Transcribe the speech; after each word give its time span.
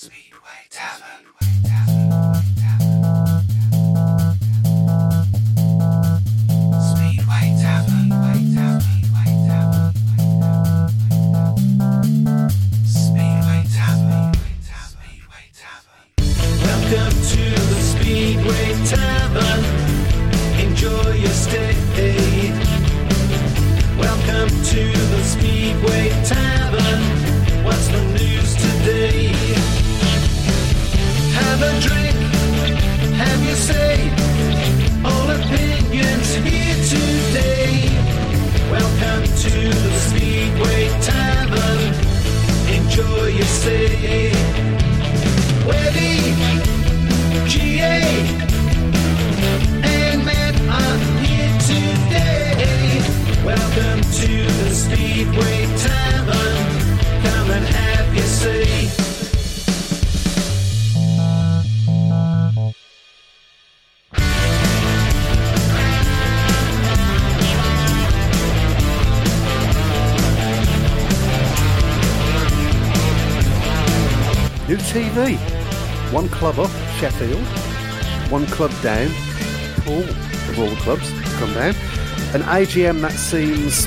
Speedway 0.00 0.68
Tavern. 0.70 1.07
Enjoy 42.98 43.26
your 43.28 43.46
stay. 43.46 44.32
Webby, 45.68 46.34
GA, 47.48 48.02
and 49.84 50.24
Matt 50.24 50.56
are 50.66 50.98
here 51.22 51.52
today. 51.60 53.00
Welcome 53.44 54.00
to 54.00 54.46
the 54.64 54.74
Speedway 54.74 55.66
Tavern. 55.76 57.22
Come 57.22 57.50
and 57.52 57.66
have 57.66 58.12
your 58.16 58.24
say. 58.24 58.97
New 74.68 74.76
TV. 74.76 75.38
One 76.12 76.28
club 76.28 76.58
up, 76.58 76.70
Sheffield. 76.98 77.42
One 78.30 78.44
club 78.48 78.70
down, 78.82 79.08
Poole, 79.80 80.02
of 80.02 80.58
all 80.58 80.68
the 80.68 80.76
clubs, 80.76 81.10
come 81.38 81.54
down. 81.54 81.74
An 82.34 82.42
AGM 82.42 83.00
that 83.00 83.12
seems. 83.12 83.86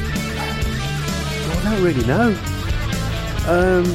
I 1.49 1.63
don't 1.63 1.83
really 1.83 2.03
know. 2.07 2.29
Um, 3.47 3.85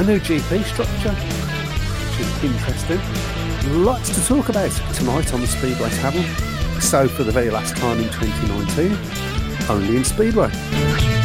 a 0.00 0.04
new 0.04 0.18
GP 0.18 0.64
structure, 0.64 1.12
which 1.12 2.26
is 2.26 2.44
interesting. 2.44 3.84
Lots 3.84 4.12
to 4.12 4.26
talk 4.26 4.48
about 4.48 4.72
tonight 4.94 5.32
on 5.32 5.42
the 5.42 5.46
Speedway 5.46 5.90
Tavern. 5.90 6.24
So, 6.80 7.06
for 7.06 7.22
the 7.22 7.30
very 7.30 7.50
last 7.50 7.76
time 7.76 7.98
in 7.98 8.08
2019, 8.10 8.98
only 9.70 9.96
in 9.96 10.02
Speedway. 10.02 11.21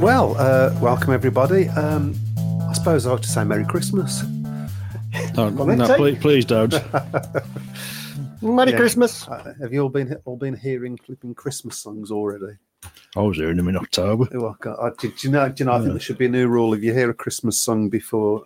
Well, 0.00 0.36
uh, 0.38 0.76
welcome 0.80 1.12
everybody. 1.12 1.68
Um, 1.70 2.14
I 2.68 2.72
suppose 2.72 3.06
I 3.06 3.10
ought 3.12 3.22
to 3.22 3.28
say 3.28 3.44
Merry 3.44 3.64
Christmas. 3.64 4.22
No, 5.34 5.48
no 5.50 5.96
please, 5.96 6.18
please 6.18 6.44
don't. 6.44 6.72
Merry 8.42 8.70
Yeah. 8.70 8.76
Christmas. 8.76 9.26
Uh, 9.26 9.54
have 9.60 9.72
you 9.72 9.80
all 9.82 9.88
been 9.88 10.16
all 10.24 10.36
been 10.36 10.54
hearing 10.56 10.96
flipping 10.96 11.34
Christmas 11.34 11.76
songs 11.78 12.10
already? 12.10 12.56
I 13.16 13.20
was 13.20 13.36
hearing 13.38 13.56
them 13.56 13.68
in 13.68 13.76
October. 13.76 14.28
Oh, 14.34 14.48
I 14.50 14.54
can't- 14.62 14.78
I- 14.78 14.90
did 15.00 15.24
you 15.24 15.30
know? 15.30 15.48
Do 15.48 15.62
you 15.62 15.66
know? 15.66 15.72
I 15.72 15.78
think 15.80 15.90
there 15.90 16.00
should 16.00 16.18
be 16.18 16.26
a 16.26 16.30
new 16.30 16.46
rule. 16.48 16.74
If 16.74 16.82
you 16.82 16.92
hear 16.92 17.10
a 17.10 17.14
Christmas 17.14 17.58
song 17.58 17.88
before 17.88 18.44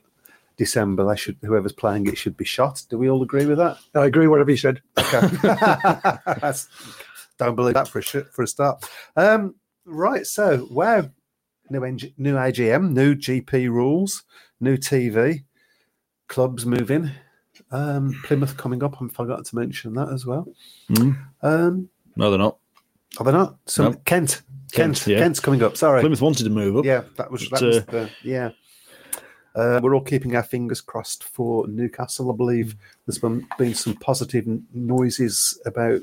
December, 0.57 1.05
they 1.07 1.17
should 1.17 1.37
whoever's 1.43 1.73
playing 1.73 2.07
it 2.07 2.17
should 2.17 2.37
be 2.37 2.45
shot. 2.45 2.83
Do 2.89 2.97
we 2.97 3.11
all 3.11 3.23
agree 3.23 3.45
with 3.47 3.59
that? 3.59 3.77
I 3.95 4.07
agree, 4.07 4.27
with 4.27 4.33
whatever 4.33 4.51
you 4.51 4.57
said. 4.57 4.81
That's, 4.97 6.69
don't 7.39 7.57
believe 7.57 7.75
that 7.75 7.89
for 7.89 7.99
a 7.99 8.03
for 8.03 8.43
a 8.43 8.47
start. 8.47 8.89
Um, 9.17 9.55
right. 9.85 10.27
So, 10.27 10.67
wow. 10.71 11.11
New 11.73 11.85
NG, 11.85 12.13
new 12.19 12.35
AGM, 12.35 12.93
new 12.93 13.15
GP 13.15 13.69
rules, 13.71 14.25
new 14.61 14.77
TV, 14.77 15.43
clubs 16.29 16.67
moving. 16.67 17.11
Um, 17.71 18.13
Plymouth 18.25 18.59
coming 18.59 18.83
up. 18.85 19.01
I 19.01 19.09
forgot 19.09 19.47
to 19.47 19.57
mention 19.57 19.95
that 19.95 20.11
as 20.11 20.27
well. 20.27 20.47
Mm. 20.91 21.19
Um, 21.43 21.89
No, 22.17 22.29
they're 22.31 22.39
not. 22.39 22.59
are 23.19 23.25
they 23.25 23.33
not? 23.33 23.57
So 23.67 23.85
No. 23.85 23.93
Kent, 24.05 24.43
Kent, 24.73 24.97
Kent, 24.99 25.07
yeah. 25.07 25.19
Kent's 25.19 25.41
coming 25.41 25.63
up. 25.63 25.79
Sorry. 25.79 26.01
Plymouth 26.03 26.21
wanted 26.21 26.45
to 26.45 26.51
move 26.51 26.77
up. 26.77 26.85
Yeah, 26.85 27.05
that 27.17 27.31
was 27.31 27.49
that 27.49 27.51
But, 27.51 27.63
was 27.63 27.77
uh, 27.79 27.81
the 27.91 28.11
yeah. 28.23 28.51
Uh, 29.55 29.81
we're 29.83 29.95
all 29.95 30.03
keeping 30.03 30.35
our 30.37 30.43
fingers 30.43 30.81
crossed 30.83 31.25
for 31.25 31.67
Newcastle. 31.69 32.31
I 32.31 32.37
believe 32.37 32.77
there's 33.07 33.19
been, 33.19 33.47
been 33.59 33.75
some 33.75 33.95
positive 33.95 34.47
noises 34.75 35.61
about 35.67 36.01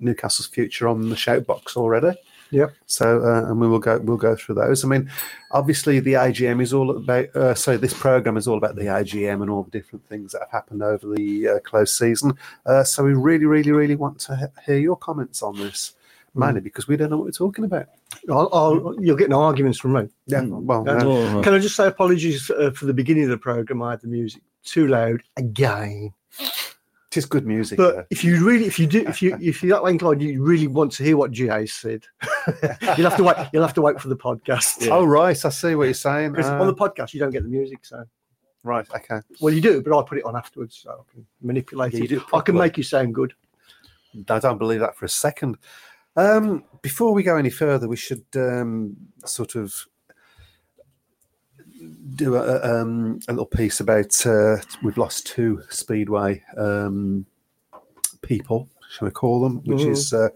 Newcastle's 0.00 0.46
future 0.48 0.88
on 0.88 1.08
the 1.08 1.16
shout 1.16 1.46
box 1.46 1.76
already. 1.76 2.16
Yep. 2.54 2.72
So, 2.86 3.20
uh, 3.24 3.48
and 3.50 3.60
we 3.60 3.66
will 3.66 3.80
go 3.80 3.98
we'll 3.98 4.16
go 4.16 4.36
through 4.36 4.54
those. 4.54 4.84
I 4.84 4.88
mean, 4.88 5.10
obviously 5.50 5.98
the 5.98 6.12
AGM 6.12 6.62
is 6.62 6.72
all 6.72 6.90
about. 6.96 7.34
Uh, 7.34 7.54
so 7.54 7.76
this 7.76 7.92
program 7.92 8.36
is 8.36 8.46
all 8.46 8.56
about 8.58 8.76
the 8.76 8.82
AGM 8.84 9.42
and 9.42 9.50
all 9.50 9.64
the 9.64 9.70
different 9.72 10.06
things 10.06 10.30
that 10.32 10.42
have 10.42 10.50
happened 10.50 10.82
over 10.82 11.14
the 11.14 11.48
uh, 11.48 11.58
close 11.60 11.92
season. 11.98 12.32
Uh, 12.64 12.84
so 12.84 13.02
we 13.02 13.12
really, 13.14 13.44
really, 13.46 13.72
really 13.72 13.96
want 13.96 14.20
to 14.20 14.36
he- 14.36 14.62
hear 14.72 14.78
your 14.78 14.96
comments 14.96 15.42
on 15.42 15.56
this, 15.58 15.94
mainly 16.36 16.60
because 16.60 16.86
we 16.86 16.96
don't 16.96 17.10
know 17.10 17.16
what 17.16 17.24
we're 17.24 17.30
talking 17.32 17.64
about. 17.64 17.86
I'll, 18.30 18.48
I'll, 18.52 18.94
you'll 19.00 19.16
get 19.16 19.30
no 19.30 19.42
arguments 19.42 19.78
from 19.78 19.94
me. 19.94 20.08
Yeah. 20.28 20.42
Well, 20.44 20.84
Yeah. 20.86 20.98
no. 20.98 21.38
Oh, 21.38 21.42
Can 21.42 21.54
I 21.54 21.58
just 21.58 21.74
say 21.74 21.88
apologies 21.88 22.50
uh, 22.52 22.70
for 22.70 22.86
the 22.86 22.94
beginning 22.94 23.24
of 23.24 23.30
the 23.30 23.36
program? 23.38 23.82
I 23.82 23.90
had 23.92 24.00
the 24.02 24.08
music 24.08 24.42
too 24.62 24.86
loud 24.86 25.22
again. 25.36 26.12
It 27.14 27.18
is 27.18 27.26
good 27.26 27.46
music. 27.46 27.76
But 27.78 27.94
though. 27.96 28.04
if 28.10 28.24
you 28.24 28.44
really, 28.44 28.66
if 28.66 28.78
you 28.78 28.86
do, 28.86 29.06
if 29.06 29.22
you 29.22 29.36
if 29.40 29.62
you're 29.62 29.80
that 29.80 29.86
inclined, 29.88 30.22
you 30.22 30.42
really 30.42 30.66
want 30.66 30.92
to 30.92 31.04
hear 31.04 31.16
what 31.16 31.30
GA 31.30 31.66
said. 31.66 32.04
you'll 32.96 33.08
have 33.08 33.16
to 33.16 33.24
wait. 33.24 33.36
You'll 33.52 33.62
have 33.62 33.74
to 33.74 33.82
wait 33.82 34.00
for 34.00 34.08
the 34.08 34.16
podcast. 34.16 34.88
Oh 34.90 35.04
right, 35.04 35.44
I 35.44 35.48
see 35.48 35.74
what 35.74 35.84
you're 35.84 35.94
saying. 35.94 36.32
Because 36.32 36.46
Uh, 36.46 36.60
on 36.60 36.66
the 36.66 36.74
podcast 36.74 37.14
you 37.14 37.20
don't 37.20 37.30
get 37.30 37.42
the 37.42 37.48
music, 37.48 37.84
so 37.84 38.04
right, 38.62 38.86
okay. 38.94 39.20
well 39.40 39.52
you 39.54 39.60
do, 39.60 39.82
but 39.82 39.96
I 39.98 40.02
put 40.02 40.18
it 40.18 40.24
on 40.24 40.36
afterwards, 40.36 40.80
so 40.82 40.90
I 40.90 41.12
can 41.12 41.26
manipulate 41.42 41.92
Yeah, 41.92 41.98
you 41.98 42.04
it. 42.04 42.08
do 42.08 42.22
I 42.32 42.40
can 42.40 42.56
make 42.56 42.76
you 42.76 42.82
sound 42.82 43.14
good. 43.14 43.34
I 44.28 44.38
don't 44.38 44.58
believe 44.58 44.80
that 44.80 44.96
for 44.96 45.04
a 45.04 45.08
second. 45.08 45.58
Um, 46.16 46.64
before 46.82 47.12
we 47.12 47.22
go 47.24 47.36
any 47.36 47.50
further, 47.50 47.88
we 47.88 47.96
should 47.96 48.24
um, 48.36 48.96
sort 49.24 49.56
of 49.56 49.74
do 52.16 52.36
a, 52.36 52.60
um, 52.80 53.20
a 53.28 53.32
little 53.32 53.46
piece 53.46 53.80
about 53.80 54.24
uh, 54.26 54.56
we've 54.82 54.98
lost 54.98 55.26
two 55.26 55.62
speedway 55.70 56.42
um, 56.56 57.26
people, 58.22 58.68
shall 58.90 59.06
we 59.06 59.12
call 59.12 59.40
them? 59.42 59.56
Which 59.64 59.80
Mhm. 59.82 59.90
is 59.90 60.12
uh, 60.12 60.28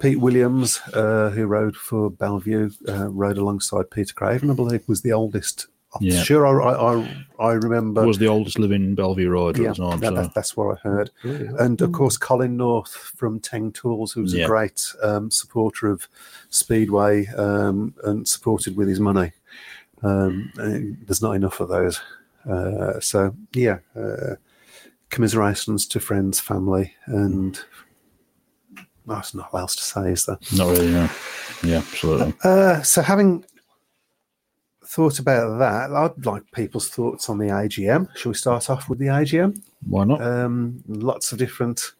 Pete 0.00 0.20
Williams, 0.20 0.80
uh, 0.92 1.30
who 1.30 1.46
rode 1.46 1.76
for 1.76 2.10
Bellevue, 2.10 2.70
uh, 2.88 3.08
rode 3.08 3.38
alongside 3.38 3.90
Peter 3.90 4.12
Craven, 4.14 4.50
I 4.50 4.54
believe, 4.54 4.86
was 4.88 5.02
the 5.02 5.12
oldest. 5.12 5.66
I'm 5.94 6.02
Yeah. 6.06 6.22
sure 6.24 6.44
I, 6.60 6.72
I, 6.72 7.26
I 7.38 7.52
remember. 7.52 8.04
was 8.04 8.18
the 8.18 8.26
oldest 8.26 8.58
living 8.58 8.96
Bellevue 8.96 9.28
rider 9.30 9.62
yeah, 9.62 9.70
at 9.70 9.76
the 9.76 9.90
time. 9.90 10.00
that- 10.00 10.08
so. 10.08 10.14
that- 10.16 10.34
that's 10.34 10.56
what 10.56 10.76
I 10.76 10.88
heard. 10.88 11.10
And 11.22 11.80
of 11.80 11.92
course, 11.92 12.16
Colin 12.16 12.56
North 12.56 12.92
from 12.92 13.38
Teng 13.38 13.72
Tools, 13.72 14.10
who's 14.12 14.34
Yeah. 14.34 14.44
a 14.44 14.48
great 14.48 14.84
um, 15.02 15.30
supporter 15.30 15.88
of 15.88 16.08
Speedway 16.50 17.26
um, 17.28 17.94
and 18.02 18.26
supported 18.26 18.76
with 18.76 18.88
his 18.88 18.98
money. 18.98 19.32
Um, 20.04 20.52
there's 20.54 21.22
not 21.22 21.32
enough 21.32 21.60
of 21.60 21.68
those. 21.68 22.00
Uh, 22.48 23.00
so, 23.00 23.34
yeah, 23.54 23.78
uh, 23.96 24.34
commiserations 25.10 25.86
to 25.88 26.00
friends, 26.00 26.40
family, 26.40 26.92
and 27.06 27.58
that's 29.06 29.34
not 29.34 29.52
else 29.54 29.76
to 29.76 29.82
say, 29.82 30.12
is 30.12 30.26
there? 30.26 30.38
Not 30.56 30.70
really, 30.70 30.90
no. 30.90 31.08
Yeah, 31.62 31.78
absolutely. 31.78 32.34
Uh, 32.42 32.82
so, 32.82 33.02
having 33.02 33.44
thought 34.94 35.18
about 35.18 35.58
that. 35.58 35.92
I'd 35.92 36.24
like 36.24 36.44
people's 36.52 36.88
thoughts 36.88 37.28
on 37.28 37.38
the 37.38 37.46
AGM. 37.46 38.08
Shall 38.16 38.30
we 38.30 38.36
start 38.36 38.70
off 38.70 38.88
with 38.88 39.00
the 39.00 39.06
AGM? 39.06 39.60
Why 39.88 40.04
not? 40.04 40.22
Um, 40.22 40.84
lots 40.86 41.32
of 41.32 41.38
different 41.38 41.92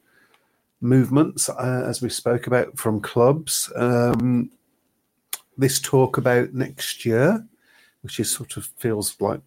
movements, 0.81 1.49
uh, 1.49 1.85
as 1.89 2.01
we 2.01 2.09
spoke 2.09 2.47
about 2.47 2.79
from 2.79 3.01
clubs. 3.01 3.73
Um, 3.75 4.51
this 5.59 5.81
talk 5.81 6.19
about 6.19 6.55
next 6.55 7.05
year, 7.05 7.45
which 8.05 8.21
is 8.21 8.31
sort 8.31 8.57
of 8.57 8.67
feels 8.77 9.21
like 9.21 9.41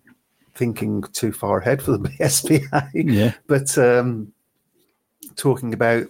thinking 0.56 1.04
too 1.14 1.32
far 1.32 1.60
ahead 1.60 1.82
for 1.82 1.92
the 1.92 2.10
BSPA. 2.20 2.90
yeah. 2.94 3.34
But 3.46 3.78
um, 3.78 4.34
talking 5.36 5.74
about 5.74 6.08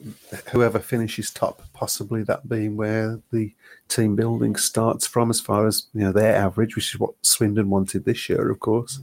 whoever 0.51 0.79
finishes 0.79 1.29
top, 1.29 1.61
possibly 1.73 2.23
that 2.23 2.47
being 2.47 2.77
where 2.77 3.19
the 3.31 3.53
team 3.89 4.15
building 4.15 4.55
starts 4.55 5.05
from, 5.05 5.29
as 5.29 5.41
far 5.41 5.67
as 5.67 5.87
you 5.93 6.01
know 6.01 6.11
their 6.11 6.35
average, 6.35 6.75
which 6.75 6.95
is 6.95 6.99
what 6.99 7.13
Swindon 7.21 7.69
wanted 7.69 8.05
this 8.05 8.29
year, 8.29 8.49
of 8.49 8.59
course. 8.59 9.01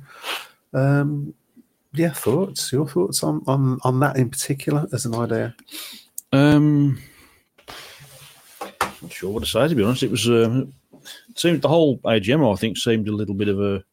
Um, 0.72 1.34
yeah, 1.92 2.10
thoughts. 2.10 2.72
Your 2.72 2.88
thoughts 2.88 3.22
on 3.22 3.42
on 3.46 3.78
on 3.82 4.00
that 4.00 4.16
in 4.16 4.30
particular 4.30 4.88
as 4.92 5.04
an 5.06 5.14
idea? 5.14 5.54
Um, 6.32 7.00
not 9.02 9.12
sure 9.12 9.30
what 9.30 9.44
to 9.44 9.48
say 9.48 9.68
to 9.68 9.74
be 9.74 9.84
honest. 9.84 10.02
It 10.02 10.10
was 10.10 10.26
it 10.26 10.66
seemed 11.34 11.62
the 11.62 11.68
whole 11.68 11.98
AGM 11.98 12.52
I 12.52 12.56
think 12.56 12.76
seemed 12.76 13.08
a 13.08 13.12
little 13.12 13.34
bit 13.34 13.48
of 13.48 13.60
a 13.60 13.84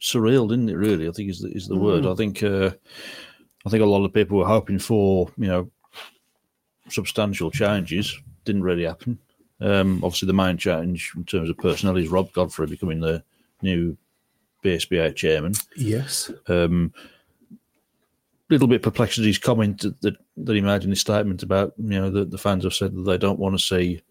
surreal, 0.00 0.48
didn't 0.48 0.68
it? 0.68 0.76
Really, 0.76 1.08
I 1.08 1.12
think 1.12 1.30
is 1.30 1.40
the, 1.40 1.48
is 1.48 1.68
the 1.68 1.76
word. 1.76 2.06
I 2.06 2.14
think 2.14 2.42
uh, 2.42 2.70
I 3.64 3.70
think 3.70 3.82
a 3.82 3.86
lot 3.86 4.04
of 4.04 4.12
people 4.12 4.38
were 4.38 4.46
hoping 4.46 4.78
for 4.78 5.30
you 5.36 5.46
know 5.46 5.70
substantial 6.88 7.50
changes. 7.50 8.18
Didn't 8.44 8.64
really 8.64 8.84
happen. 8.84 9.18
Um, 9.60 10.02
obviously, 10.02 10.26
the 10.26 10.32
main 10.32 10.56
change 10.56 11.12
in 11.16 11.24
terms 11.24 11.48
of 11.48 11.58
personnel 11.58 11.96
is 11.96 12.08
Rob 12.08 12.32
Godfrey 12.32 12.66
becoming 12.66 13.00
the 13.00 13.22
new 13.62 13.96
BSPA 14.64 15.14
chairman. 15.14 15.54
Yes. 15.76 16.30
Um, 16.48 16.92
little 18.50 18.68
bit 18.68 18.82
perplexed 18.82 19.18
at 19.18 19.24
his 19.24 19.38
comment 19.38 19.80
that, 19.80 19.98
that, 20.02 20.16
that 20.36 20.54
he 20.54 20.60
made 20.60 20.84
in 20.84 20.90
his 20.90 21.00
statement 21.00 21.42
about 21.42 21.72
you 21.78 21.98
know 21.98 22.10
the, 22.10 22.24
the 22.24 22.36
fans 22.36 22.64
have 22.64 22.74
said 22.74 22.94
that 22.94 23.02
they 23.02 23.16
don't 23.16 23.38
want 23.38 23.58
to 23.58 23.64
see 23.64 24.02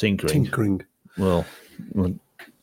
tinkering. 0.00 0.32
Tinkering. 0.44 0.82
Well, 1.18 1.44
well, 1.94 2.14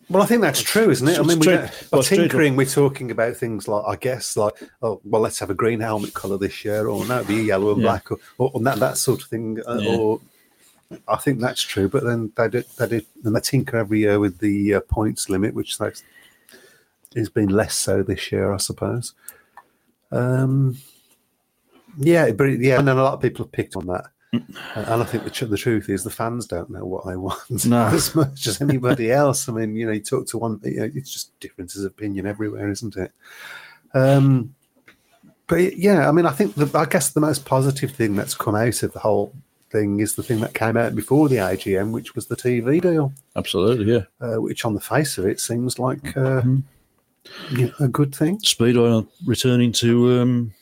Well, 0.10 0.24
I 0.24 0.26
think 0.26 0.42
that's 0.42 0.62
true, 0.62 0.90
isn't 0.90 1.08
it? 1.08 1.20
I 1.20 1.22
mean, 1.24 1.40
we 1.40 1.46
don't, 1.48 1.88
Well, 1.92 2.02
tinkering, 2.04 2.56
we're 2.56 2.66
talking 2.66 3.12
about 3.12 3.36
things 3.36 3.68
like, 3.68 3.84
I 3.86 3.96
guess, 3.98 4.38
like, 4.38 4.54
oh, 4.82 5.02
well, 5.04 5.22
let's 5.22 5.40
have 5.40 5.50
a 5.50 5.54
green 5.54 5.80
helmet 5.82 6.14
colour 6.14 6.38
this 6.38 6.64
year, 6.64 6.88
or 6.88 7.06
no, 7.06 7.24
be 7.26 7.36
yellow 7.44 7.74
and 7.74 7.82
Yeah. 7.82 7.88
black, 7.90 8.12
or, 8.12 8.18
or, 8.38 8.52
or 8.54 8.62
that, 8.62 8.80
that 8.80 8.98
sort 8.98 9.22
of 9.22 9.28
thing. 9.28 9.60
Uh, 9.68 9.80
Yeah. 9.82 9.98
Or 9.98 10.22
I 11.08 11.18
think 11.18 11.42
that's 11.42 11.62
true. 11.62 11.90
But 11.90 12.04
then 12.06 12.32
they 12.38 12.48
did, 12.48 12.66
they 12.78 12.88
did, 12.88 13.06
and 13.26 13.36
they 13.36 13.40
tinker 13.42 13.76
every 13.78 14.00
year 14.00 14.20
with 14.20 14.40
the 14.40 14.76
uh, 14.76 14.80
points 14.82 15.30
limit, 15.30 15.54
which 15.54 15.78
has 15.78 16.04
has 17.16 17.30
been 17.30 17.50
less 17.50 17.76
so 17.76 18.04
this 18.04 18.32
year, 18.32 18.54
I 18.54 18.58
suppose. 18.58 19.14
Um, 20.12 20.78
yeah, 21.98 22.32
but 22.32 22.46
yeah, 22.60 22.80
and 22.80 22.88
then 22.88 22.98
a 22.98 23.04
lot 23.04 23.14
of 23.16 23.22
people 23.22 23.44
have 23.44 23.52
picked 23.52 23.76
on 23.76 23.88
that. 23.88 24.06
And 24.34 24.46
I 24.76 25.04
think 25.06 25.24
the, 25.24 25.30
tr- 25.30 25.46
the 25.46 25.58
truth 25.58 25.90
is 25.90 26.04
the 26.04 26.10
fans 26.10 26.46
don't 26.48 26.70
know 26.70 26.86
what 26.86 27.06
they 27.06 27.16
want 27.16 27.66
No. 27.66 27.86
as 27.94 28.14
much 28.14 28.46
as 28.48 28.62
anybody 28.62 29.12
else. 29.12 29.48
I 29.48 29.54
mean, 29.54 29.76
you 29.76 29.86
know, 29.86 29.94
you 29.94 30.02
talk 30.02 30.28
to 30.28 30.38
one, 30.38 30.60
you 30.64 30.80
know, 30.82 30.92
it's 30.94 31.12
just 31.12 31.40
differences 31.40 31.84
of 31.86 31.92
opinion 31.92 32.26
everywhere, 32.26 32.70
isn't 32.70 32.98
it? 32.98 33.12
Um, 33.94 34.54
but 35.48 35.78
yeah, 35.78 36.10
I 36.10 36.12
mean, 36.12 36.26
I 36.26 36.32
think 36.32 36.56
the, 36.56 36.70
I 36.78 36.86
guess 36.86 37.12
the 37.12 37.22
most 37.22 37.46
positive 37.46 37.92
thing 37.92 38.16
that's 38.16 38.36
come 38.36 38.56
out 38.56 38.84
of 38.84 38.92
the 38.92 39.00
whole 39.00 39.34
thing 39.72 40.02
is 40.02 40.16
the 40.16 40.24
thing 40.24 40.42
that 40.42 40.54
came 40.54 40.76
out 40.76 40.94
before 40.94 41.30
the 41.30 41.38
AGM, 41.38 41.92
which 41.92 42.14
was 42.16 42.28
the 42.28 42.36
TV 42.36 42.82
deal, 42.82 43.14
absolutely, 43.38 43.94
yeah. 43.94 44.04
uh, 44.20 44.42
which 44.42 44.66
on 44.66 44.74
the 44.76 44.82
face 44.82 45.18
of 45.18 45.26
it 45.26 45.40
seems 45.40 45.80
like 45.80 46.16
uh, 46.18 46.42
Mm-hmm. 46.42 47.56
you 47.58 47.66
know, 47.68 47.74
a 47.80 47.88
good 47.88 48.14
thing. 48.14 48.40
Speedway 48.44 49.06
returning 49.26 49.72
to 49.74 50.20
um, 50.22 50.54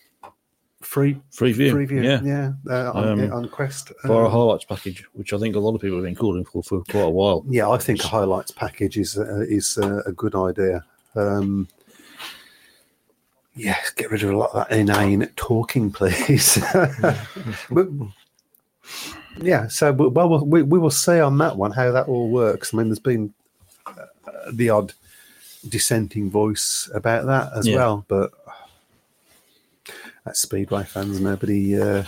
Free 0.95 1.19
free 1.29 1.51
view, 1.51 1.73
preview, 1.75 2.01
yeah, 2.05 2.21
yeah, 2.23 2.51
uh, 2.73 2.91
on, 2.93 3.19
Um, 3.19 3.33
on 3.33 3.49
Quest. 3.49 3.91
for 4.05 4.21
a 4.23 4.25
Um, 4.27 4.31
highlights 4.31 4.63
package, 4.63 5.03
which 5.11 5.33
I 5.33 5.37
think 5.37 5.57
a 5.57 5.59
lot 5.59 5.75
of 5.75 5.81
people 5.81 5.97
have 5.97 6.05
been 6.05 6.15
calling 6.15 6.45
for 6.45 6.63
for 6.63 6.83
quite 6.89 7.01
a 7.01 7.09
while. 7.09 7.43
Yeah, 7.49 7.67
I 7.69 7.77
think 7.77 8.01
a 8.01 8.07
highlights 8.07 8.51
package 8.51 8.97
is 8.97 9.17
uh, 9.17 9.41
is 9.41 9.77
uh, 9.77 10.03
a 10.05 10.13
good 10.13 10.35
idea. 10.35 10.85
Um, 11.15 11.67
yeah, 13.55 13.75
get 13.97 14.09
rid 14.09 14.23
of 14.23 14.29
a 14.29 14.37
lot 14.37 14.51
of 14.53 14.69
that 14.69 14.77
inane 14.77 15.27
talking, 15.35 15.91
please. 15.99 16.57
but, 17.69 17.87
yeah, 19.41 19.67
so 19.67 19.91
well, 19.91 20.45
we 20.45 20.61
we 20.63 20.79
will 20.79 20.91
see 20.91 21.19
on 21.19 21.37
that 21.39 21.57
one 21.57 21.71
how 21.71 21.91
that 21.91 22.07
all 22.07 22.29
works. 22.29 22.73
I 22.73 22.77
mean, 22.77 22.87
there's 22.87 22.99
been 22.99 23.33
uh, 23.85 24.05
the 24.53 24.69
odd 24.69 24.93
dissenting 25.67 26.29
voice 26.31 26.89
about 26.93 27.25
that 27.25 27.51
as 27.57 27.67
Yeah. 27.67 27.75
well, 27.77 28.05
but 28.07 28.31
as 30.25 30.39
Speedway 30.39 30.83
fans, 30.83 31.19
nobody. 31.19 31.79
Uh, 31.79 32.03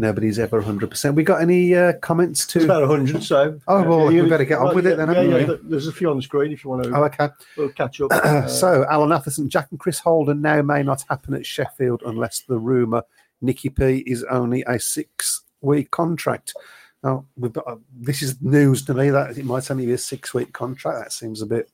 Nobody's 0.00 0.38
ever 0.38 0.62
100%. 0.62 1.16
We 1.16 1.24
got 1.24 1.42
any 1.42 1.74
uh, 1.74 1.94
comments 1.94 2.44
It's 2.44 2.52
to 2.52 2.64
about 2.64 2.88
100, 2.88 3.20
so. 3.20 3.60
Oh, 3.66 3.82
well, 3.82 4.12
Yeah, 4.12 4.22
we 4.22 4.28
better 4.28 4.44
get 4.44 4.58
on 4.60 4.72
with 4.72 4.86
it 4.86 4.96
then, 4.96 5.10
Yeah, 5.12 5.38
yeah, 5.38 5.54
there's 5.60 5.88
a 5.88 5.92
few 5.92 6.08
on 6.08 6.16
the 6.16 6.22
screen 6.22 6.52
if 6.52 6.62
you 6.62 6.70
want 6.70 6.84
to 6.84 6.90
Oh, 6.94 7.02
okay. 7.06 7.28
we'll 7.56 7.70
catch 7.70 8.00
up. 8.00 8.12
Uh, 8.12 8.46
so, 8.46 8.86
Alan 8.88 9.10
Atherton, 9.10 9.48
Jack 9.48 9.66
and 9.72 9.80
Chris 9.80 9.98
Holden 9.98 10.40
now 10.40 10.62
may 10.62 10.84
not 10.84 11.02
happen 11.10 11.34
at 11.34 11.44
Sheffield 11.44 12.04
unless 12.06 12.40
the 12.42 12.58
rumour 12.58 13.02
Nicky 13.40 13.70
P 13.70 14.04
is 14.06 14.22
only 14.30 14.62
a 14.68 14.78
six 14.78 15.42
week 15.62 15.90
contract. 15.90 16.54
Now, 17.02 17.24
we've 17.36 17.52
got, 17.52 17.66
uh, 17.66 17.76
this 17.92 18.22
is 18.22 18.40
news 18.40 18.84
to 18.84 18.94
me 18.94 19.10
that 19.10 19.36
it 19.36 19.44
might 19.44 19.68
only 19.68 19.86
be 19.86 19.92
a 19.92 19.98
six 19.98 20.32
week 20.32 20.52
contract. 20.52 21.00
That 21.00 21.12
seems 21.12 21.42
a 21.42 21.46
bit 21.46 21.70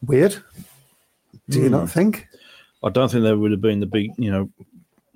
weird. 0.00 0.36
Do 1.48 1.60
you 1.60 1.70
not 1.70 1.90
think? 1.90 2.28
I 2.86 2.90
don't 2.90 3.10
think 3.10 3.24
there 3.24 3.36
would 3.36 3.50
have 3.50 3.60
been 3.60 3.80
the 3.80 3.86
big, 3.86 4.12
you 4.16 4.30
know, 4.30 4.48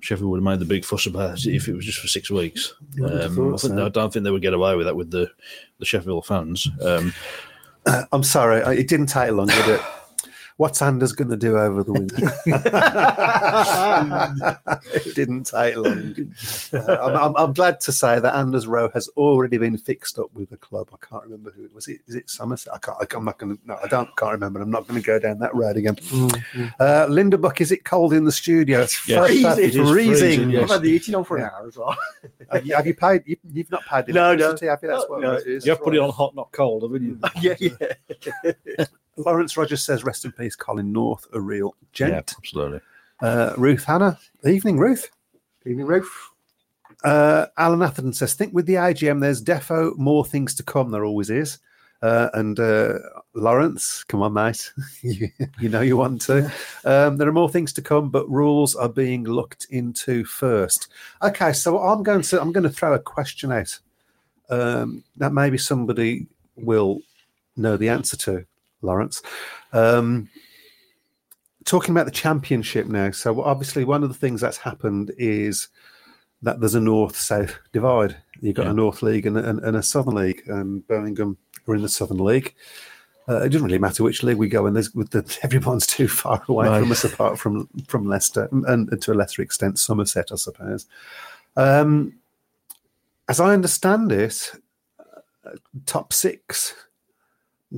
Sheffield 0.01 0.29
would 0.29 0.37
have 0.37 0.43
made 0.43 0.59
the 0.59 0.65
big 0.65 0.83
fuss 0.83 1.05
about 1.05 1.37
it 1.37 1.55
if 1.55 1.69
it 1.69 1.73
was 1.73 1.85
just 1.85 1.99
for 1.99 2.07
six 2.07 2.29
weeks. 2.29 2.73
You 2.95 3.03
would 3.03 3.13
have 3.13 3.37
Um, 3.37 3.53
I, 3.53 3.57
so. 3.57 3.85
I 3.85 3.89
don't 3.89 4.11
think 4.11 4.25
they 4.25 4.31
would 4.31 4.41
get 4.41 4.53
away 4.53 4.75
with 4.75 4.87
that 4.87 4.95
with 4.95 5.09
the 5.11 5.31
the 5.79 5.85
Sheffield 5.85 6.25
fans. 6.25 6.67
Um, 6.83 7.13
I'm 8.11 8.23
sorry, 8.23 8.59
it 8.77 8.87
didn't 8.89 9.07
take 9.07 9.31
long, 9.31 9.47
did 9.47 9.67
it? 9.69 9.81
What's 10.61 10.79
Anders 10.83 11.11
going 11.11 11.31
to 11.31 11.37
do 11.37 11.57
over 11.57 11.83
the 11.83 11.91
winter? 11.91 12.17
it 14.93 15.15
didn't 15.15 15.45
take 15.45 15.75
long. 15.75 16.13
Uh, 16.71 16.97
I'm, 17.01 17.15
I'm, 17.17 17.35
I'm 17.35 17.53
glad 17.53 17.81
to 17.81 17.91
say 17.91 18.19
that 18.19 18.35
Anders 18.35 18.67
Rowe 18.67 18.89
has 18.89 19.07
already 19.17 19.57
been 19.57 19.75
fixed 19.75 20.19
up 20.19 20.31
with 20.35 20.51
a 20.51 20.57
club. 20.57 20.89
I 20.93 20.97
can't 21.03 21.23
remember 21.23 21.49
who 21.49 21.65
it 21.65 21.73
was. 21.73 21.87
It 21.87 22.01
is 22.05 22.13
it 22.13 22.29
Somerset? 22.29 22.75
I 22.75 22.77
can't. 22.77 22.95
I, 23.01 23.07
I'm 23.17 23.25
not 23.25 23.39
going 23.39 23.57
to. 23.57 23.61
No, 23.65 23.79
I 23.83 23.87
don't. 23.87 24.15
Can't 24.17 24.33
remember. 24.33 24.61
I'm 24.61 24.69
not 24.69 24.87
going 24.87 25.01
to 25.01 25.05
go 25.05 25.17
down 25.17 25.39
that 25.39 25.55
road 25.55 25.77
again. 25.77 25.97
Uh, 26.79 27.07
Linda 27.09 27.39
Buck, 27.39 27.59
is 27.59 27.71
it 27.71 27.83
cold 27.83 28.13
in 28.13 28.25
the 28.25 28.31
studio? 28.31 28.81
It's 28.81 29.07
Yes, 29.07 29.25
freezing. 29.25 29.51
it 29.51 29.59
is 29.59 29.75
freezing, 29.75 30.15
freezing. 30.15 30.49
yes. 30.51 30.63
I've 30.65 30.69
had 30.69 30.81
the 30.83 30.91
heating 30.91 31.15
on 31.15 31.23
for 31.23 31.37
an 31.37 31.45
hour 31.45 31.65
as 31.67 31.75
well. 31.75 31.97
Have, 32.51 32.67
you, 32.67 32.75
have 32.75 32.85
you 32.85 32.93
paid? 32.93 33.23
You, 33.25 33.35
you've 33.51 33.71
not 33.71 33.83
paid 33.87 34.09
No, 34.09 34.35
no. 34.35 34.49
electricity, 34.49 34.67
have 34.67 34.79
you? 34.83 34.89
That's 34.89 35.09
what 35.09 35.21
No, 35.21 35.31
it 35.33 35.47
is. 35.47 35.65
you 35.65 35.71
have 35.71 35.81
put 35.81 35.95
it 35.95 35.99
on 35.99 36.11
hot, 36.11 36.35
not 36.35 36.51
cold, 36.51 36.83
haven't 36.83 37.01
you? 37.01 37.19
yeah, 37.41 37.55
yeah. 38.77 38.85
Lawrence 39.17 39.57
Rogers 39.57 39.83
says, 39.83 40.03
"Rest 40.03 40.25
in 40.25 40.31
peace, 40.31 40.55
Colin 40.55 40.91
North, 40.91 41.27
a 41.33 41.39
real 41.39 41.75
yeah, 41.79 41.87
gent." 41.93 42.33
absolutely. 42.37 42.79
Uh, 43.21 43.53
Ruth 43.57 43.83
Hannah, 43.83 44.17
evening, 44.45 44.77
Ruth. 44.77 45.09
Evening, 45.65 45.85
Ruth. 45.85 46.09
Uh, 47.03 47.47
Alan 47.57 47.81
Atherton 47.81 48.13
says, 48.13 48.33
think 48.33 48.53
with 48.53 48.65
the 48.65 48.75
AGM, 48.75 49.21
there's 49.21 49.43
defo 49.43 49.95
more 49.97 50.25
things 50.25 50.55
to 50.55 50.63
come. 50.63 50.91
There 50.91 51.05
always 51.05 51.29
is. 51.29 51.59
Uh, 52.01 52.29
and 52.33 52.59
uh, 52.59 52.93
Lawrence, 53.35 54.03
come 54.03 54.23
on, 54.23 54.33
mate. 54.33 54.71
you, 55.01 55.29
you 55.59 55.69
know 55.69 55.81
you 55.81 55.95
want 55.95 56.21
to. 56.21 56.51
Um, 56.83 57.17
there 57.17 57.27
are 57.27 57.33
more 57.33 57.49
things 57.49 57.71
to 57.73 57.81
come, 57.81 58.09
but 58.09 58.29
rules 58.29 58.75
are 58.75 58.89
being 58.89 59.23
looked 59.23 59.67
into 59.69 60.25
first. 60.25 60.87
Okay, 61.21 61.53
so 61.53 61.77
I'm 61.79 62.01
going 62.01 62.23
to 62.23 62.41
I'm 62.41 62.51
going 62.51 62.63
to 62.63 62.69
throw 62.69 62.93
a 62.93 62.99
question 62.99 63.51
out 63.51 63.77
um, 64.49 65.03
that 65.17 65.31
maybe 65.31 65.59
somebody 65.59 66.25
will 66.55 67.01
know 67.55 67.77
the 67.77 67.89
answer 67.89 68.17
to, 68.17 68.45
Lawrence. 68.81 69.21
Um, 69.73 70.29
talking 71.65 71.91
about 71.91 72.05
the 72.05 72.11
championship 72.11 72.87
now. 72.87 73.11
So 73.11 73.41
obviously, 73.41 73.83
one 73.83 74.03
of 74.03 74.09
the 74.09 74.15
things 74.15 74.41
that's 74.41 74.57
happened 74.57 75.11
is 75.17 75.67
that 76.41 76.59
there's 76.59 76.75
a 76.75 76.81
north-south 76.81 77.57
divide. 77.71 78.17
You've 78.39 78.55
got 78.55 78.65
Yeah. 78.65 78.71
a 78.71 78.73
North 78.73 79.03
League 79.03 79.25
and, 79.27 79.37
and, 79.37 79.59
and 79.59 79.77
a 79.77 79.83
Southern 79.83 80.15
League, 80.15 80.41
and 80.47 80.85
Birmingham 80.87 81.37
are 81.67 81.75
in 81.75 81.83
the 81.83 81.89
Southern 81.89 82.17
League. 82.17 82.55
Uh, 83.29 83.41
it 83.43 83.49
doesn't 83.49 83.65
really 83.67 83.77
matter 83.77 84.03
which 84.03 84.23
league 84.23 84.37
we 84.37 84.49
go 84.49 84.65
in. 84.65 84.73
There's 84.73 84.93
with 84.95 85.11
the, 85.11 85.37
everyone's 85.43 85.85
too 85.85 86.07
far 86.07 86.41
away 86.49 86.65
from 86.65 86.91
us, 86.91 87.03
apart 87.03 87.37
from 87.37 87.69
from 87.87 88.07
Leicester 88.07 88.49
and, 88.51 88.65
and 88.65 89.01
to 89.03 89.11
a 89.11 89.13
lesser 89.13 89.43
extent 89.43 89.77
Somerset, 89.77 90.31
I 90.31 90.35
suppose. 90.35 90.87
Um, 91.55 92.13
as 93.29 93.39
I 93.39 93.53
understand 93.53 94.11
it, 94.11 94.51
uh, 95.45 95.51
top 95.85 96.11
six 96.11 96.73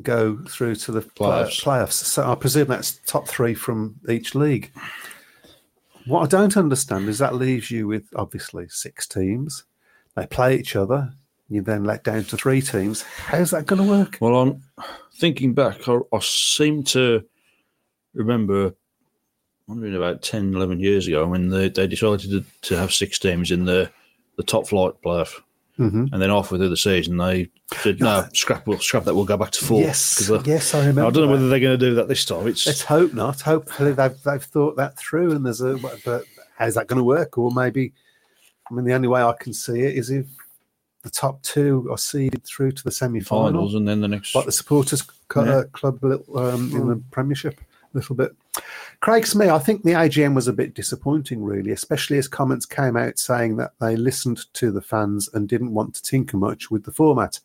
go 0.01 0.37
through 0.49 0.75
to 0.75 0.91
the 0.91 1.01
play- 1.01 1.27
Playoffs. 1.43 1.63
playoffs. 1.63 1.91
So 1.93 2.29
I 2.29 2.35
presume 2.35 2.67
that's 2.67 2.99
top 3.05 3.27
three 3.27 3.53
from 3.53 3.95
each 4.09 4.33
league. 4.35 4.71
What 6.05 6.21
I 6.21 6.27
don't 6.27 6.57
understand 6.57 7.07
is 7.07 7.19
that 7.19 7.35
leaves 7.35 7.71
you 7.71 7.87
with 7.87 8.05
obviously 8.15 8.67
six 8.69 9.07
teams. 9.07 9.63
They 10.15 10.25
play 10.27 10.57
each 10.57 10.75
other. 10.75 11.13
You 11.49 11.61
then 11.61 11.83
let 11.83 12.03
down 12.03 12.23
to 12.25 12.37
three 12.37 12.61
teams. 12.61 13.03
How's 13.03 13.51
that 13.51 13.65
going 13.67 13.81
to 13.81 13.87
work? 13.89 14.17
Well, 14.19 14.35
I'm 14.35 14.63
thinking 15.15 15.53
back, 15.53 15.87
I, 15.87 15.99
I 16.11 16.19
seem 16.19 16.83
to 16.85 17.23
remember, 18.13 18.67
I 18.69 18.73
wondering 19.67 19.95
about 19.95 20.21
10, 20.23 20.55
11 20.55 20.79
years 20.79 21.07
ago 21.07 21.27
when 21.27 21.49
they, 21.49 21.69
they 21.69 21.87
decided 21.87 22.29
to, 22.31 22.43
to 22.69 22.77
have 22.77 22.93
six 22.93 23.19
teams 23.19 23.51
in 23.51 23.65
the, 23.65 23.91
the 24.37 24.43
top 24.43 24.67
flight 24.67 24.93
playoff. 25.05 25.41
Mm-hmm. 25.79 26.13
And 26.13 26.21
then 26.21 26.29
halfway 26.29 26.59
through 26.59 26.69
the 26.69 26.77
season, 26.77 27.17
they 27.17 27.49
said, 27.77 27.99
no, 27.99 28.27
scrap, 28.33 28.67
we'll 28.67 28.77
scrap 28.77 29.05
that, 29.05 29.15
we'll 29.15 29.25
go 29.25 29.37
back 29.37 29.49
to 29.51 29.65
four. 29.65 29.81
Yes, 29.81 30.29
uh, 30.29 30.41
yes, 30.45 30.75
I 30.75 30.79
remember. 30.79 31.01
I 31.01 31.09
don't 31.09 31.13
know 31.13 31.21
that. 31.21 31.31
whether 31.31 31.49
they're 31.49 31.59
going 31.59 31.79
to 31.79 31.83
do 31.85 31.95
that 31.95 32.07
this 32.07 32.25
time. 32.25 32.47
It's 32.47 32.67
Let's 32.67 32.83
hope 32.83 33.13
not. 33.13 33.41
Hopefully 33.41 33.91
they've 33.91 34.21
they've 34.23 34.43
thought 34.43 34.75
that 34.77 34.97
through, 34.97 35.31
and 35.31 35.43
there's 35.45 35.61
a 35.61 35.77
but 36.05 36.25
how's 36.57 36.75
that 36.75 36.87
going 36.87 36.99
to 36.99 37.03
work? 37.03 37.39
Or 37.39 37.49
maybe, 37.51 37.91
I 38.69 38.73
mean, 38.75 38.85
the 38.85 38.93
only 38.93 39.07
way 39.07 39.23
I 39.23 39.33
can 39.39 39.51
see 39.51 39.79
it 39.81 39.97
is 39.97 40.11
if 40.11 40.27
the 41.01 41.09
top 41.09 41.41
two 41.41 41.87
are 41.91 41.97
seeded 41.97 42.43
through 42.45 42.73
to 42.73 42.83
the 42.83 42.91
semi-final, 42.91 43.51
finals, 43.53 43.73
and 43.73 43.87
then 43.87 43.99
the 44.01 44.07
next. 44.07 44.35
like 44.35 44.45
the 44.45 44.51
supporters 44.51 45.03
Yeah. 45.35 45.41
uh, 45.41 45.63
club 45.73 46.03
um, 46.03 46.71
in 46.71 46.87
the 46.87 47.01
Premiership, 47.09 47.59
a 47.59 47.63
little 47.93 48.15
bit. 48.15 48.35
Craig 48.99 49.25
Smith, 49.27 49.49
I 49.49 49.59
think 49.59 49.83
the 49.83 49.91
AGM 49.91 50.33
was 50.33 50.47
a 50.47 50.53
bit 50.53 50.73
disappointing, 50.73 51.43
really, 51.43 51.71
especially 51.71 52.17
as 52.17 52.27
comments 52.27 52.65
came 52.65 52.95
out 52.95 53.19
saying 53.19 53.57
that 53.57 53.73
they 53.81 53.95
listened 53.95 54.45
to 54.53 54.71
the 54.71 54.81
fans 54.81 55.29
and 55.33 55.49
didn't 55.49 55.73
want 55.73 55.95
to 55.95 56.03
tinker 56.03 56.37
much 56.37 56.71
with 56.71 56.83
the 56.83 56.91
format. 56.91 57.39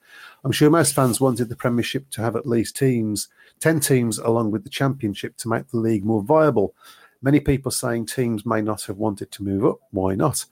I'm 0.44 0.52
sure 0.52 0.70
most 0.70 0.94
fans 0.94 1.20
wanted 1.20 1.48
the 1.48 1.56
Premiership 1.56 2.10
to 2.10 2.22
have 2.22 2.36
at 2.36 2.46
least 2.46 2.76
teams, 2.76 3.28
10 3.60 3.80
teams, 3.80 4.18
along 4.18 4.50
with 4.50 4.62
the 4.62 4.70
Championship 4.70 5.36
to 5.38 5.48
make 5.48 5.68
the 5.68 5.78
league 5.78 6.04
more 6.04 6.22
viable. 6.22 6.74
Many 7.22 7.40
people 7.40 7.72
saying 7.72 8.06
teams 8.06 8.46
may 8.46 8.62
not 8.62 8.82
have 8.82 8.98
wanted 8.98 9.32
to 9.32 9.42
move 9.42 9.64
up. 9.64 9.78
Why 9.90 10.14
not? 10.14 10.44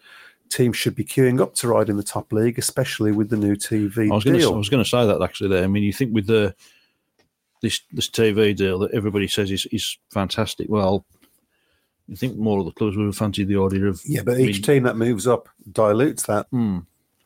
Teams 0.49 0.77
should 0.77 0.97
be 0.97 1.05
queuing 1.05 1.41
up 1.41 1.55
to 1.57 1.69
ride 1.69 1.89
in 1.89 1.97
the 1.97 2.03
top 2.03 2.33
league, 2.33 2.59
especially 2.59 3.13
with 3.13 3.31
the 3.31 3.37
new 3.37 3.55
TV 3.55 4.11
I 4.11 4.15
was 4.15 4.25
deal. 4.25 4.55
I 4.55 4.57
was 4.57 4.69
going 4.69 4.83
to 4.83 4.89
say 4.89 5.07
that 5.07 5.23
actually. 5.23 5.51
There. 5.51 5.63
I 5.63 5.67
mean, 5.69 5.85
you 5.85 5.93
think 5.93 6.13
with 6.13 6.27
the 6.27 6.55
this 7.63 7.81
this 7.93 8.09
TV 8.09 8.55
deal 8.57 8.79
that 8.81 8.93
everybody 8.93 9.27
says 9.29 9.51
is 9.51 9.67
is 9.73 9.99
fantastic. 10.11 10.69
Well, 10.69 11.05
you 12.09 12.17
think 12.17 12.37
more 12.37 12.59
of 12.61 12.65
the 12.67 12.73
clubs 12.73 12.97
would 12.97 13.07
have 13.07 13.17
fancied 13.17 13.49
the 13.49 13.61
idea 13.61 13.87
of 13.87 14.01
yeah, 14.05 14.23
but 14.25 14.35
I 14.35 14.39
mean, 14.39 14.49
each 14.51 14.63
team 14.65 14.83
that 14.85 14.97
moves 14.97 15.27
up 15.27 15.49
dilutes 15.73 16.25
that. 16.25 16.47
hmm. 16.51 16.79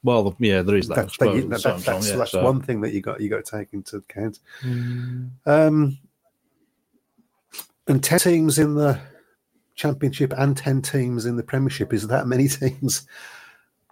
Well, 0.02 0.34
yeah, 0.38 0.62
there 0.62 0.76
is 0.76 0.88
that. 0.88 0.94
That's, 0.94 1.18
that, 1.18 1.24
suppose, 1.26 1.36
you- 1.42 1.48
that- 1.50 1.62
that's, 1.62 1.84
time, 1.84 2.00
yeah, 2.02 2.16
that's 2.16 2.30
so- 2.30 2.42
one 2.42 2.62
thing 2.62 2.80
that 2.80 2.92
you 2.94 3.02
got 3.02 3.20
you 3.20 3.28
got 3.28 3.44
to 3.44 3.58
take 3.58 3.72
into 3.74 3.96
account. 3.98 4.38
Um, 5.44 5.98
and 7.86 8.02
ten 8.02 8.18
teams 8.18 8.58
in 8.58 8.74
the 8.76 8.98
championship 9.74 10.32
and 10.38 10.56
ten 10.56 10.80
teams 10.80 11.26
in 11.26 11.36
the 11.36 11.42
Premiership 11.42 11.92
is 11.92 12.06
that 12.08 12.26
many 12.26 12.48
teams 12.60 13.06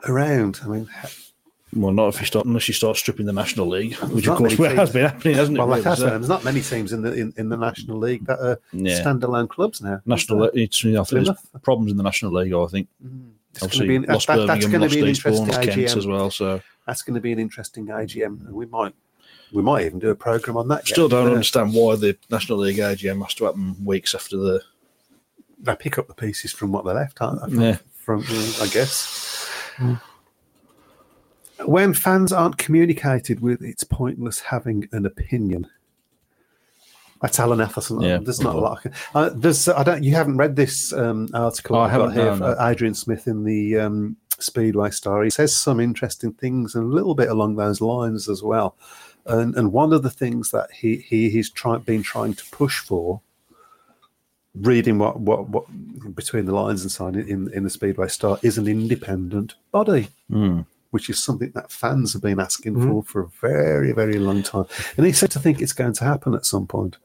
around? 0.07 0.61
I 0.65 0.69
mean, 0.69 0.89
Well, 1.75 1.93
not 1.93 2.09
if 2.15 2.21
you 2.21 2.27
start 2.27 2.47
unless 2.47 2.67
you 2.67 2.73
start 2.75 2.97
stripping 2.97 3.27
the 3.27 3.33
National 3.33 3.67
League, 3.69 3.95
which 3.97 4.27
of 4.27 4.37
course 4.39 4.59
many 4.59 4.75
has 4.77 4.89
teams. 4.89 4.93
been 4.95 5.03
happening, 5.11 5.35
hasn't 5.35 5.57
it? 5.57 5.61
well, 5.61 5.69
really? 5.69 5.83
So- 5.97 6.07
there's 6.09 6.29
not 6.29 6.43
many 6.45 6.61
teams 6.63 6.93
in 6.93 7.03
the 7.03 7.13
in, 7.13 7.35
in 7.37 7.49
the 7.51 7.57
National 7.59 7.99
League 7.99 8.25
that 8.27 8.39
are 8.41 8.59
Yeah. 8.73 9.03
standalone 9.03 9.49
clubs 9.49 9.83
now. 9.83 10.01
National, 10.07 10.45
it's, 10.55 10.83
you 10.83 10.93
know, 10.93 11.05
there's 11.05 11.29
problems 11.63 11.91
in 11.91 11.99
the 11.99 12.03
National 12.03 12.33
League. 12.33 12.53
I 12.55 12.67
think 12.67 12.89
It's 13.01 13.61
gonna 13.61 13.67
obviously 13.67 13.87
be 13.89 13.97
an- 13.97 14.03
lost 14.09 14.27
that- 14.29 14.37
that- 14.37 14.47
that's 14.47 14.61
going 14.67 14.73
to 14.73 14.79
lost 14.81 14.95
be 14.95 15.01
an 15.01 15.09
interesting 15.09 15.47
lost 15.47 15.61
Kent 15.63 15.77
AGM. 15.79 15.97
as 15.97 16.07
well. 16.07 16.31
So 16.31 16.61
That's 16.87 17.03
going 17.03 17.15
to 17.17 17.21
be 17.21 17.33
an 17.33 17.39
interesting 17.39 17.87
AGM, 17.91 18.47
and 18.47 18.55
we 18.55 18.65
might 18.67 18.95
we 19.53 19.63
might 19.63 19.85
even 19.87 19.99
do 19.99 20.09
a 20.11 20.15
program 20.15 20.57
on 20.59 20.69
that. 20.69 20.81
yet. 20.81 20.89
still 20.89 21.09
don't 21.09 21.27
Yeah. 21.27 21.33
understand 21.33 21.73
why 21.75 21.97
the 21.97 22.17
National 22.31 22.59
League 22.59 22.79
AGM 22.79 23.21
has 23.23 23.35
to 23.35 23.45
happen 23.45 23.77
weeks 23.85 24.15
after 24.15 24.37
the 24.37 24.63
They 25.61 25.75
pick 25.75 25.99
up 25.99 26.07
the 26.07 26.15
pieces 26.15 26.53
from 26.53 26.71
what 26.73 26.85
they 26.85 26.93
left, 26.93 27.21
aren't 27.21 27.41
they? 27.43 27.49
From, 27.49 27.61
Yeah. 27.63 27.77
from 28.05 28.21
uh, 28.23 28.63
I 28.65 28.67
guess. 28.69 29.49
When 31.65 31.93
fans 31.95 32.33
aren't 32.33 32.57
communicated 32.59 33.41
with, 33.41 33.63
it's 33.63 33.85
pointless 33.85 34.41
having 34.41 34.89
an 34.93 35.05
opinion. 35.07 35.67
That's 37.21 37.41
Alan 37.41 37.61
Atherton. 37.61 38.01
Yeah. 38.01 38.19
there's 38.19 38.41
not 38.41 38.55
a 38.55 38.59
lot. 38.61 38.87
Uh, 39.15 39.31
there's, 39.35 39.69
I 39.69 39.83
don't. 39.83 40.05
You 40.05 40.15
haven't 40.15 40.37
read 40.37 40.55
this 40.55 40.93
um, 40.93 41.29
article 41.35 41.75
Oh, 41.77 41.81
I 41.81 41.89
haven't, 41.89 42.13
here. 42.13 42.27
no, 42.27 42.37
no. 42.37 42.47
uh, 42.47 42.69
Adrian 42.69 42.95
Smith 42.95 43.27
in 43.27 43.43
the 43.43 43.77
um, 43.79 44.17
Speedway 44.39 44.91
Star. 44.91 45.25
He 45.25 45.31
says 45.31 45.55
some 45.57 45.81
interesting 45.81 46.33
things 46.33 46.77
and 46.77 46.85
a 46.85 46.95
little 46.95 47.17
bit 47.17 47.29
along 47.29 47.57
those 47.57 47.81
lines 47.81 48.29
as 48.29 48.43
well. 48.45 48.77
And, 49.27 49.57
and 49.57 49.73
one 49.73 49.93
of 49.93 50.05
the 50.05 50.11
things 50.11 50.53
that 50.53 50.71
he, 50.73 50.97
he 50.99 51.29
he's 51.29 51.51
try, 51.51 51.77
been 51.79 52.05
trying 52.05 52.35
to 52.35 52.45
push 52.53 52.79
for 52.79 53.21
reading 54.55 54.99
what, 54.99 55.19
what, 55.21 55.49
what 55.49 55.65
between 56.15 56.45
the 56.47 56.55
lines 56.55 56.83
and 56.83 56.91
sign 56.91 57.15
in, 57.17 57.53
in 57.53 57.65
the 57.65 57.71
Speedway 57.71 58.09
Star 58.09 58.39
is 58.43 58.59
an 58.59 58.67
independent 58.69 59.57
body, 59.73 60.09
Hmm. 60.31 60.61
Which 60.91 61.11
is 61.11 61.23
something 61.23 61.51
that 61.55 61.71
fans 61.71 62.13
have 62.13 62.23
been 62.23 62.41
asking 62.41 62.81
for 62.81 63.03
for 63.03 63.21
a 63.23 63.29
very, 63.41 63.93
very 63.93 64.19
long 64.19 64.43
time. 64.43 64.65
And 64.97 65.05
he 65.07 65.13
said 65.13 65.31
to 65.33 65.39
think 65.41 65.61
it's 65.61 65.73
going 65.73 65.93
to 65.95 66.05
happen 66.05 66.35
at 66.35 66.47
some 66.47 66.67
point. 66.67 66.97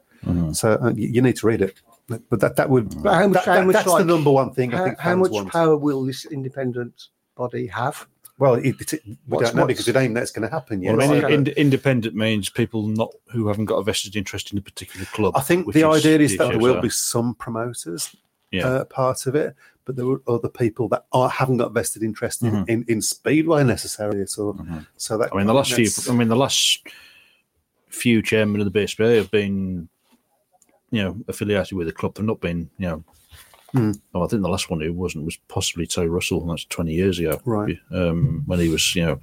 So 0.52 0.78
uh, 0.82 0.92
you, 0.96 1.08
you 1.08 1.22
need 1.22 1.36
to 1.36 1.46
read 1.46 1.60
it. 1.60 1.80
But 2.06 2.40
that, 2.40 2.56
that 2.56 2.68
would 2.70 3.02
But 3.02 3.14
how 3.14 3.28
much- 3.28 3.44
that- 3.44 3.58
how 3.58 3.64
much, 3.64 3.74
that's 3.74 3.94
the 3.94 4.04
number 4.04 4.30
one 4.30 4.52
thing 4.52 4.72
I 4.74 4.76
How, 4.78 4.84
think 4.84 4.98
how 4.98 5.16
much 5.16 5.30
want. 5.30 5.50
power 5.50 5.76
will 5.76 6.04
this 6.04 6.24
independent 6.26 7.08
body 7.34 7.66
have? 7.68 8.06
Well, 8.38 8.54
it, 8.54 8.74
it, 8.80 8.92
we 9.06 9.16
What's- 9.26 9.50
don't 9.50 9.56
know 9.56 9.66
because 9.66 9.86
we 9.86 9.92
don't 9.92 10.12
know 10.12 10.20
going 10.34 10.48
to 10.48 10.54
happen 10.54 10.82
yet. 10.82 10.96
Well, 10.96 11.08
I 11.10 11.14
mean, 11.14 11.24
Okay. 11.24 11.34
ind- 11.34 11.48
independent 11.48 12.14
means 12.16 12.48
people 12.50 12.86
not 12.88 13.10
who 13.32 13.48
haven't 13.48 13.66
got 13.66 13.76
a 13.76 13.82
vested 13.84 14.16
interest 14.16 14.50
in 14.52 14.58
a 14.58 14.62
particular 14.62 15.06
club. 15.06 15.36
I 15.36 15.40
think 15.40 15.66
which 15.66 15.74
the 15.74 15.84
idea 15.84 16.18
is 16.18 16.32
the 16.32 16.38
that 16.38 16.48
there 16.50 16.58
will 16.58 16.80
be 16.80 16.88
some 16.90 17.34
promoters 17.36 18.14
Yeah. 18.50 18.66
uh, 18.66 18.84
part 18.84 19.26
of 19.26 19.34
it, 19.34 19.54
but 19.84 19.96
there 19.96 20.06
were 20.06 20.22
other 20.26 20.48
people 20.48 20.88
that 20.88 21.04
are, 21.12 21.28
haven't 21.28 21.58
got 21.58 21.72
vested 21.72 22.02
interest 22.02 22.42
in, 22.42 22.64
in, 22.68 22.84
in 22.88 23.02
Speedway 23.02 23.64
necessarily 23.64 24.22
at 24.22 24.38
all. 24.38 24.58
So 24.96 25.18
that 25.18 25.30
Mm-hmm. 25.30 25.36
I 25.36 25.38
mean, 25.38 25.46
the 25.46 25.54
last 25.54 25.72
few. 25.72 25.88
I 26.08 26.16
mean, 26.16 26.28
the 26.28 26.36
last 26.36 26.86
few 27.88 28.22
chairmen 28.22 28.60
of 28.60 28.72
the 28.72 28.78
BSPA 28.78 29.16
have 29.16 29.30
been, 29.30 29.88
you 30.90 31.02
know, 31.02 31.16
affiliated 31.28 31.76
with 31.76 31.86
the 31.86 31.92
club. 31.92 32.14
They've 32.14 32.24
not 32.24 32.40
been, 32.40 32.70
you 32.78 32.88
know. 32.88 33.04
Hmm. 33.72 33.92
Oh, 34.14 34.22
I 34.22 34.28
think 34.28 34.42
the 34.42 34.48
last 34.48 34.70
one 34.70 34.80
who 34.80 34.92
wasn't 34.92 35.24
was 35.24 35.36
possibly 35.48 35.86
Terry 35.86 36.08
Russell, 36.08 36.40
and 36.40 36.50
that's 36.50 36.64
twenty 36.66 36.94
years 36.94 37.18
ago. 37.18 37.40
Right. 37.44 37.76
Um, 37.90 38.44
when 38.46 38.60
he 38.60 38.68
was, 38.68 38.94
you 38.94 39.04
know, 39.04 39.20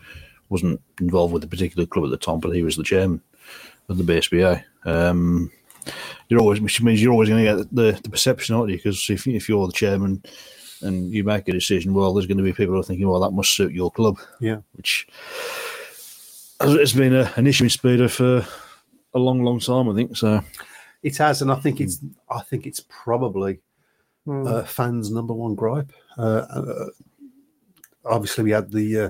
wasn't 0.49 0.81
involved 0.99 1.33
with 1.33 1.43
a 1.43 1.47
particular 1.47 1.85
club 1.85 2.05
at 2.05 2.11
the 2.11 2.17
time, 2.17 2.39
but 2.39 2.53
he 2.53 2.61
was 2.61 2.75
the 2.75 2.83
chairman 2.83 3.21
of 3.87 3.97
the 3.97 4.03
BSPA. 4.03 4.63
Um, 4.83 5.51
you're 6.29 6.39
always, 6.39 6.61
which 6.61 6.81
means 6.81 7.01
you're 7.01 7.11
always 7.11 7.29
going 7.29 7.45
to 7.45 7.55
get 7.57 7.75
the, 7.75 7.99
the 8.03 8.09
perception, 8.09 8.55
aren't 8.55 8.69
you? 8.71 8.77
Because 8.77 9.09
if, 9.09 9.27
if 9.27 9.47
you're 9.49 9.67
the 9.67 9.73
chairman 9.73 10.23
and 10.81 11.11
you 11.11 11.23
make 11.23 11.47
a 11.47 11.51
decision, 11.51 11.93
well, 11.93 12.13
there's 12.13 12.27
going 12.27 12.37
to 12.37 12.43
be 12.43 12.53
people 12.53 12.73
who 12.73 12.79
are 12.79 12.83
thinking, 12.83 13.07
well, 13.07 13.21
that 13.21 13.31
must 13.31 13.55
suit 13.55 13.71
your 13.73 13.91
club 13.91 14.17
yeah. 14.39 14.57
which 14.73 15.07
has 16.59 16.75
has 16.75 16.93
been 16.93 17.15
a, 17.15 17.31
an 17.35 17.47
issue 17.47 17.65
in 17.65 17.69
Speedway 17.69 18.07
for 18.07 18.45
a 19.13 19.19
long, 19.19 19.43
long 19.43 19.59
time, 19.59 19.89
I 19.89 19.95
think. 19.95 20.15
So, 20.15 20.41
It 21.03 21.17
has, 21.17 21.41
and 21.41 21.51
I 21.51 21.55
think 21.55 21.81
it's 21.81 21.99
I 22.29 22.41
think 22.41 22.65
it's 22.67 22.85
probably 22.87 23.59
uh, 24.29 24.63
fans' 24.63 25.11
number 25.11 25.33
one 25.33 25.55
gripe. 25.55 25.91
Uh, 26.17 26.45
uh, 26.49 26.85
obviously, 28.05 28.43
we 28.43 28.51
had 28.51 28.71
the 28.71 28.99
uh, 28.99 29.09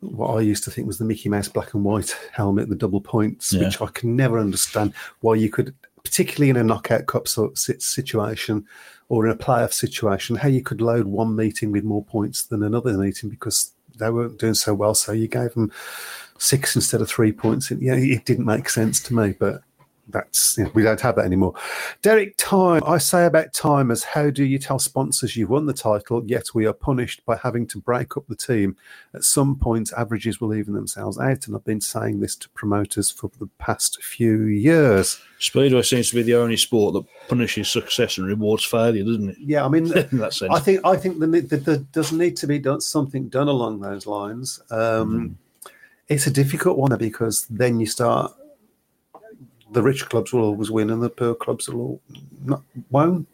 what 0.00 0.36
I 0.36 0.40
used 0.40 0.64
to 0.64 0.70
think 0.70 0.86
was 0.86 0.98
the 0.98 1.04
Mickey 1.04 1.28
Mouse 1.28 1.48
black 1.48 1.74
and 1.74 1.84
white 1.84 2.16
helmet, 2.32 2.68
the 2.68 2.76
double 2.76 3.00
points, 3.00 3.52
Yeah. 3.52 3.64
which 3.64 3.80
I 3.80 3.86
can 3.86 4.16
never 4.16 4.38
understand 4.38 4.94
why 5.20 5.34
you 5.34 5.50
could, 5.50 5.74
particularly 6.04 6.50
in 6.50 6.56
a 6.56 6.64
knockout 6.64 7.06
cup 7.06 7.28
sort 7.28 7.58
situation 7.58 8.66
or 9.08 9.26
in 9.26 9.32
a 9.32 9.36
playoff 9.36 9.72
situation, 9.72 10.36
how 10.36 10.48
you 10.48 10.62
could 10.62 10.80
load 10.80 11.06
one 11.06 11.36
meeting 11.36 11.70
with 11.70 11.84
more 11.84 12.04
points 12.04 12.44
than 12.44 12.62
another 12.62 12.96
meeting 12.96 13.28
because 13.28 13.72
they 13.98 14.10
weren't 14.10 14.38
doing 14.38 14.54
so 14.54 14.74
well. 14.74 14.94
So 14.94 15.12
you 15.12 15.28
gave 15.28 15.54
them 15.54 15.70
six 16.38 16.74
instead 16.74 17.00
of 17.00 17.08
three 17.08 17.32
points. 17.32 17.70
Yeah, 17.70 17.94
it 17.94 18.24
didn't 18.24 18.46
make 18.46 18.68
sense 18.68 19.00
to 19.04 19.14
me, 19.14 19.34
but 19.38 19.62
that's 20.08 20.58
you 20.58 20.64
know, 20.64 20.70
we 20.74 20.82
don't 20.82 21.00
have 21.00 21.16
that 21.16 21.24
anymore. 21.24 21.54
Derek 22.02 22.36
Time, 22.36 22.82
I 22.86 22.98
say 22.98 23.24
about 23.24 23.52
time 23.52 23.90
as 23.90 24.04
how 24.04 24.30
do 24.30 24.44
you 24.44 24.58
tell 24.58 24.78
sponsors 24.78 25.36
you've 25.36 25.50
won 25.50 25.66
the 25.66 25.72
title, 25.72 26.22
yet 26.26 26.48
we 26.54 26.66
are 26.66 26.72
punished 26.72 27.24
by 27.24 27.36
having 27.36 27.66
to 27.68 27.78
break 27.78 28.16
up 28.16 28.26
the 28.26 28.36
team? 28.36 28.76
At 29.14 29.24
some 29.24 29.56
point, 29.56 29.92
averages 29.96 30.40
will 30.40 30.54
even 30.54 30.74
themselves 30.74 31.18
out, 31.18 31.46
and 31.46 31.54
I've 31.54 31.64
been 31.64 31.80
saying 31.80 32.20
this 32.20 32.36
to 32.36 32.48
promoters 32.50 33.10
for 33.10 33.30
the 33.38 33.48
past 33.58 34.02
few 34.02 34.44
years. 34.44 35.20
Speedway 35.38 35.82
seems 35.82 36.10
to 36.10 36.16
be 36.16 36.22
the 36.22 36.36
only 36.36 36.56
sport 36.56 36.94
that 36.94 37.28
punishes 37.28 37.70
success 37.70 38.18
and 38.18 38.26
rewards 38.26 38.64
failure, 38.64 39.04
doesn't 39.04 39.30
it? 39.30 39.36
Yeah, 39.40 39.64
I 39.64 39.68
mean, 39.68 39.84
that 39.88 40.34
sense. 40.34 40.52
I 40.52 40.58
think 40.60 40.80
I 40.84 40.96
think 40.96 41.18
there, 41.18 41.40
there, 41.40 41.58
there 41.58 41.76
does 41.92 42.12
need 42.12 42.36
to 42.38 42.46
be 42.46 42.58
done 42.58 42.80
something 42.80 43.28
done 43.28 43.48
along 43.48 43.80
those 43.80 44.06
lines. 44.06 44.60
Um, 44.70 45.38
It's 46.08 46.26
a 46.26 46.30
difficult 46.30 46.76
one 46.76 46.96
because 46.98 47.46
then 47.48 47.80
you 47.80 47.86
start. 47.86 48.34
The 49.72 49.82
rich 49.82 50.08
clubs 50.08 50.32
will 50.32 50.42
always 50.44 50.70
win, 50.70 50.90
and 50.90 51.02
the 51.02 51.10
poor 51.10 51.34
clubs 51.34 51.68
will 51.68 51.80
all 51.80 52.00
not 52.44 52.62
won't 52.90 53.26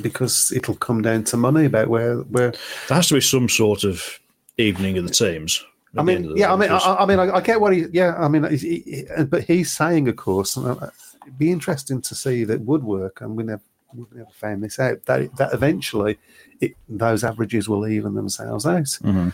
because 0.00 0.50
it'll 0.54 0.74
come 0.76 1.02
down 1.02 1.22
to 1.24 1.36
money 1.36 1.66
about 1.66 1.88
where 1.88 2.16
where. 2.18 2.50
there 2.88 2.96
has 2.96 3.08
to 3.08 3.14
be 3.14 3.20
some 3.20 3.48
sort 3.48 3.84
of 3.84 4.20
evening 4.58 4.98
of 4.98 5.06
the 5.06 5.12
teams. 5.12 5.64
I 5.96 6.02
mean, 6.02 6.22
the 6.28 6.34
yeah, 6.34 6.52
I 6.52 6.56
mean, 6.56 6.70
I, 6.70 6.74
because- 6.78 6.96
I 6.98 7.06
mean, 7.06 7.18
I, 7.20 7.36
I 7.36 7.40
get 7.40 7.60
what 7.60 7.72
he. 7.72 7.86
Yeah, 7.92 8.14
I 8.18 8.26
mean, 8.28 8.42
he, 8.50 8.80
he- 8.80 9.24
but 9.24 9.44
he's 9.44 9.72
saying, 9.72 10.08
of 10.08 10.16
course, 10.16 10.56
and 10.56 10.66
uh, 10.66 10.90
it'd 11.22 11.38
be 11.38 11.52
interesting 11.52 12.00
to 12.02 12.14
see 12.14 12.42
that 12.44 12.60
would 12.62 12.82
work, 12.82 13.20
and 13.20 13.36
we 13.36 13.44
never 13.44 13.62
we 13.94 14.04
never 14.12 14.30
found 14.32 14.64
this 14.64 14.80
out. 14.80 15.04
That 15.04 15.36
that 15.36 15.54
eventually, 15.54 16.18
it, 16.60 16.74
those 16.88 17.22
averages 17.22 17.68
will 17.68 17.86
even 17.86 18.14
themselves 18.14 18.66
out. 18.66 18.98
Mhm. 19.02 19.32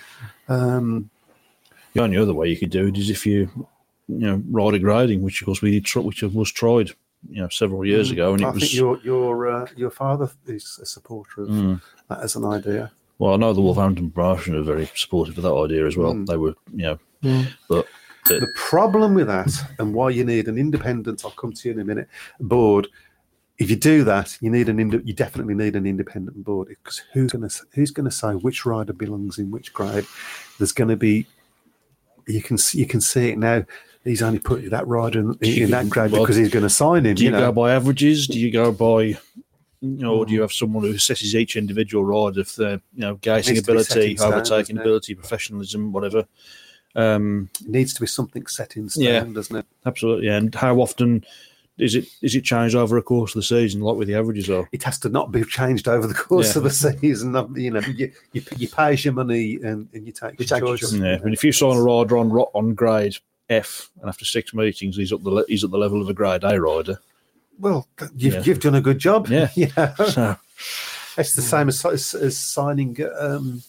Um, 0.48 1.08
The 1.94 2.02
only 2.02 2.18
other 2.18 2.34
way 2.34 2.48
you 2.50 2.58
could 2.58 2.70
do 2.70 2.88
it 2.88 2.98
is 2.98 3.08
if 3.08 3.24
you, 3.26 3.48
you 4.18 4.26
know, 4.26 4.42
rider 4.50 4.78
grading, 4.78 5.22
which 5.22 5.40
of 5.42 5.46
course 5.46 5.62
we 5.62 5.80
tr- 5.80 6.00
which 6.00 6.22
was 6.22 6.50
tried, 6.52 6.90
you 7.30 7.42
know, 7.42 7.48
several 7.48 7.84
years 7.84 8.10
ago, 8.10 8.32
and 8.32 8.42
it 8.42 8.46
I 8.46 8.50
was. 8.50 8.60
think 8.62 8.74
your 8.74 8.98
your 9.04 9.48
uh, 9.50 9.66
your 9.76 9.90
father 9.90 10.30
is 10.46 10.78
a 10.82 10.86
supporter 10.86 11.42
of 11.42 11.48
Mm. 11.48 11.80
that 12.08 12.20
as 12.20 12.36
an 12.36 12.44
idea. 12.44 12.90
Well, 13.18 13.34
I 13.34 13.36
know 13.36 13.52
the 13.52 13.60
Wolverhampton 13.60 14.10
promotion 14.10 14.54
are 14.56 14.62
very 14.62 14.88
supportive 14.94 15.36
of 15.36 15.44
that 15.44 15.54
idea 15.54 15.86
as 15.86 15.96
well. 15.96 16.14
They 16.14 16.38
were, 16.38 16.54
you 16.74 16.98
know, 17.22 17.44
but 17.68 17.86
The 18.26 18.46
problem 18.54 19.14
with 19.14 19.26
that, 19.26 19.50
and 19.78 19.92
why 19.94 20.10
you 20.10 20.24
need 20.24 20.46
an 20.48 20.56
independent, 20.58 21.24
I'll 21.24 21.30
come 21.32 21.52
to 21.52 21.68
you 21.68 21.74
in 21.74 21.80
a 21.80 21.84
minute, 21.84 22.08
board. 22.38 22.86
If 23.58 23.68
you 23.68 23.76
do 23.76 24.04
that, 24.04 24.38
you 24.40 24.48
need 24.50 24.68
an 24.70 24.78
inde- 24.80 25.06
you 25.06 25.12
definitely 25.12 25.54
need 25.54 25.76
an 25.76 25.84
independent 25.86 26.42
board 26.44 26.68
because 26.68 27.02
who's 27.12 27.30
going 27.32 27.46
to 27.48 27.54
who's 27.74 27.90
going 27.90 28.08
to 28.08 28.10
say 28.10 28.32
which 28.34 28.64
rider 28.64 28.94
belongs 28.94 29.38
in 29.38 29.50
which 29.50 29.72
grade? 29.74 30.06
There's 30.58 30.72
going 30.72 30.88
to 30.88 30.96
be 30.96 31.26
you 32.26 32.40
can 32.42 32.56
see, 32.58 32.78
you 32.78 32.86
can 32.86 33.00
see 33.02 33.28
it 33.30 33.38
now. 33.38 33.64
He's 34.04 34.22
only 34.22 34.38
put 34.38 34.70
that 34.70 34.86
rider 34.86 35.20
in, 35.20 35.34
in 35.42 35.70
that 35.72 35.90
grade 35.90 36.10
Well, 36.12 36.22
because 36.22 36.36
he's 36.36 36.48
going 36.50 36.62
to 36.62 36.70
sign 36.70 37.04
him. 37.04 37.14
do 37.16 37.22
you 37.22 37.28
You 37.30 37.32
know, 37.32 37.40
go 37.48 37.52
by 37.52 37.72
averages? 37.72 38.26
Do 38.26 38.38
you 38.40 38.50
go 38.50 38.72
by, 38.72 39.02
you 39.02 39.16
know, 39.82 40.14
or 40.16 40.26
do 40.26 40.32
you 40.32 40.40
have 40.40 40.52
someone 40.52 40.84
who 40.84 40.94
assesses 40.94 41.34
each 41.34 41.54
individual 41.56 42.04
rider 42.04 42.44
for 42.44 42.62
their, 42.62 42.72
you 42.94 43.00
know, 43.00 43.14
gauging 43.16 43.54
Needs 43.54 43.66
to 43.66 43.72
be 43.74 43.82
set 43.82 43.96
ability, 43.96 44.18
overtaking 44.20 44.78
ability, 44.78 45.14
professionalism, 45.14 45.92
whatever? 45.92 46.26
Um, 46.96 47.50
it 47.60 47.68
needs 47.68 47.94
to 47.94 48.00
be 48.00 48.06
something 48.06 48.46
set 48.46 48.76
in 48.76 48.88
stone, 48.88 49.04
Yeah. 49.04 49.24
doesn't 49.24 49.54
it? 49.56 49.66
absolutely. 49.86 50.28
And 50.28 50.54
how 50.54 50.80
often 50.80 51.24
is 51.78 51.94
it 51.94 52.06
is 52.20 52.34
it 52.34 52.42
changed 52.42 52.74
over 52.74 52.98
a 52.98 53.02
course 53.02 53.30
of 53.34 53.38
the 53.38 53.42
season, 53.42 53.80
like 53.80 53.96
with 53.96 54.08
the 54.08 54.14
averages 54.14 54.50
are? 54.50 54.68
It 54.72 54.82
has 54.82 54.98
to 55.00 55.08
not 55.08 55.30
be 55.30 55.44
changed 55.44 55.88
over 55.88 56.06
the 56.06 56.14
course 56.14 56.52
Yeah. 56.54 56.58
of 56.58 56.64
the 56.64 56.70
season. 56.70 57.32
You 57.54 57.70
know, 57.70 57.80
you, 57.80 58.12
you, 58.32 58.42
you 58.56 58.68
pay 58.68 58.94
your 58.96 59.12
money 59.12 59.58
and, 59.62 59.88
and 59.92 60.06
you 60.06 60.12
take 60.12 60.32
You 60.40 60.46
your 60.46 60.48
take 60.48 60.60
choice. 60.62 60.92
Yeah, 60.92 61.18
I 61.20 61.24
mean, 61.24 61.32
if 61.32 61.44
you 61.44 61.52
sign 61.52 61.76
a 61.76 61.82
rider 61.82 62.16
on 62.18 62.30
on 62.32 62.74
grade 62.74 63.16
F, 63.50 63.90
and 64.00 64.08
after 64.08 64.24
six 64.24 64.54
meetings 64.54 64.96
he's 64.96 65.12
up 65.12 65.22
the 65.22 65.30
le- 65.30 65.44
he's 65.48 65.64
at 65.64 65.70
the 65.70 65.76
level 65.78 66.00
of 66.00 66.08
a 66.08 66.14
grade 66.14 66.44
A 66.44 66.58
rider. 66.60 66.98
Well, 67.58 67.86
you've, 68.16 68.34
Yeah. 68.34 68.42
you've 68.44 68.60
done 68.60 68.76
a 68.76 68.80
good 68.80 68.98
job. 68.98 69.28
Yeah. 69.28 69.50
yeah. 69.56 69.94
So 69.96 70.36
It's 71.18 71.34
the 71.34 71.42
same 71.42 71.68
as, 71.68 71.84
as, 71.84 72.14
as 72.14 72.38
signing 72.38 72.96
um, 73.18 73.62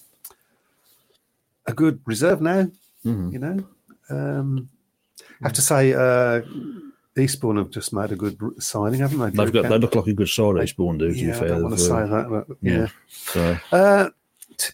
a 1.65 1.73
good 1.73 1.99
reserve 2.05 2.39
now. 2.41 2.67
Mhm. 3.05 3.33
You 3.33 3.39
know, 3.39 3.63
um, 4.09 4.69
I 5.41 5.47
have 5.47 5.53
to 5.53 5.61
say, 5.61 5.93
uh, 5.93 6.41
Eastbourne 7.17 7.57
have 7.57 7.71
just 7.71 7.91
made 7.91 8.11
a 8.11 8.15
good 8.15 8.37
signing, 8.59 9.01
haven't 9.01 9.19
they? 9.19 9.29
they've 9.31 9.51
got 9.51 9.63
they 9.69 9.77
look 9.77 9.95
like 9.95 10.07
a 10.07 10.13
good 10.13 10.29
side. 10.29 10.63
Eastbourne 10.63 10.97
do. 10.97 11.11
To 11.11 11.19
yeah, 11.19 11.37
be 11.39 11.45
I 11.45 11.49
don't 11.49 11.63
want 11.63 11.75
to 11.77 11.81
say 11.81 11.89
that, 11.89 12.27
but 12.29 12.57
yeah. 12.61 12.73
yeah. 12.73 12.87
So 13.09 13.57
Uh, 13.71 14.09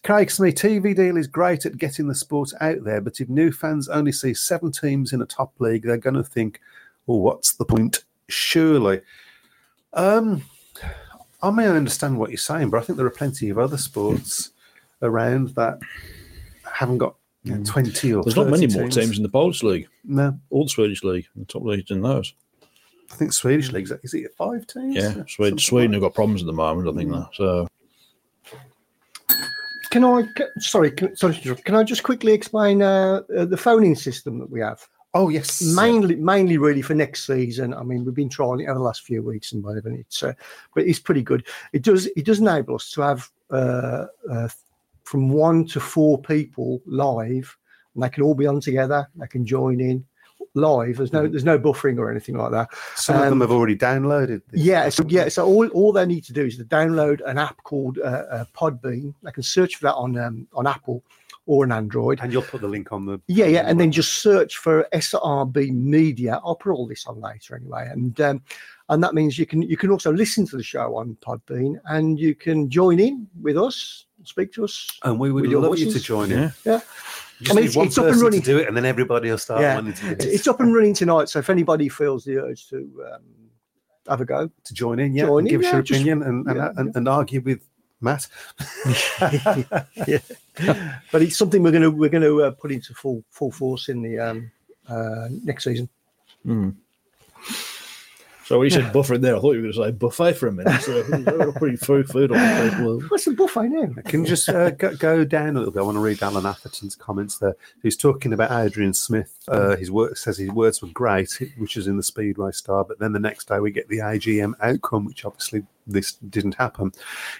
Craig 0.03 0.31
Smith, 0.31 0.55
TV 0.55 0.95
deal 0.95 1.17
is 1.17 1.27
great 1.27 1.65
at 1.65 1.77
getting 1.77 2.07
the 2.07 2.15
sport 2.15 2.51
out 2.61 2.83
there, 2.83 3.01
but 3.01 3.19
if 3.19 3.29
new 3.29 3.51
fans 3.51 3.87
only 3.89 4.11
see 4.11 4.33
seven 4.33 4.71
teams 4.71 5.13
in 5.13 5.21
a 5.21 5.25
top 5.25 5.53
league, 5.59 5.83
they're 5.83 5.97
going 5.97 6.15
to 6.15 6.23
think, 6.23 6.59
"Well, 7.05 7.19
what's 7.19 7.53
the 7.53 7.65
point?" 7.65 8.03
Surely. 8.27 9.01
Um, 9.93 10.43
I 11.41 11.51
may 11.51 11.67
understand 11.67 12.17
what 12.17 12.29
you're 12.29 12.37
saying, 12.37 12.69
but 12.69 12.77
I 12.77 12.81
think 12.81 12.97
there 12.97 13.05
are 13.05 13.11
plenty 13.11 13.49
of 13.49 13.59
other 13.59 13.77
sports 13.77 14.51
around 15.01 15.49
that 15.49 15.79
haven't 16.71 16.97
got 16.97 17.15
you 17.43 17.55
know, 17.55 17.63
twenty 17.63 18.13
or 18.13 18.23
there's 18.23 18.35
not 18.35 18.47
many 18.47 18.67
30 18.67 18.79
more 18.79 18.89
teams 18.89 19.17
in 19.17 19.23
the 19.23 19.29
Polish 19.29 19.63
league, 19.63 19.87
No, 20.03 20.37
all 20.49 20.63
the 20.63 20.69
Swedish 20.69 21.03
league, 21.03 21.27
the 21.35 21.45
top 21.45 21.63
leagues 21.63 21.91
in 21.91 22.01
those. 22.01 22.33
I 23.11 23.15
think 23.15 23.31
Swedish 23.31 23.71
leagues 23.71 23.91
is 24.03 24.13
it 24.13 24.35
five 24.35 24.67
teams? 24.67 24.95
Yeah, 24.95 25.11
Something 25.27 25.57
Sweden, 25.57 25.91
like 25.91 26.01
have 26.01 26.01
got 26.01 26.15
problems 26.15 26.41
at 26.41 26.47
the 26.47 26.53
moment. 26.53 26.89
I 26.89 26.93
think 26.93 27.11
that. 27.11 27.29
So 27.33 27.67
Can 29.97 30.05
I? 30.05 30.27
Sorry, 30.59 30.91
can, 30.91 31.15
sorry, 31.15 31.33
can 31.33 31.73
I 31.73 31.81
just 31.81 32.03
quickly 32.03 32.31
explain 32.31 32.83
uh, 32.83 33.21
uh, 33.35 33.45
the 33.45 33.57
phoning 33.57 33.95
system 33.95 34.37
that 34.37 34.51
we 34.51 34.59
have? 34.59 34.87
Oh 35.15 35.29
yes, 35.29 35.63
Mainly, 35.75 36.15
mainly, 36.17 36.59
really 36.59 36.83
for 36.83 36.93
next 36.93 37.25
season. 37.25 37.73
I 37.73 37.81
mean, 37.81 38.05
we've 38.05 38.13
been 38.13 38.29
trying 38.29 38.59
it 38.59 38.67
over 38.67 38.77
the 38.77 38.85
last 38.85 39.01
few 39.01 39.23
weeks 39.23 39.53
and 39.53 39.63
whatever. 39.63 39.89
And 39.89 39.97
it's, 39.97 40.21
uh, 40.21 40.33
but 40.75 40.85
it's 40.85 40.99
pretty 40.99 41.23
good. 41.23 41.47
It 41.73 41.81
does, 41.81 42.05
it 42.15 42.25
does 42.25 42.37
enable 42.37 42.75
us 42.75 42.91
to 42.91 43.01
have 43.01 43.27
uh, 43.49 44.05
uh, 44.31 44.49
from 45.03 45.29
one 45.29 45.65
to 45.69 45.79
four 45.79 46.21
people 46.21 46.79
live, 46.85 47.57
and 47.95 48.03
they 48.03 48.09
can 48.09 48.21
all 48.21 48.35
be 48.35 48.45
on 48.45 48.61
together. 48.61 49.09
They 49.15 49.25
can 49.25 49.47
join 49.47 49.81
in 49.81 50.05
live. 50.57 50.97
There's 50.97 51.13
no, 51.13 51.27
there's 51.27 51.43
no 51.43 51.57
buffering 51.57 51.97
or 51.97 52.11
anything 52.11 52.35
like 52.37 52.51
that. 52.51 52.69
Some 52.95 53.15
of 53.15 53.21
them 53.23 53.33
um, 53.33 53.41
have 53.41 53.51
already 53.51 53.77
downloaded. 53.77 54.41
This. 54.49 54.61
Yeah, 54.61 54.89
so 54.89 55.03
yeah, 55.07 55.29
so 55.29 55.45
all, 55.45 55.67
all 55.69 55.91
they 55.91 56.05
need 56.05 56.23
to 56.25 56.33
do 56.33 56.45
is 56.45 56.57
to 56.57 56.65
download 56.65 57.21
an 57.25 57.37
app 57.37 57.63
called 57.63 57.99
uh, 57.99 58.23
uh, 58.31 58.45
Podbean. 58.53 59.13
They 59.23 59.31
can 59.31 59.43
search 59.43 59.75
for 59.75 59.83
that 59.83 59.95
on 59.95 60.17
um, 60.17 60.47
on 60.53 60.67
Apple 60.67 61.03
or 61.45 61.63
an 61.63 61.71
Android. 61.71 62.19
and 62.21 62.31
you'll 62.33 62.41
put 62.41 62.61
the 62.61 62.67
link 62.67 62.91
on 62.91 63.05
the. 63.05 63.19
Yeah, 63.27 63.45
yeah, 63.45 63.61
and 63.65 63.79
then 63.79 63.91
just 63.91 64.15
search 64.15 64.57
for 64.57 64.87
SRB 64.93 65.71
Media. 65.71 66.41
I'll 66.43 66.55
put 66.55 66.71
all 66.73 66.85
this 66.87 67.07
on 67.07 67.21
later 67.21 67.55
anyway, 67.55 67.87
and 67.89 68.19
um, 68.21 68.41
and 68.89 69.03
that 69.03 69.13
means 69.13 69.39
you 69.39 69.45
can 69.45 69.61
you 69.61 69.77
can 69.77 69.89
also 69.89 70.11
listen 70.11 70.45
to 70.47 70.57
the 70.57 70.63
show 70.63 70.95
on 70.95 71.17
Podbean, 71.21 71.79
and 71.85 72.19
you 72.19 72.35
can 72.35 72.69
join 72.69 72.99
in 72.99 73.27
with 73.41 73.57
us, 73.57 74.05
speak 74.23 74.51
to 74.53 74.65
us. 74.65 74.87
And 75.03 75.19
we 75.19 75.31
would 75.31 75.43
With 75.43 75.51
your 75.51 75.61
love 75.61 75.79
you 75.79 75.91
to 75.91 75.99
join 75.99 76.31
in. 76.31 76.39
yeah, 76.39 76.51
Yeah, 76.65 76.73
You 76.73 76.79
just 76.79 77.26
I 77.49 77.53
mean, 77.53 77.55
need 77.55 77.61
it's- 77.65 77.75
one 77.75 77.87
it's 77.87 77.97
up 77.97 78.05
and 78.05 78.21
running. 78.21 78.41
to 78.41 78.45
do 78.45 78.57
it, 78.57 78.67
and 78.67 78.75
then 78.75 78.85
everybody 78.85 79.29
will 79.29 79.37
start 79.37 79.61
Yeah. 79.61 79.79
to, 79.81 80.33
it's, 80.33 80.47
up 80.47 80.59
and 80.59 80.73
running 80.73 80.93
tonight. 80.93 81.29
So 81.29 81.39
if 81.39 81.49
anybody 81.49 81.87
feels 81.89 82.23
the 82.25 82.37
urge 82.39 82.67
to 82.69 82.77
um, 83.13 83.21
have 84.09 84.21
a 84.21 84.25
go, 84.25 84.49
to 84.63 84.73
join 84.73 84.99
in, 84.99 85.13
yeah, 85.13 85.25
Join 85.25 85.39
and 85.39 85.47
in, 85.47 85.51
give 85.51 85.61
us 85.61 85.65
yeah, 85.65 85.73
your 85.73 85.81
just- 85.83 85.99
opinion 86.01 86.23
and, 86.23 86.47
and, 86.47 86.57
yeah, 86.57 86.71
and, 86.77 86.95
and 86.95 87.07
argue 87.07 87.41
with 87.41 87.61
Matt. 88.01 88.27
yeah. 90.07 90.19
but 91.11 91.21
it's 91.21 91.37
something 91.37 91.63
we're 91.63 91.71
gonna 91.71 91.89
we're 91.89 92.09
gonna 92.09 92.35
uh, 92.37 92.51
put 92.51 92.71
into 92.71 92.93
full 92.93 93.23
full 93.31 93.51
force 93.51 93.89
in 93.89 94.01
the 94.01 94.19
um, 94.19 94.51
uh, 94.87 95.27
next 95.43 95.63
season. 95.63 95.89
So 98.47 98.57
when 98.57 98.67
you 98.67 98.69
said 98.69 98.85
buffering 98.93 99.19
there, 99.19 99.35
I 99.35 99.39
thought 99.41 99.55
you 99.55 99.61
were 99.61 99.73
going 99.73 99.73
to 99.73 99.83
say 99.83 99.91
buffet 99.91 100.37
for 100.37 100.47
a 100.47 100.53
minute. 100.53 100.81
So 100.81 101.03
we're 101.09 101.51
putting 101.51 101.75
food, 101.75 102.07
food 102.07 102.31
on 102.31 102.37
the 102.37 102.69
table. 102.71 103.01
What's 103.09 103.25
the 103.25 103.33
buffet 103.33 103.67
now? 103.67 104.01
Can 104.05 104.21
you 104.21 104.25
just 104.25 104.47
uh, 104.47 104.69
go, 104.69 104.95
go 104.95 105.25
down 105.25 105.57
a 105.57 105.59
little 105.59 105.73
bit? 105.73 105.81
I 105.81 105.83
want 105.83 105.97
to 105.97 105.99
read 105.99 106.23
Alan 106.23 106.45
Atherton's 106.45 106.95
comments 106.95 107.39
there. 107.39 107.57
He's 107.83 107.97
talking 107.97 108.31
about 108.31 108.49
Adrian 108.65 108.93
Smith. 108.93 109.37
Uh, 109.49 109.75
his 109.75 109.91
work 109.91 110.15
says 110.15 110.37
his 110.37 110.49
words 110.49 110.81
were 110.81 110.87
great, 110.87 111.37
which 111.57 111.75
is 111.75 111.87
in 111.87 111.97
the 111.97 112.03
Speedway 112.03 112.51
Star. 112.51 112.85
But 112.85 112.99
then 112.99 113.11
the 113.11 113.19
next 113.19 113.49
day 113.49 113.59
we 113.59 113.69
get 113.69 113.89
the 113.89 113.97
AGM 113.97 114.53
outcome, 114.61 115.03
which 115.03 115.25
obviously 115.25 115.63
this 115.85 116.13
didn't 116.13 116.55
happen. 116.55 116.93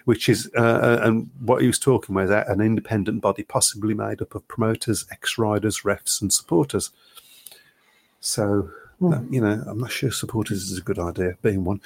Which 0.04 0.28
is 0.28 0.52
uh, 0.58 1.00
and 1.04 1.30
what 1.40 1.62
he 1.62 1.68
was 1.68 1.80
talking 1.80 2.14
about 2.14 2.26
is 2.26 2.50
an 2.50 2.60
independent 2.60 3.22
body, 3.22 3.44
possibly 3.44 3.94
made 3.94 4.22
up 4.22 4.36
of 4.36 4.46
promoters, 4.50 5.06
ex-riders, 5.10 5.84
refs, 5.84 6.22
and 6.22 6.34
supporters. 6.34 6.92
So. 8.20 8.72
You 9.00 9.42
know, 9.42 9.64
I'm 9.68 9.80
not 9.80 9.92
sure 9.92 10.12
supporters 10.12 10.72
is 10.72 10.78
a 10.78 10.82
good 10.82 11.00
idea, 11.00 11.38
being 11.42 11.64
one. 11.64 11.82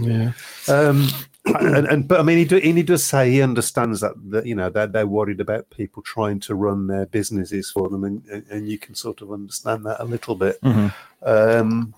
Yeah. 0.00 0.32
Um, 0.68 1.08
and, 1.46 1.86
and 1.86 2.08
but 2.08 2.20
I 2.20 2.22
mean, 2.22 2.36
he, 2.36 2.44
do, 2.44 2.56
he 2.58 2.82
does 2.82 3.02
say 3.02 3.30
he 3.30 3.40
understands 3.40 4.00
that, 4.00 4.12
that 4.30 4.44
you 4.44 4.54
know 4.54 4.68
that 4.68 4.92
they're 4.92 5.06
worried 5.06 5.40
about 5.40 5.70
people 5.70 6.02
trying 6.02 6.40
to 6.40 6.54
run 6.54 6.88
their 6.88 7.06
businesses 7.06 7.70
for 7.70 7.88
them, 7.88 8.04
and, 8.04 8.22
and, 8.50 8.68
you 8.68 8.78
can 8.78 8.94
sort 8.94 9.22
of 9.22 9.32
understand 9.32 9.86
that 9.86 9.98
a 9.98 10.04
little 10.04 10.34
bit. 10.34 10.58
Um, 11.22 11.94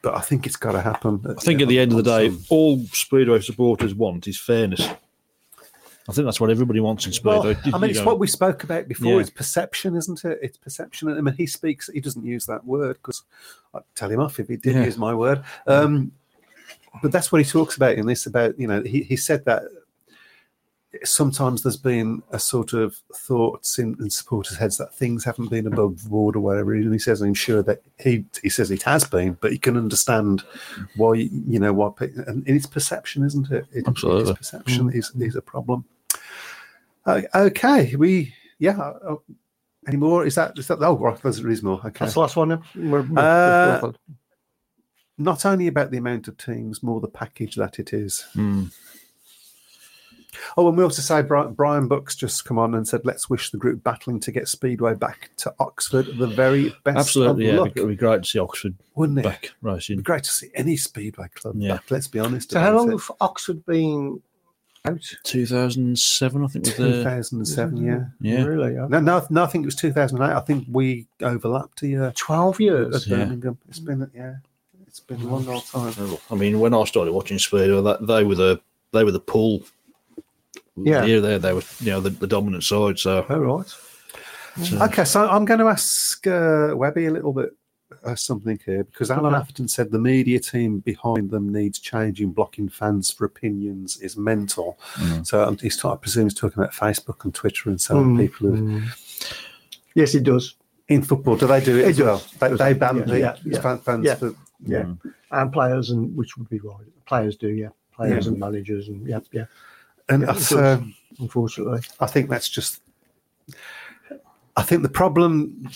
but 0.00 0.14
I 0.14 0.20
think 0.20 0.46
it's 0.46 0.56
got 0.56 0.72
to 0.72 0.80
happen. 0.80 1.22
I 1.28 1.40
think 1.40 1.60
at 1.60 1.68
the 1.68 1.78
end 1.78 1.92
of 1.92 2.02
the 2.02 2.18
day, 2.18 2.34
all 2.48 2.80
Speedway 2.92 3.40
supporters 3.40 3.94
want 3.94 4.26
is 4.26 4.38
fairness. 4.38 4.88
I 6.08 6.12
think 6.12 6.24
that's 6.26 6.40
what 6.40 6.50
everybody 6.50 6.80
wants 6.80 7.06
in 7.06 7.12
Spurs. 7.12 7.44
Well, 7.44 7.74
I 7.74 7.78
mean, 7.78 7.90
it's 7.90 8.00
know, 8.00 8.06
what 8.06 8.18
we 8.18 8.26
spoke 8.26 8.64
about 8.64 8.88
before. 8.88 9.12
Yeah. 9.12 9.20
It's 9.20 9.30
perception, 9.30 9.96
isn't 9.96 10.24
it? 10.24 10.38
It's 10.42 10.58
perception. 10.58 11.08
I 11.08 11.20
mean, 11.20 11.34
he 11.34 11.46
speaks. 11.46 11.88
He 11.92 12.00
doesn't 12.00 12.24
use 12.24 12.46
that 12.46 12.64
word 12.64 12.94
because 12.94 13.22
I'd 13.72 13.82
tell 13.94 14.10
him 14.10 14.20
off 14.20 14.40
if 14.40 14.48
he 14.48 14.56
did 14.56 14.74
Yeah. 14.74 14.84
use 14.84 14.98
my 14.98 15.14
word. 15.14 15.44
Um, 15.66 16.10
but 17.02 17.12
that's 17.12 17.30
what 17.30 17.40
he 17.40 17.48
talks 17.48 17.76
about 17.76 17.94
in 17.94 18.06
this. 18.06 18.26
About 18.26 18.58
you 18.58 18.66
know, 18.66 18.82
he, 18.82 19.02
he 19.02 19.16
said 19.16 19.44
that 19.44 19.62
sometimes 21.04 21.62
there's 21.62 21.76
been 21.76 22.22
a 22.32 22.38
sort 22.38 22.74
of 22.74 22.96
thoughts 23.14 23.78
in, 23.78 23.96
in 23.98 24.10
supporters' 24.10 24.58
heads 24.58 24.76
that 24.76 24.94
things 24.94 25.24
haven't 25.24 25.48
been 25.48 25.66
above 25.66 26.08
board 26.10 26.36
or 26.36 26.40
whatever. 26.40 26.74
And 26.74 26.92
he 26.92 26.98
says, 26.98 27.22
I'm 27.22 27.32
sure 27.34 27.62
that 27.62 27.80
he 27.98 28.24
he 28.42 28.48
says 28.50 28.70
it 28.70 28.82
has 28.82 29.04
been, 29.04 29.38
but 29.40 29.52
he 29.52 29.58
can 29.58 29.76
understand 29.76 30.42
why 30.96 31.14
you 31.14 31.58
know 31.58 31.72
why. 31.72 31.90
And 32.26 32.46
it's 32.46 32.66
perception, 32.66 33.24
isn't 33.24 33.50
it? 33.50 33.66
it 33.72 33.86
Absolutely. 33.86 34.30
it's 34.32 34.38
perception 34.38 34.90
is 34.92 35.12
is 35.18 35.36
a 35.36 35.42
problem. 35.42 35.84
Uh, 37.04 37.22
okay, 37.34 37.94
we 37.96 38.32
yeah. 38.58 38.78
Uh, 38.78 39.16
any 39.88 39.96
more? 39.96 40.24
Is 40.24 40.36
that 40.36 40.56
is 40.58 40.68
that? 40.68 40.78
Oh, 40.82 40.96
right, 40.98 41.20
there 41.20 41.50
is 41.50 41.62
more. 41.62 41.80
Okay. 41.84 41.90
That's 42.04 42.14
the 42.14 42.20
last 42.20 42.36
one. 42.36 42.50
then? 42.50 42.62
We're- 42.76 43.02
we're- 43.08 43.22
Uh, 43.26 43.80
we're- 43.82 43.94
Not 45.18 45.44
only 45.44 45.66
about 45.66 45.90
the 45.90 45.98
amount 45.98 46.28
of 46.28 46.36
teams, 46.36 46.82
more 46.82 47.00
the 47.00 47.08
package 47.08 47.56
that 47.56 47.78
it 47.78 47.92
is. 47.92 48.24
Hmm. 48.34 48.66
Oh, 50.56 50.66
and 50.68 50.76
we 50.76 50.82
also 50.82 51.02
say 51.02 51.22
Brian, 51.22 51.52
Brian 51.52 51.88
Bucks 51.88 52.16
just 52.16 52.44
come 52.44 52.58
on 52.58 52.74
and 52.74 52.86
said, 52.88 53.02
"Let's 53.04 53.28
wish 53.28 53.50
the 53.50 53.58
group 53.58 53.84
battling 53.84 54.18
to 54.20 54.32
get 54.32 54.48
Speedway 54.48 54.94
back 54.94 55.30
to 55.38 55.54
Oxford 55.60 56.06
the 56.16 56.26
very 56.26 56.74
best 56.84 56.96
absolutely, 56.98 57.48
of 57.48 57.54
yeah. 57.54 57.60
luck, 57.60 57.72
It'd 57.76 57.88
be 57.88 57.96
great 57.96 58.22
to 58.22 58.28
see 58.28 58.38
Oxford 58.38 58.74
wouldn't 58.94 59.18
it? 59.18 59.24
back 59.24 59.52
It'd 59.64 59.98
be 59.98 60.02
great 60.02 60.24
to 60.24 60.30
see 60.30 60.50
any 60.54 60.76
Speedway 60.76 61.28
club 61.34 61.56
Yeah. 61.58 61.74
back. 61.74 61.90
Let's 61.90 62.08
be 62.08 62.18
honest. 62.18 62.50
so 62.52 62.60
how 62.60 62.76
long 62.76 62.88
it. 62.88 62.92
have 62.92 63.10
Oxford 63.20 63.64
been 63.66 64.20
Out. 64.84 65.14
2007, 65.22 66.44
I 66.44 66.46
think, 66.48 66.64
was 66.64 66.76
the 66.76 66.90
2007, 66.90 67.76
yeah. 67.76 68.04
yeah. 68.20 68.42
Really? 68.42 68.74
yeah. 68.74 68.88
No, 68.88 68.98
no, 68.98 69.24
no, 69.30 69.44
I 69.44 69.46
think 69.46 69.62
it 69.62 69.66
was 69.66 69.76
2008. 69.76 70.34
I 70.34 70.40
think 70.40 70.66
we 70.68 71.06
overlapped 71.20 71.82
a 71.82 71.86
year 71.86 72.12
12 72.16 72.54
at 72.54 72.60
years. 72.60 73.06
Yeah. 73.06 73.18
Birmingham. 73.18 73.58
It's 73.68 73.78
been, 73.78 74.10
yeah, 74.12 74.34
it's 74.88 74.98
been 74.98 75.20
a 75.22 75.26
long 75.26 75.46
old 75.48 75.64
time. 75.66 75.94
I 76.30 76.34
mean, 76.34 76.58
when 76.58 76.74
I 76.74 76.82
started 76.84 77.12
watching 77.12 77.38
Speedway, 77.38 77.80
that 77.80 78.06
they 78.06 78.24
were 78.24 78.34
the 78.34 78.60
they 78.92 79.04
were 79.04 79.12
the 79.12 79.20
pull. 79.20 79.62
Yeah. 80.76 81.04
yeah, 81.04 81.20
they 81.20 81.38
they 81.38 81.52
were 81.52 81.62
you 81.78 81.92
know 81.92 82.00
the, 82.00 82.10
the 82.10 82.26
dominant 82.26 82.64
side. 82.64 82.98
So 82.98 83.24
All 83.30 83.38
right. 83.38 83.74
Okay, 84.82 85.04
so 85.04 85.28
I'm 85.28 85.44
going 85.44 85.60
to 85.60 85.68
ask 85.68 86.26
uh, 86.26 86.72
Webby 86.74 87.06
a 87.06 87.10
little 87.10 87.32
bit 87.32 87.50
uh, 88.04 88.14
something 88.14 88.58
here 88.64 88.84
because 88.84 89.10
Alan 89.10 89.34
Atherton 89.34 89.68
said 89.68 89.90
the 89.90 89.98
media 89.98 90.40
team 90.40 90.80
behind 90.80 91.30
them 91.30 91.52
needs 91.52 91.78
changing. 91.78 92.32
Blocking 92.32 92.68
fans 92.68 93.10
for 93.10 93.24
opinions 93.24 93.96
is 94.00 94.16
mental. 94.16 94.78
So 95.22 95.42
um, 95.44 95.56
he's 95.58 95.76
talking, 95.76 95.98
I 95.98 96.00
presume 96.00 96.24
he's 96.24 96.34
talking 96.34 96.62
about 96.62 96.74
Facebook 96.74 97.24
and 97.24 97.34
Twitter 97.34 97.70
and 97.70 97.80
so 97.80 97.96
on. 97.98 98.16
Mm, 98.16 98.18
People 98.18 98.48
who 98.50 98.80
mm. 98.80 99.34
Yes, 99.94 100.14
it 100.14 100.22
does. 100.24 100.54
in 100.88 101.02
football 101.02 101.36
do 101.36 101.46
they 101.46 101.62
do 101.62 101.76
it, 101.78 101.82
It 101.84 101.88
as 101.90 102.00
well? 102.00 102.22
They, 102.40 102.48
Does. 102.48 102.58
they 102.58 102.72
ban 102.74 102.96
Yeah, 102.96 103.04
the 103.04 103.18
yeah, 103.20 103.36
yeah. 103.44 103.76
fans 103.78 104.04
Yeah. 104.04 104.14
for 104.16 104.34
Yeah. 104.64 104.92
And 105.30 105.52
players, 105.52 105.90
and 105.90 106.16
which 106.16 106.36
would 106.36 106.48
be 106.48 106.58
right. 106.60 106.86
Players 107.06 107.36
do, 107.36 107.48
yeah. 107.48 107.68
Players 107.94 108.26
and 108.26 108.38
managers, 108.38 108.88
and 108.88 109.06
yeah, 109.06 109.20
yeah. 109.32 109.44
and 110.08 110.24
I- 110.24 110.32
does. 110.32 110.52
Unfortunately. 111.18 111.80
I 112.00 112.06
think 112.06 112.30
that's 112.30 112.48
just. 112.48 112.80
I 114.56 114.62
think 114.62 114.82
the 114.82 114.88
problem. 114.88 115.68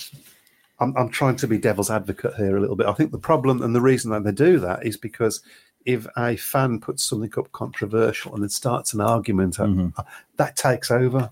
I'm, 0.79 0.95
I'm 0.97 1.09
trying 1.09 1.37
to 1.37 1.47
be 1.47 1.59
devil's 1.59 1.91
advocate 1.91 2.35
here 2.35 2.57
a 2.57 2.61
little 2.61 2.77
bit. 2.77 2.87
I 2.87 2.93
think 2.93 3.11
the 3.11 3.19
problem 3.19 3.63
and 3.63 3.75
the 3.75 3.81
reason 3.81 4.11
that 4.11 4.25
they 4.25 4.33
do 4.33 4.59
that 4.61 4.85
is 4.85 4.97
because 4.97 5.43
if 5.85 6.07
a 6.17 6.37
fan 6.37 6.81
puts 6.81 7.03
something 7.05 7.33
up 7.39 7.51
controversial 7.53 8.35
and 8.35 8.43
then 8.43 8.49
starts 8.51 8.93
an 8.93 9.01
argument, 9.01 9.59
uh, 9.61 9.89
that 10.37 10.57
takes 10.57 10.91
over. 10.91 11.31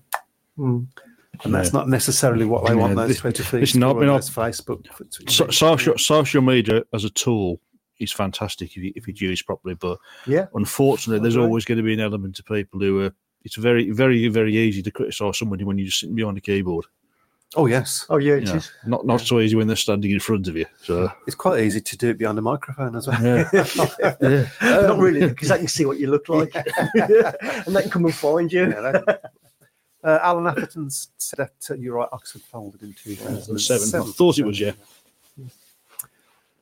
Mm. 0.57 0.87
And 1.43 1.53
that's 1.53 1.73
not 1.73 1.89
necessarily 1.89 2.45
what 2.45 2.65
they 2.65 2.75
want 2.75 2.95
those 2.95 3.09
this- 3.09 3.19
Twitter 3.19 3.43
feeds 3.43 3.61
listen, 3.75 3.83
I've 3.83 3.91
for, 3.91 3.95
been 3.95 4.03
and 4.03 4.11
on- 4.11 4.17
those 4.19 4.29
Facebook. 4.29 5.29
so, 5.29 5.49
social 5.49 5.97
social 5.97 6.41
media 6.41 6.83
as 6.93 7.03
a 7.03 7.09
tool 7.09 7.59
is 7.99 8.11
fantastic 8.13 8.71
if 8.71 8.77
you 8.77 8.93
if 8.95 9.05
you 9.07 9.13
use 9.29 9.41
properly. 9.41 9.75
But 9.75 9.99
Yeah. 10.25 10.47
unfortunately, 10.53 11.21
there's 11.21 11.35
Okay. 11.35 11.43
always 11.45 11.65
going 11.65 11.77
to 11.77 11.83
be 11.83 11.93
an 11.93 11.99
element 11.99 12.39
of 12.39 12.45
people 12.45 12.79
who 12.79 13.01
are. 13.01 13.11
It's 13.43 13.55
very 13.57 13.91
very 13.91 14.27
very 14.29 14.55
easy 14.57 14.81
to 14.83 14.91
criticise 14.91 15.37
somebody 15.37 15.65
when 15.65 15.77
you're 15.77 15.87
just 15.87 15.99
sitting 15.99 16.15
behind 16.15 16.37
a 16.37 16.41
keyboard. 16.41 16.85
Oh 17.57 17.65
yes, 17.67 18.05
Oh, 18.09 18.17
yeah, 18.17 18.33
it 18.35 18.47
You 18.47 18.53
is. 18.55 18.71
know, 18.85 18.97
not 18.97 19.05
not 19.05 19.21
so 19.21 19.39
easy 19.39 19.55
when 19.55 19.67
they're 19.67 19.75
standing 19.75 20.11
in 20.11 20.19
front 20.19 20.47
of 20.47 20.55
you. 20.57 20.65
So 20.83 21.09
it's 21.25 21.35
quite 21.35 21.61
easy 21.63 21.79
to 21.81 21.97
do 21.97 22.09
it 22.09 22.17
behind 22.17 22.37
a 22.37 22.41
microphone 22.41 22.95
as 22.95 23.07
well. 23.07 23.21
yeah. 23.23 24.47
Not 24.61 24.99
really, 24.99 25.27
because 25.27 25.49
they 25.49 25.57
can 25.59 25.67
see 25.67 25.85
what 25.85 25.97
you 25.99 26.07
look 26.11 26.27
like. 26.29 26.53
and 26.93 27.75
they 27.75 27.81
can 27.81 27.89
come 27.91 28.05
and 28.05 28.13
find 28.15 28.51
you. 28.51 28.67
Yeah, 28.69 29.01
uh, 30.03 30.19
Alan 30.21 30.45
Atherton 30.47 30.89
said 30.89 31.37
that 31.37 31.53
uh, 31.71 31.73
you're 31.75 31.95
right. 31.95 32.09
Oxford 32.11 32.41
folded 32.43 32.83
in 32.83 32.93
2007. 32.93 34.01
I 34.01 34.05
thought 34.11 34.37
it 34.37 34.45
was 34.45 34.59
yeah. 34.59 34.73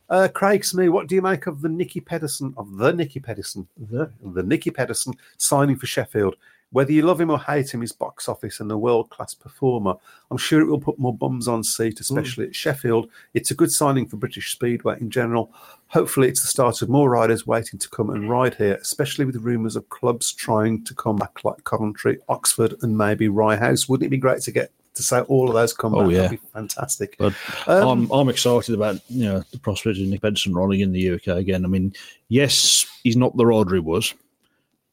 Uh, 0.10 0.27
Craig 0.27 0.63
Smith, 0.63 0.89
what 0.89 1.08
do 1.08 1.15
you 1.15 1.21
make 1.21 1.47
of 1.47 1.62
the 1.62 1.69
Nicky 1.69 1.99
Pedersen 1.99 2.53
of 2.58 2.77
the 2.77 2.93
Nicky 2.93 3.19
Pedersen, 3.19 3.67
the 3.89 4.12
the 4.21 4.43
Nicky 4.43 4.69
Pedersen 4.69 5.13
signing 5.38 5.75
for 5.75 5.88
Sheffield? 5.88 6.36
Whether 6.73 6.91
you 6.91 7.03
love 7.03 7.21
him 7.21 7.29
or 7.29 7.39
hate 7.39 7.73
him, 7.73 7.81
his 7.81 7.91
box 7.91 8.27
office 8.27 8.59
and 8.59 8.71
a 8.71 8.77
world 8.77 9.09
class 9.12 9.33
performer. 9.36 9.93
I'm 10.31 10.38
sure 10.38 10.59
it 10.59 10.65
will 10.65 10.79
put 10.81 10.97
more 10.97 11.15
bums 11.15 11.47
on 11.47 11.63
seat, 11.63 11.99
especially 11.99 12.47
at 12.47 12.55
Sheffield. 12.55 13.09
It's 13.36 13.51
a 13.51 13.55
good 13.55 13.71
signing 13.71 14.07
for 14.07 14.17
British 14.17 14.51
Speedway 14.51 14.97
in 14.99 15.12
general. 15.12 15.53
Hopefully, 15.89 16.27
it's 16.27 16.41
the 16.41 16.47
start 16.47 16.81
of 16.81 16.89
more 16.89 17.12
riders 17.12 17.45
waiting 17.45 17.77
to 17.79 17.88
come 17.89 18.09
and 18.09 18.27
ride 18.27 18.55
here, 18.55 18.75
especially 18.81 19.23
with 19.25 19.36
rumours 19.36 19.75
of 19.75 19.88
clubs 19.89 20.33
trying 20.33 20.83
to 20.86 20.95
come 20.95 21.15
back 21.15 21.43
like 21.43 21.63
Coventry, 21.63 22.17
Oxford, 22.27 22.73
and 22.81 22.97
maybe 22.97 23.27
Rye 23.27 23.55
House. 23.55 23.88
Wouldn't 23.88 24.07
it 24.07 24.09
be 24.09 24.17
great 24.17 24.41
to 24.41 24.51
get 24.51 24.71
to 24.95 25.03
say 25.03 25.21
all 25.21 25.47
of 25.47 25.53
those 25.53 25.73
come 25.73 25.93
Oh, 25.93 26.03
back? 26.03 26.12
yeah. 26.12 26.21
That'd 26.23 26.41
be 26.41 26.47
fantastic. 26.53 27.15
But 27.19 27.36
Um, 27.67 27.88
I'm 27.88 28.12
I'm 28.12 28.29
excited 28.29 28.73
about 28.73 28.99
you 29.09 29.25
know 29.25 29.43
the 29.51 29.59
prospect 29.59 29.99
of 29.99 30.07
Nick 30.07 30.21
Benson 30.21 30.55
running 30.55 30.79
in 30.79 30.91
the 30.91 31.12
UK 31.12 31.27
again. 31.38 31.65
I 31.65 31.67
mean, 31.67 31.93
yes, 32.29 32.88
he's 33.03 33.15
not 33.17 33.38
the 33.38 33.45
he 33.71 33.79
was, 33.79 34.15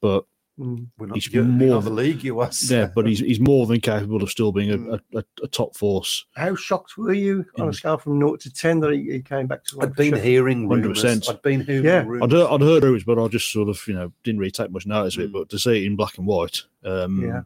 but 0.03 0.27
Mm. 0.61 0.89
We're 0.99 1.07
not 1.07 1.17
he's 1.17 1.35
more 1.35 1.79
of 1.79 1.85
the 1.85 1.91
league, 1.91 2.23
you 2.23 2.35
was. 2.35 2.71
yeah, 2.71 2.91
but 2.95 3.07
he's 3.07 3.21
he's 3.21 3.41
more 3.41 3.67
than 3.67 3.81
capable 3.81 4.23
of 4.23 4.31
still 4.31 4.53
being 4.53 4.71
a, 4.71 4.95
a, 4.95 5.19
a, 5.19 5.25
a 5.45 5.49
top 5.49 5.75
force. 5.75 6.27
How 6.37 6.55
shocked 6.55 6.99
were 6.99 7.15
you 7.15 7.47
on 7.59 7.69
a 7.69 7.71
mm. 7.71 7.75
scale 7.75 7.97
from 7.97 8.19
0 8.19 8.37
to 8.37 8.53
10 8.53 8.81
that 8.81 8.93
he, 8.93 9.11
he 9.11 9.23
came 9.23 9.47
back 9.47 9.65
to 9.65 9.81
I'd 9.81 9.95
been 9.95 10.21
hearing 10.21 10.69
rumours. 10.69 11.03
100%. 11.03 11.31
I'd 11.31 11.41
been 11.41 11.65
hearing 11.65 11.85
Yeah. 11.85 12.05
rumours. 12.05 12.23
I'd 12.25 12.33
heard, 12.33 12.51
I'd 12.51 12.61
heard 12.61 12.83
rumours, 12.83 13.05
but 13.05 13.19
I 13.19 13.27
just 13.29 13.51
sort 13.51 13.71
of 13.71 13.83
you 13.89 13.95
know 13.95 14.13
didn't 14.23 14.39
really 14.39 14.51
take 14.51 14.71
much 14.71 14.87
notice 14.87 15.17
of 15.17 15.23
it. 15.23 15.33
But 15.33 15.49
to 15.49 15.59
see 15.59 15.83
it 15.83 15.87
in 15.87 15.97
black 15.97 16.19
and 16.19 16.27
white, 16.27 16.63
um, 16.85 17.23
Yeah. 17.25 17.43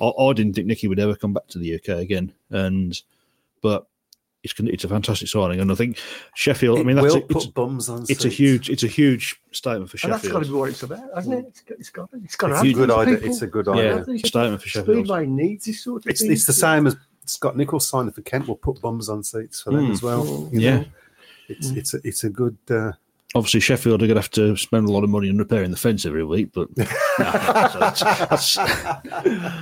I, 0.00 0.10
I 0.20 0.32
didn't 0.32 0.54
think 0.54 0.66
Nicky 0.66 0.88
would 0.88 0.98
ever 0.98 1.14
come 1.14 1.32
back 1.32 1.46
to 1.48 1.58
the 1.58 1.76
UK 1.76 2.00
again. 2.00 2.32
And 2.50 3.00
but 3.62 3.86
it's 4.50 4.60
it's 4.60 4.84
a 4.84 4.88
fantastic 4.88 5.28
signing, 5.28 5.60
and 5.60 5.70
I 5.70 5.74
think 5.74 5.98
Sheffield. 6.34 6.78
I 6.78 6.82
mean, 6.82 6.96
it 6.98 7.02
that's 7.02 7.14
will 7.14 7.22
a, 7.22 7.26
it's, 7.26 7.44
put 7.46 7.54
bums 7.54 7.88
on 7.88 8.04
it's 8.08 8.24
a 8.24 8.28
huge 8.28 8.70
it's 8.70 8.82
a 8.82 8.86
huge 8.88 9.40
statement 9.52 9.90
for 9.90 9.98
And 10.04 10.12
that's 10.14 10.26
got 10.28 10.38
to 10.40 10.44
Sheffield. 10.44 10.54
be 10.54 10.58
what 10.58 10.68
it's 10.70 10.82
about, 10.82 11.08
hasn't 11.14 11.34
it? 11.34 11.46
It's 11.48 11.60
got, 11.60 11.78
it's 11.78 11.90
got, 11.90 12.08
it's 12.24 12.36
got 12.36 12.46
to 12.48 12.52
It's 12.54 12.62
have 12.62 12.70
a 12.70 12.72
good 12.74 12.90
idea. 12.90 13.14
people. 13.16 13.30
It's 13.30 13.42
a 13.42 13.46
good 13.46 13.66
Yeah, 13.66 13.72
idea. 14.02 14.18
statement 14.26 14.62
for 14.62 14.68
Sheffield. 14.68 14.96
Speedway 15.06 15.26
needs 15.26 15.64
this 15.66 15.82
sort 15.82 16.04
of 16.04 16.10
It's, 16.10 16.20
thing. 16.22 16.32
it's 16.32 16.46
the 16.46 16.52
same 16.52 16.86
as 16.86 16.96
Scott 17.24 17.56
Nicholls 17.56 17.88
signing 17.88 18.12
for 18.12 18.22
Kent. 18.22 18.46
Will 18.48 18.56
put 18.56 18.80
bums 18.80 19.08
on 19.08 19.22
seats 19.24 19.60
for 19.62 19.72
them 19.72 19.88
Mm. 19.88 19.92
as 19.92 20.02
well. 20.02 20.48
you 20.52 20.60
Yeah. 20.60 20.76
know. 20.78 20.84
it's 21.48 21.70
it's 21.70 21.94
a, 21.94 21.98
it's 22.04 22.24
a 22.24 22.30
good. 22.30 22.56
Uh, 22.70 22.92
Obviously, 23.36 23.60
Sheffield 23.60 24.02
are 24.02 24.06
going 24.06 24.14
to 24.14 24.22
have 24.22 24.30
to 24.30 24.56
spend 24.56 24.88
a 24.88 24.92
lot 24.92 25.04
of 25.04 25.10
money 25.10 25.28
on 25.28 25.36
repairing 25.36 25.70
the 25.70 25.76
fence 25.76 26.06
every 26.06 26.24
week, 26.24 26.52
but 26.54 26.74
no, 26.76 26.84
that's- 27.18 28.00
that's- 28.00 28.56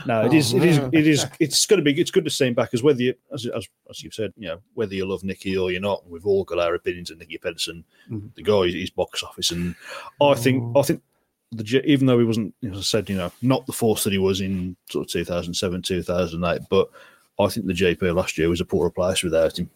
no, 0.06 0.24
it 0.24 0.32
oh, 0.32 0.32
is, 0.32 0.54
it 0.54 0.64
is, 0.64 0.78
it 0.78 1.06
is, 1.08 1.26
it's 1.40 1.66
going 1.66 1.78
to 1.78 1.84
be, 1.84 2.00
it's 2.00 2.12
good 2.12 2.24
to 2.24 2.30
see 2.30 2.46
him 2.46 2.54
back. 2.54 2.70
As 2.72 2.84
whether 2.84 3.02
you, 3.02 3.14
as, 3.32 3.46
as, 3.46 3.66
as 3.90 4.00
you've 4.00 4.14
said, 4.14 4.32
you 4.36 4.46
know, 4.46 4.60
whether 4.74 4.94
you 4.94 5.04
love 5.06 5.24
Nicky 5.24 5.56
or 5.56 5.72
you're 5.72 5.80
not, 5.80 6.08
we've 6.08 6.24
all 6.24 6.44
got 6.44 6.60
our 6.60 6.76
opinions 6.76 7.10
of 7.10 7.18
Nicky 7.18 7.36
Pedersen, 7.36 7.84
mm-hmm. 8.08 8.28
the 8.36 8.42
guy, 8.42 8.68
his 8.68 8.90
box 8.90 9.24
office, 9.24 9.50
and 9.50 9.74
I 10.22 10.34
think, 10.34 10.62
oh. 10.76 10.80
I 10.80 10.82
think. 10.84 11.02
The, 11.50 11.82
even 11.84 12.06
though 12.06 12.18
he 12.18 12.24
wasn't, 12.24 12.52
as 12.68 12.78
I 12.78 12.82
said, 12.82 13.08
you 13.08 13.16
know, 13.16 13.30
not 13.40 13.64
the 13.66 13.72
force 13.72 14.02
that 14.04 14.12
he 14.12 14.18
was 14.18 14.40
in 14.40 14.76
sort 14.90 15.06
of 15.06 15.12
2007, 15.12 15.82
2008, 15.82 16.62
but 16.68 16.90
I 17.38 17.48
think 17.48 17.66
the 17.66 17.72
GP 17.72 18.14
last 18.14 18.38
year 18.38 18.48
was 18.48 18.60
a 18.60 18.64
poorer 18.64 18.90
place 18.90 19.22
without 19.22 19.58
him, 19.58 19.70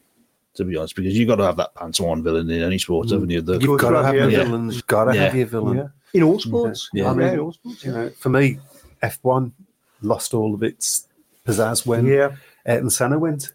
to 0.54 0.64
be 0.64 0.76
honest, 0.76 0.96
because 0.96 1.16
you've 1.16 1.28
got 1.28 1.36
to 1.36 1.44
have 1.44 1.56
that 1.56 1.74
pantomime 1.74 2.22
villain 2.22 2.50
in 2.50 2.62
any 2.62 2.78
sport, 2.78 3.10
haven't 3.10 3.30
you? 3.30 3.40
The, 3.42 3.58
you've 3.58 3.80
got 3.80 3.90
to 3.90 4.02
have 4.02 4.14
your 4.14 4.28
Yeah. 4.30 4.44
villains. 4.44 4.74
You've 4.76 4.86
got 4.86 5.04
to 5.04 5.14
have 5.14 5.34
Yeah. 5.34 5.38
your 5.38 5.46
villain. 5.46 5.76
Yeah. 5.78 5.88
In 6.14 6.22
all 6.22 6.38
sports. 6.40 6.88
Yeah. 6.92 7.10
I 7.10 7.14
mean, 7.14 7.28
in 7.28 7.38
all 7.38 7.52
sports. 7.52 7.84
You 7.84 7.92
know, 7.92 8.10
for 8.10 8.28
me, 8.30 8.58
F 9.02 9.18
one 9.22 9.52
lost 10.02 10.34
all 10.34 10.54
of 10.54 10.62
its 10.62 11.06
pizzazz 11.46 11.86
when 11.86 12.06
Yeah. 12.06 12.36
Ayrton 12.66 12.90
Senna 12.90 13.18
went. 13.18 13.52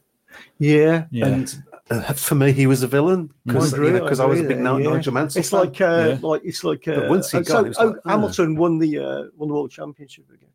Yeah. 0.59 1.05
Yeah. 1.11 1.27
And 1.27 1.63
uh, 1.89 2.13
for 2.13 2.35
me, 2.35 2.51
he 2.53 2.65
was 2.67 2.83
a 2.83 2.87
villain 2.87 3.31
because 3.45 3.73
I 3.73 3.77
agree, 3.77 3.99
I, 3.99 4.01
was 4.03 4.19
a 4.19 4.25
agree 4.27 4.41
big 4.43 4.63
there, 4.63 4.73
Ni- 4.77 4.83
yeah. 4.85 4.89
Nigel 4.91 5.13
Mansell. 5.13 5.39
It's 5.41 5.49
fan. 5.49 5.59
like, 5.59 5.81
uh, 5.81 6.05
Yeah. 6.09 6.17
like 6.27 6.41
it's 6.45 6.63
like. 6.63 6.87
Uh, 6.87 6.95
But 7.01 7.09
once 7.09 7.31
he 7.31 7.37
uh, 7.39 7.41
got 7.41 7.47
so, 7.47 7.57
it, 7.59 7.65
it 7.65 7.67
was 7.69 7.77
oh, 7.79 7.85
like, 7.87 7.95
oh. 8.05 8.09
Hamilton 8.09 8.55
won 8.55 8.77
the 8.79 8.99
uh, 8.99 9.23
won 9.35 9.49
the 9.49 9.53
world 9.55 9.71
championship 9.71 10.25
again. 10.33 10.49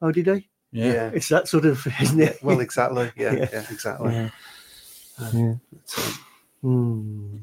Oh, 0.00 0.10
did 0.10 0.26
he? 0.26 0.48
yeah. 0.72 0.92
yeah. 0.92 1.10
It's 1.12 1.28
that 1.28 1.46
sort 1.48 1.66
of, 1.66 1.86
isn't 2.00 2.20
it? 2.20 2.38
Well, 2.42 2.60
exactly. 2.60 3.12
Yeah, 3.16 3.32
Yeah. 3.34 3.48
yeah, 3.52 3.64
exactly. 3.70 4.30
Yeah. 5.20 5.30
Yeah. 5.32 5.54
Hmm. 6.62 7.36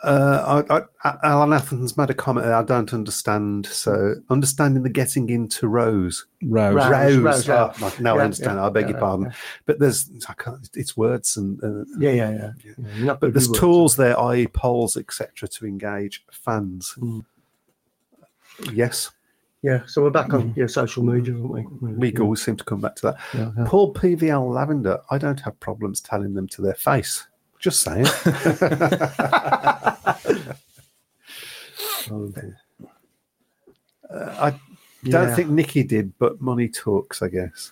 Uh, 0.00 0.62
I, 0.70 1.08
I, 1.08 1.16
Alan 1.24 1.52
Atherton's 1.52 1.96
made 1.96 2.08
a 2.08 2.14
comment 2.14 2.46
that 2.46 2.54
I 2.54 2.62
don't 2.62 2.94
understand. 2.94 3.66
So, 3.66 4.14
understanding 4.30 4.84
the 4.84 4.90
getting 4.90 5.28
into 5.28 5.66
rows. 5.66 6.26
Rouse. 6.42 6.74
Rouse. 6.74 6.90
Rows. 6.92 7.16
rows, 7.18 7.48
yeah. 7.48 7.72
Oh, 7.82 7.94
no, 8.00 8.14
Yeah, 8.14 8.20
I 8.20 8.24
understand. 8.24 8.58
yeah, 8.58 8.66
I 8.66 8.68
beg 8.70 8.84
yeah, 8.84 8.90
your 8.90 9.00
pardon. 9.00 9.26
yeah. 9.26 9.32
But 9.66 9.80
there's, 9.80 10.08
I 10.28 10.34
can't, 10.34 10.70
it's 10.74 10.96
words 10.96 11.36
and. 11.36 11.62
Uh, 11.62 11.84
Yeah, 11.98 12.12
yeah, 12.12 12.30
yeah. 12.30 12.52
yeah. 12.94 13.14
but 13.14 13.32
there's 13.32 13.48
words. 13.48 13.58
tools 13.58 13.96
there, 13.96 14.18
i.e., 14.20 14.46
polls, 14.46 14.96
etc., 14.96 15.48
to 15.48 15.66
engage 15.66 16.24
fans. 16.30 16.94
Mm. 16.96 17.24
Yes, 18.72 19.10
Yeah, 19.62 19.82
so 19.86 20.02
we're 20.02 20.10
back 20.10 20.32
on 20.32 20.50
mm. 20.50 20.56
yeah, 20.56 20.68
social 20.68 21.02
media, 21.02 21.34
aren't 21.34 21.50
we? 21.50 21.66
we 21.92 22.12
yeah. 22.12 22.20
always 22.20 22.42
seem 22.42 22.56
to 22.56 22.64
come 22.64 22.80
back 22.80 22.94
to 22.96 23.02
that. 23.02 23.16
Yeah, 23.34 23.50
yeah. 23.58 23.64
Paul 23.66 23.92
PVL 23.92 24.54
Lavender, 24.54 25.00
I 25.10 25.18
don't 25.18 25.40
have 25.40 25.58
problems 25.58 26.00
telling 26.00 26.32
them 26.34 26.46
to 26.48 26.62
their 26.62 26.74
face. 26.74 27.26
Just 27.58 27.82
saying. 27.82 28.06
Oh, 32.10 32.32
uh, 34.08 34.34
I 34.40 34.50
don't 35.04 35.28
Yeah. 35.28 35.34
think 35.34 35.50
Nicky 35.50 35.82
did, 35.82 36.16
but 36.18 36.40
money 36.40 36.66
talks, 36.66 37.20
I 37.20 37.28
guess. 37.28 37.70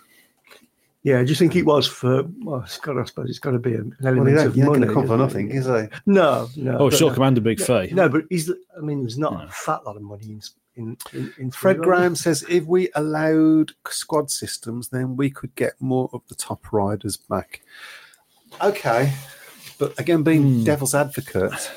Yeah, 1.03 1.23
do 1.23 1.31
you 1.31 1.35
think 1.35 1.57
it 1.57 1.63
mm. 1.63 1.69
was 1.69 1.87
for? 1.87 2.25
Well, 2.43 2.61
it's 2.61 2.79
got. 2.79 2.99
I 2.99 3.05
suppose 3.05 3.31
it's 3.31 3.39
got 3.39 3.53
to 3.53 3.59
be 3.59 3.73
an 3.75 3.97
element 4.05 4.27
Well, 4.27 4.39
of 4.39 4.45
ain't, 4.49 4.55
he 4.55 4.61
ain't 4.61 4.69
money. 4.69 4.79
going 4.81 4.89
to 4.89 4.95
come 4.95 5.07
for 5.07 5.17
nothing, 5.17 5.51
it? 5.51 5.57
is 5.57 5.67
he? 5.67 5.89
No, 6.05 6.49
no. 6.57 6.77
Oh, 6.79 6.91
but- 6.91 6.95
still 6.97 7.15
command 7.15 7.39
a 7.39 7.41
big 7.41 7.61
fee. 7.61 7.91
No, 7.93 8.09
but 8.11 8.25
he's. 8.29 8.51
I 8.77 8.81
mean, 8.81 9.01
there's 9.01 9.17
not 9.17 9.33
No. 9.33 9.45
a 9.45 9.49
fat 9.49 9.87
lot 9.87 9.97
of 9.97 10.03
money 10.03 10.27
in 10.33 10.41
in 10.77 10.97
in. 11.13 11.33
in 11.39 11.51
Fred 11.51 11.79
Graham 11.79 12.15
says 12.15 12.45
if 12.49 12.65
we 12.65 12.91
allowed 12.95 13.73
squad 13.89 14.31
systems, 14.31 14.89
then 14.91 15.17
we 15.17 15.31
could 15.31 15.55
get 15.55 15.75
more 15.81 16.09
of 16.13 16.23
the 16.29 16.35
top 16.35 16.73
riders 16.73 17.17
back. 17.17 17.63
Okay, 18.63 19.13
but 19.79 19.99
again, 19.99 20.23
being 20.23 20.65
devil's 20.65 20.95
advocate, 20.95 21.71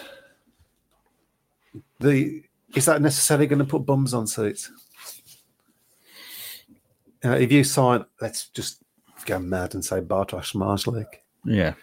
the 1.99 2.43
is 2.75 2.85
that 2.85 3.01
necessarily 3.01 3.47
going 3.47 3.59
to 3.59 3.65
put 3.65 3.85
bums 3.85 4.13
on 4.13 4.27
seats? 4.27 4.71
uh, 7.25 7.31
if 7.31 7.51
you 7.51 7.63
sign, 7.63 8.05
let's 8.21 8.47
just 8.49 8.81
go 9.25 9.39
mad 9.39 9.73
and 9.73 9.83
say 9.83 9.99
Bartosz 9.99 10.53
Zmarzlik, 10.53 11.07
Yeah. 11.43 11.73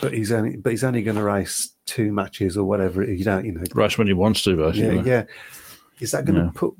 but 0.00 0.12
he's 0.12 0.32
only 0.32 0.56
but 0.56 0.70
he's 0.70 0.82
only 0.84 1.02
going 1.02 1.16
to 1.16 1.22
race 1.22 1.70
two 1.86 2.12
matches 2.12 2.56
or 2.56 2.64
whatever. 2.64 3.04
You 3.04 3.22
don't, 3.24 3.44
you 3.44 3.52
know. 3.52 3.62
Race 3.74 3.98
when 3.98 4.06
he 4.06 4.12
wants 4.12 4.42
to, 4.44 4.50
Yeah, 4.50 4.56
basically. 4.70 5.10
yeah. 5.10 5.24
Is 6.00 6.12
that 6.12 6.24
going 6.24 6.38
to 6.38 6.44
Yeah. 6.46 6.50
put 6.54 6.74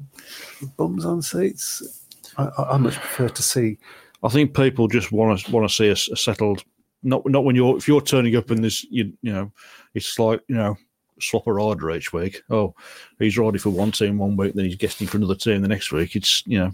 bums 0.76 1.04
on 1.04 1.22
seats? 1.22 2.06
I, 2.36 2.44
I, 2.44 2.74
I 2.74 2.76
much 2.78 2.96
prefer 2.96 3.28
to 3.28 3.42
see. 3.42 3.78
I 4.22 4.28
think 4.28 4.54
people 4.54 4.88
just 4.88 5.12
want 5.12 5.40
to 5.40 5.50
want 5.50 5.68
to 5.68 5.74
see 5.74 5.90
us 5.90 6.08
settled. 6.14 6.62
Not 7.02 7.26
not 7.26 7.44
when 7.44 7.56
you're 7.56 7.76
if 7.76 7.88
you're 7.88 8.00
turning 8.02 8.36
up 8.36 8.50
and 8.50 8.62
there's 8.62 8.84
you 8.90 9.12
you 9.22 9.32
know 9.32 9.50
it's 9.94 10.18
like 10.18 10.40
you 10.48 10.54
know 10.56 10.76
swap 11.20 11.46
a 11.46 11.52
rider 11.52 11.90
each 11.92 12.12
week. 12.12 12.42
Oh, 12.50 12.74
he's 13.18 13.38
riding 13.38 13.58
for 13.60 13.70
one 13.70 13.92
team 13.92 14.18
one 14.18 14.36
week, 14.36 14.54
then 14.54 14.66
he's 14.66 14.76
guesting 14.76 15.06
for 15.06 15.16
another 15.16 15.34
team 15.34 15.62
the 15.62 15.68
next 15.68 15.92
week. 15.92 16.16
It's 16.16 16.46
you 16.46 16.58
know. 16.58 16.72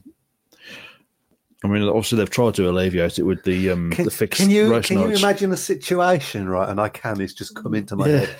I 1.65 1.69
mean, 1.69 1.83
obviously 1.83 2.19
they've 2.19 2.31
tried 2.31 2.55
to 2.57 2.69
alleviate 2.69 3.19
it 3.19 3.23
with 3.23 3.43
the 3.45 3.71
um 3.71 3.91
Can, 3.91 4.05
the 4.05 4.11
fixed 4.11 4.41
can 4.41 4.51
you 4.51 4.81
can 4.83 4.99
you 4.99 5.11
imagine 5.11 5.53
a 5.53 5.57
situation 5.57 6.49
right? 6.49 6.69
And 6.69 6.81
I 6.81 6.89
can. 6.89 7.21
It's 7.21 7.33
just 7.33 7.55
come 7.57 7.75
into 7.75 7.97
my 7.97 8.09
head 8.09 8.37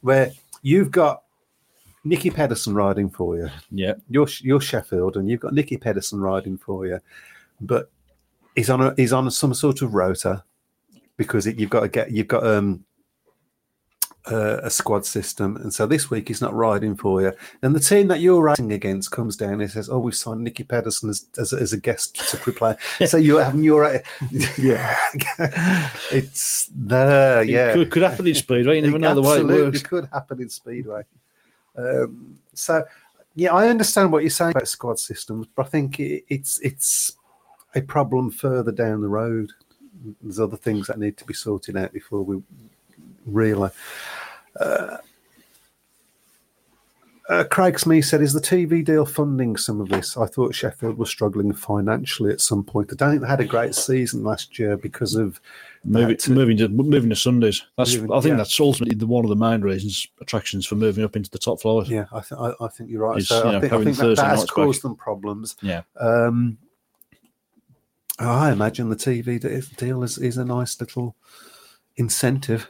where 0.00 0.32
you've 0.62 0.90
got 0.90 1.24
Nicky 2.08 2.30
Pedersen 2.30 2.74
riding 2.74 3.10
for 3.10 3.36
you. 3.36 3.48
Yeah, 3.70 3.94
You're 4.08 4.28
you're 4.40 4.60
Sheffield, 4.60 5.16
and 5.16 5.28
you've 5.28 5.40
got 5.40 5.52
Nicky 5.52 5.76
Pedersen 5.76 6.20
riding 6.20 6.56
for 6.56 6.86
you, 6.86 7.00
but 7.60 7.90
he's 8.56 8.70
on 8.70 8.80
a 8.80 8.94
he's 8.96 9.12
on 9.12 9.30
some 9.30 9.52
sort 9.54 9.82
of 9.82 9.94
rota 9.94 10.42
because 11.16 11.46
it, 11.46 11.58
you've 11.58 11.70
got 11.70 11.80
to 11.80 11.88
get 11.88 12.10
you've 12.10 12.28
got 12.28 12.46
um 12.46 12.84
uh, 14.30 14.60
a 14.62 14.68
squad 14.70 15.06
system, 15.06 15.56
and 15.56 15.72
so 15.72 15.86
this 15.86 16.10
week 16.10 16.28
he's 16.28 16.42
not 16.42 16.52
riding 16.52 16.94
for 16.94 17.22
you. 17.22 17.32
And 17.62 17.74
the 17.74 17.80
team 17.80 18.08
that 18.08 18.20
you're 18.20 18.42
racing 18.42 18.72
against 18.72 19.10
comes 19.10 19.36
down 19.36 19.60
and 19.60 19.70
says, 19.70 19.88
"Oh, 19.88 19.98
we've 20.00 20.14
signed 20.14 20.44
Nicky 20.44 20.64
Pedersen 20.64 21.08
as, 21.08 21.26
as, 21.38 21.52
a- 21.54 21.56
as 21.56 21.72
a 21.72 21.78
guest 21.78 22.16
to 22.30 22.36
play." 22.52 22.74
so 23.06 23.16
you're 23.16 23.42
having 23.42 23.62
your 23.62 24.02
yeah, 24.58 24.96
it's 26.12 26.68
there, 26.74 27.42
yeah. 27.42 27.70
It 27.70 27.74
could, 27.74 27.90
could 27.90 28.02
happen 28.02 28.26
in 28.26 28.34
speedway. 28.34 28.76
You 28.76 28.82
never 28.82 28.96
It 28.96 29.00
know 29.00 29.14
the 29.14 29.22
way 29.22 29.38
it 29.38 29.46
works. 29.46 29.82
could 29.82 30.08
happen 30.12 30.42
in 30.42 30.50
speedway. 30.50 31.02
Um, 31.78 32.38
so, 32.54 32.84
yeah, 33.34 33.54
I 33.54 33.68
understand 33.68 34.12
what 34.12 34.22
you're 34.22 34.30
saying 34.30 34.52
about 34.52 34.68
squad 34.68 34.98
systems, 34.98 35.46
but 35.54 35.66
I 35.66 35.68
think 35.68 36.00
it, 36.00 36.24
it's 36.28 36.58
it's 36.60 37.16
a 37.74 37.80
problem 37.80 38.30
further 38.30 38.72
down 38.72 39.00
the 39.00 39.08
road. 39.08 39.52
There's 40.22 40.40
other 40.40 40.56
things 40.56 40.88
that 40.88 40.98
need 40.98 41.16
to 41.18 41.24
be 41.24 41.34
sorted 41.34 41.76
out 41.76 41.92
before 41.92 42.22
we 42.22 42.42
really. 43.26 43.70
Uh, 44.58 44.96
uh, 47.28 47.44
Craig 47.44 47.78
Smith 47.78 48.06
said, 48.06 48.22
"Is 48.22 48.32
the 48.32 48.40
TV 48.40 48.84
deal 48.84 49.04
funding 49.04 49.56
some 49.56 49.80
of 49.80 49.88
this?" 49.88 50.16
I 50.16 50.26
thought 50.26 50.54
Sheffield 50.54 50.96
was 50.96 51.10
struggling 51.10 51.52
financially 51.52 52.32
at 52.32 52.40
some 52.40 52.64
point. 52.64 52.90
I 52.90 52.96
don't 52.96 53.10
think 53.10 53.22
they 53.22 53.28
had 53.28 53.40
a 53.40 53.44
great 53.44 53.74
season 53.74 54.24
last 54.24 54.58
year 54.58 54.76
because 54.76 55.14
of 55.14 55.40
Moving, 55.84 56.16
uh, 56.26 56.30
moving 56.32 56.56
to 56.58 56.68
moving 56.68 57.10
to 57.10 57.16
Sundays. 57.16 57.64
That's 57.76 57.94
Moving- 57.94 58.12
I 58.12 58.20
think 58.20 58.32
yeah. 58.32 58.36
that's 58.38 58.58
ultimately 58.60 58.96
the, 58.96 59.06
one 59.06 59.24
of 59.24 59.28
the 59.28 59.36
main 59.36 59.60
reasons 59.60 60.06
attractions 60.20 60.66
for 60.66 60.74
moving 60.74 61.04
up 61.04 61.14
into 61.16 61.30
the 61.30 61.38
top 61.38 61.60
flight. 61.60 61.88
Yeah, 61.88 62.06
I, 62.12 62.20
th- 62.20 62.38
I, 62.38 62.52
I 62.64 62.68
think 62.68 62.90
you're 62.90 63.02
right. 63.08 63.18
It's, 63.18 63.28
so 63.28 63.42
you 63.44 63.48
I 63.48 63.52
know, 63.52 63.60
think, 63.60 63.72
I 63.72 63.84
think 63.84 63.96
that, 63.96 64.16
that 64.16 64.26
has 64.26 64.38
nights 64.40 64.42
back. 64.50 64.54
caused 64.54 64.82
them 64.82 64.96
problems. 64.96 65.56
Yeah. 65.62 65.82
Um, 65.98 66.58
I 68.18 68.50
imagine 68.50 68.88
the 68.88 68.96
TV 68.96 69.76
deal 69.76 70.02
is, 70.02 70.18
is 70.18 70.36
a 70.36 70.44
nice 70.44 70.80
little 70.80 71.14
incentive. 71.96 72.68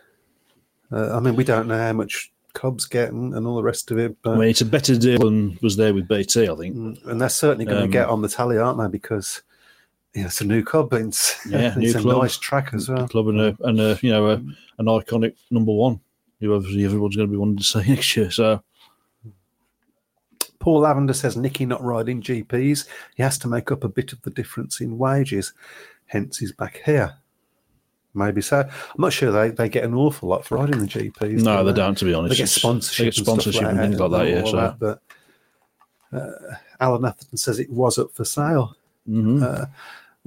Uh, 0.92 1.16
I 1.16 1.21
mean, 1.21 1.37
we 1.37 1.44
don't 1.44 1.66
know 1.68 1.79
how 1.79 1.92
much 1.94 2.31
Cubs 2.53 2.85
get 2.87 3.12
and, 3.12 3.35
and 3.35 3.47
all 3.47 3.57
the 3.57 3.62
rest 3.62 3.90
of 3.90 3.99
it, 3.99 4.16
but 4.23 4.33
I 4.35 4.38
mean, 4.38 4.49
it's 4.51 4.61
a 4.61 4.66
better 4.66 4.97
deal 4.99 5.18
than 5.18 5.59
was 5.62 5.77
there 5.77 5.94
with 5.94 6.09
BT. 6.09 6.49
I 6.49 6.55
think. 6.55 6.77
Mm, 6.77 7.07
and 7.07 7.21
they're 7.21 7.29
certainly 7.29 7.64
going 7.64 7.79
to 7.79 7.85
Um, 7.85 7.90
get 7.90 8.09
on 8.09 8.21
the 8.21 8.29
tally, 8.29 8.59
aren't 8.59 8.79
they? 8.79 8.88
Because 8.88 9.42
it's 10.26 10.40
a 10.40 10.44
new 10.44 10.64
and 10.72 10.92
It's, 11.09 11.46
Yeah, 11.48 11.68
it's 11.76 11.76
new 11.76 11.90
a 11.98 12.02
club. 12.02 12.22
nice 12.22 12.37
track 12.38 12.70
as 12.74 12.88
well. 12.88 13.09
club 13.09 13.28
and 13.28 13.40
a 13.40 13.57
and 13.64 13.81
a 13.81 13.98
you 14.02 14.11
know 14.11 14.28
a, 14.31 14.35
an 14.35 14.87
iconic 14.87 15.35
number 15.50 15.72
one 15.72 16.00
who 16.40 16.54
obviously 16.54 16.85
everyone's 16.85 17.16
going 17.16 17.28
to 17.28 17.33
be 17.33 17.37
wanting 17.38 17.57
to 17.59 17.64
see 17.64 17.83
next 17.88 18.16
year. 18.16 18.31
So 18.31 18.62
Paul 20.61 20.81
Lavender 20.81 21.12
says 21.12 21.37
Nicky 21.37 21.66
not 21.66 21.83
riding 21.83 22.20
GPs. 22.22 22.87
He 23.16 23.22
has 23.22 23.38
to 23.38 23.48
make 23.48 23.70
up 23.70 23.85
a 23.85 23.88
bit 23.88 24.12
of 24.12 24.20
the 24.22 24.31
difference 24.31 24.81
in 24.81 24.98
wages. 24.98 25.52
Hence, 26.07 26.38
he's 26.38 26.52
back 26.52 26.81
here. 26.85 27.14
Maybe 28.14 28.40
so. 28.40 28.61
I'm 28.61 28.70
not 29.00 29.12
sure 29.12 29.31
they, 29.31 29.50
they 29.50 29.68
get 29.68 29.85
an 29.85 29.94
awful 29.94 30.28
lot 30.28 30.44
for 30.44 30.57
riding 30.59 30.81
the 30.81 30.87
GPs. 30.87 31.42
no, 31.44 31.59
do 31.62 31.70
they 31.70 31.76
don't. 31.76 31.96
To 31.98 32.04
be 32.04 32.14
honest, 32.14 32.31
They 32.33 32.38
get 32.38 32.48
sponsorship, 32.48 32.98
They 32.98 33.04
get 33.11 33.16
and 33.18 33.26
stuff 33.26 33.35
sponsorship 33.42 33.68
and 33.68 33.78
things 33.78 34.00
like 34.00 34.11
that. 34.11 34.28
Yeah. 34.28 34.44
So 34.44 34.57
that, 34.57 34.78
but 34.81 35.02
uh, 36.12 36.54
Alan 36.81 37.04
Atherton 37.04 37.37
says 37.37 37.59
it 37.61 37.70
was 37.70 37.98
up 37.98 38.12
for 38.12 38.24
sale. 38.24 38.74
mhm. 39.09 39.42
Uh, 39.42 39.66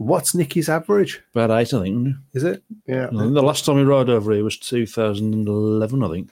what's 0.02 0.34
Nicky's 0.36 0.70
average? 0.70 1.22
about 1.34 1.52
eight, 1.52 1.74
I 1.74 1.82
think. 1.84 2.16
Is 2.34 2.44
it? 2.44 2.64
Yeah. 2.88 3.08
I 3.08 3.10
think 3.10 3.34
the 3.34 3.42
last 3.44 3.66
time 3.66 3.76
we 3.76 3.84
rode 3.84 4.10
over 4.10 4.34
here 4.34 4.44
was 4.44 4.58
2011, 4.58 6.04
I 6.04 6.10
think. 6.10 6.30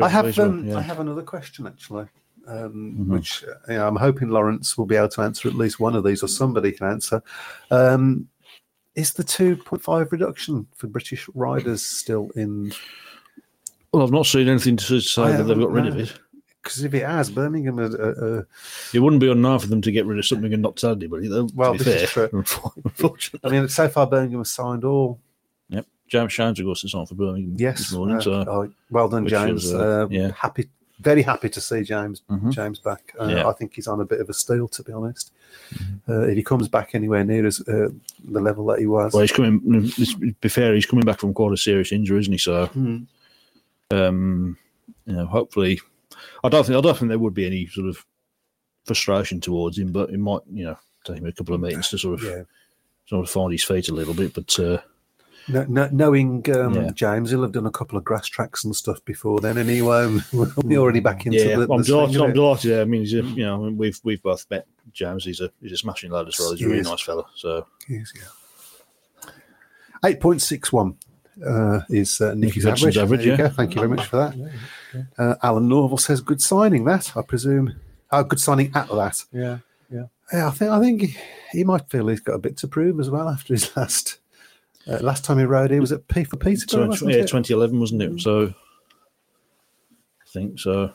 I 0.00 0.08
have 0.08 0.38
um, 0.38 0.66
yeah. 0.66 0.76
I 0.76 0.82
have 0.82 1.00
another 1.00 1.22
question 1.22 1.66
actually, 1.66 2.06
um, 2.46 2.96
Mhm. 2.98 3.06
which 3.08 3.42
you 3.68 3.74
know, 3.74 3.88
I'm 3.88 3.96
hoping 3.96 4.28
Lawrence 4.28 4.78
will 4.78 4.86
be 4.86 4.94
able 4.96 5.08
to 5.08 5.22
answer 5.22 5.48
at 5.48 5.54
least 5.54 5.80
one 5.80 5.96
of 5.96 6.04
these, 6.04 6.22
or 6.22 6.28
somebody 6.28 6.70
can 6.72 6.86
answer. 6.86 7.22
Um, 7.70 8.28
is 8.94 9.12
the 9.12 9.24
2.5 9.24 10.12
reduction 10.12 10.66
for 10.76 10.86
British 10.86 11.28
riders 11.34 11.82
still 11.82 12.30
in? 12.36 12.72
Well, 13.92 14.02
I've 14.04 14.12
not 14.12 14.26
seen 14.26 14.48
anything 14.48 14.76
to 14.76 15.00
say 15.00 15.36
that 15.36 15.42
they've 15.44 15.58
got 15.58 15.72
rid 15.72 15.86
of 15.86 15.96
it. 15.98 16.12
Because 16.62 16.84
if 16.84 16.92
it 16.92 17.04
has, 17.06 17.30
Birmingham, 17.30 17.78
uh, 17.78 17.84
uh, 17.84 18.42
It 18.92 18.98
wouldn't 19.00 19.20
be 19.20 19.30
unknown 19.30 19.58
for 19.60 19.66
them 19.68 19.80
to 19.82 19.90
get 19.90 20.04
rid 20.04 20.18
of 20.18 20.26
something 20.26 20.52
and 20.52 20.62
not 20.62 20.76
tell 20.76 20.92
anybody. 20.92 21.26
Though, 21.28 21.48
Well, 21.54 21.72
this 21.74 21.86
is 21.86 22.10
fair, 22.10 22.28
true. 22.28 22.44
unfortunately. 22.84 23.48
I 23.50 23.60
mean, 23.60 23.68
so 23.68 23.88
far 23.88 24.06
Birmingham 24.06 24.40
has 24.40 24.50
signed 24.50 24.84
all. 24.84 25.18
Yep. 25.70 25.86
James 26.08 26.32
Shanes, 26.32 26.58
of 26.58 26.64
course, 26.66 26.84
is 26.84 26.92
on 26.94 27.06
for 27.06 27.14
Birmingham 27.14 27.54
Yes, 27.56 27.78
this 27.78 27.92
morning. 27.92 28.16
uh, 28.16 28.20
so 28.20 28.32
oh, 28.46 28.70
well 28.90 29.08
done, 29.08 29.26
James. 29.26 29.64
is, 29.64 29.72
uh, 29.74 29.78
uh, 29.78 30.08
yeah. 30.10 30.32
happy, 30.36 30.68
very 31.00 31.22
happy 31.22 31.48
to 31.48 31.60
see 31.62 31.82
James 31.82 32.20
Mhm. 32.30 32.52
James 32.52 32.78
back. 32.78 33.14
Uh, 33.18 33.28
Yeah. 33.28 33.48
I 33.48 33.52
think 33.54 33.72
he's 33.74 33.86
on 33.86 34.00
a 34.00 34.04
bit 34.04 34.20
of 34.20 34.28
a 34.28 34.34
steal, 34.34 34.68
to 34.68 34.82
be 34.82 34.92
honest. 34.92 35.32
Mm-hmm. 35.72 36.12
Uh, 36.12 36.20
if 36.26 36.36
he 36.36 36.42
comes 36.42 36.68
back 36.68 36.94
anywhere 36.94 37.24
near 37.24 37.46
as 37.46 37.60
uh, 37.66 37.88
the 38.28 38.40
level 38.40 38.66
that 38.66 38.80
he 38.80 38.86
was, 38.86 39.14
Well, 39.14 39.22
he's 39.22 39.32
coming. 39.32 39.62
let's 39.96 40.12
Be 40.14 40.48
fair, 40.50 40.74
he's 40.74 40.84
coming 40.84 41.06
back 41.06 41.20
from 41.20 41.32
quite 41.32 41.52
a 41.54 41.56
serious 41.56 41.90
injury, 41.90 42.20
isn't 42.20 42.32
he? 42.32 42.38
So, 42.38 42.66
Hmm. 42.66 42.98
um, 43.92 44.58
you 45.06 45.14
know, 45.14 45.26
hopefully, 45.26 45.80
I 46.44 46.48
don't 46.48 46.64
think 46.66 46.76
I 46.78 46.80
don't 46.80 46.96
think 46.96 47.08
there 47.08 47.18
would 47.18 47.34
be 47.34 47.46
any 47.46 47.66
sort 47.66 47.88
of 47.88 48.04
frustration 48.84 49.40
towards 49.40 49.78
him, 49.78 49.92
but 49.92 50.10
it 50.10 50.18
might, 50.18 50.40
you 50.52 50.64
know, 50.64 50.76
take 51.04 51.18
him 51.18 51.26
a 51.26 51.32
couple 51.32 51.54
of 51.54 51.60
meetings 51.60 51.88
to 51.90 51.98
sort 51.98 52.14
of 52.20 52.24
yeah. 52.24 52.42
sort 53.06 53.24
of 53.24 53.30
find 53.30 53.52
his 53.52 53.64
feet 53.64 53.88
a 53.88 53.94
little 53.94 54.14
bit. 54.14 54.34
But 54.34 54.58
uh, 54.58 54.78
No, 55.48 55.64
no, 55.68 55.88
knowing 55.92 56.44
um, 56.54 56.74
Yeah. 56.74 56.90
James, 56.94 57.30
he'll 57.30 57.42
have 57.42 57.52
done 57.52 57.66
a 57.66 57.70
couple 57.70 57.98
of 57.98 58.04
grass 58.04 58.26
tracks 58.26 58.64
and 58.64 58.74
stuff 58.74 59.04
before 59.04 59.40
then, 59.40 59.58
and 59.58 59.68
he 59.76 59.82
won't 59.82 60.22
be 60.68 60.76
already 60.78 61.00
back 61.00 61.26
into 61.26 61.38
yeah, 61.38 61.56
the, 61.56 61.72
I'm 61.72 61.78
the 61.78 61.84
delighted. 61.84 62.16
of 62.16 62.22
I'm 62.22 62.32
delighted. 62.32 62.70
Yeah, 62.70 62.80
I 62.80 62.84
mean, 62.84 63.00
he's 63.02 63.14
a, 63.14 63.22
you 63.22 63.44
know, 63.44 63.58
we've 63.60 63.98
we've 64.04 64.22
both 64.22 64.46
met 64.50 64.66
James. 64.92 65.24
He's 65.24 65.40
a 65.40 65.50
he's 65.60 65.72
a 65.72 65.76
smashing 65.76 66.10
lad 66.10 66.28
as 66.28 66.38
well. 66.38 66.52
He's 66.52 66.60
a 66.60 66.64
He 66.64 66.66
really 66.66 66.80
is. 66.80 66.88
nice 66.88 67.00
fella. 67.02 67.24
So 67.34 67.66
Yes, 67.88 68.12
yeah. 68.16 69.30
Eight 70.04 70.20
point 70.20 70.40
six 70.40 70.72
one 70.72 70.96
uh, 71.46 71.80
is 71.90 72.20
uh, 72.20 72.34
Nicky's 72.34 72.64
Vincent's 72.64 72.96
average. 72.96 73.26
average, 73.26 73.38
yeah. 73.38 73.48
Thank 73.48 73.74
you 73.74 73.80
very 73.82 73.94
much 73.94 74.06
for 74.06 74.16
that. 74.16 74.34
Uh, 75.18 75.34
Alan 75.42 75.68
Norval 75.68 75.98
says, 75.98 76.20
"Good 76.20 76.40
signing, 76.40 76.84
that 76.84 77.16
I 77.16 77.22
presume. 77.22 77.80
Oh, 78.12 78.24
good 78.24 78.40
signing 78.40 78.72
at 78.74 78.88
that. 78.88 79.24
Yeah, 79.32 79.58
yeah. 79.90 80.04
Yeah, 80.32 80.48
I 80.48 80.50
think 80.50 80.70
I 80.70 80.80
think 80.80 81.02
he, 81.02 81.16
he 81.52 81.64
might 81.64 81.88
feel 81.90 82.08
he's 82.08 82.20
got 82.20 82.34
a 82.34 82.38
bit 82.38 82.56
to 82.58 82.68
prove 82.68 83.00
as 83.00 83.10
well 83.10 83.28
after 83.28 83.54
his 83.54 83.76
last 83.76 84.18
uh, 84.86 84.98
last 85.00 85.24
time 85.24 85.38
he 85.38 85.44
rode. 85.44 85.70
He 85.70 85.80
was 85.80 85.92
at 85.92 86.06
P 86.08 86.24
for 86.24 86.36
Peterborough, 86.36 86.86
20, 86.86 86.88
wasn't 86.88 87.10
yeah, 87.12 87.18
it? 87.18 87.28
2011 87.28 87.80
wasn't 87.80 88.02
it? 88.02 88.20
So 88.20 88.46
I 88.46 90.28
think 90.32 90.58
so. 90.58 90.92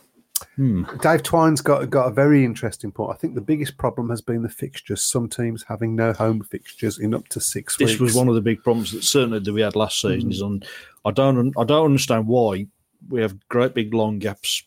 Hmm. 0.57 0.83
Dave 1.01 1.23
Twine's 1.23 1.61
got 1.61 1.89
got 1.89 2.07
a 2.07 2.11
very 2.11 2.43
interesting 2.43 2.91
point. 2.91 3.11
I 3.13 3.17
think 3.17 3.35
the 3.35 3.41
biggest 3.41 3.77
problem 3.77 4.09
has 4.09 4.21
been 4.21 4.41
the 4.41 4.49
fixtures. 4.49 5.03
Some 5.03 5.29
teams 5.29 5.63
having 5.67 5.95
no 5.95 6.11
home 6.13 6.41
fixtures 6.43 6.99
in 6.99 7.13
up 7.13 7.27
to 7.29 7.39
six 7.39 7.77
This 7.77 7.91
weeks. 7.91 8.01
was 8.01 8.15
one 8.15 8.27
of 8.27 8.35
the 8.35 8.41
big 8.41 8.61
problems 8.63 8.91
that 8.91 9.03
certainly 9.03 9.39
that 9.39 9.53
we 9.53 9.61
had 9.61 9.75
last 9.75 10.01
season. 10.01 10.31
Is 10.31 10.41
on. 10.41 10.63
I 11.05 11.11
don't. 11.11 11.53
I 11.57 11.63
don't 11.63 11.85
understand 11.85 12.27
why 12.27 12.67
we 13.09 13.21
have 13.21 13.37
great 13.49 13.73
big 13.73 13.93
long 13.93 14.19
gaps 14.19 14.63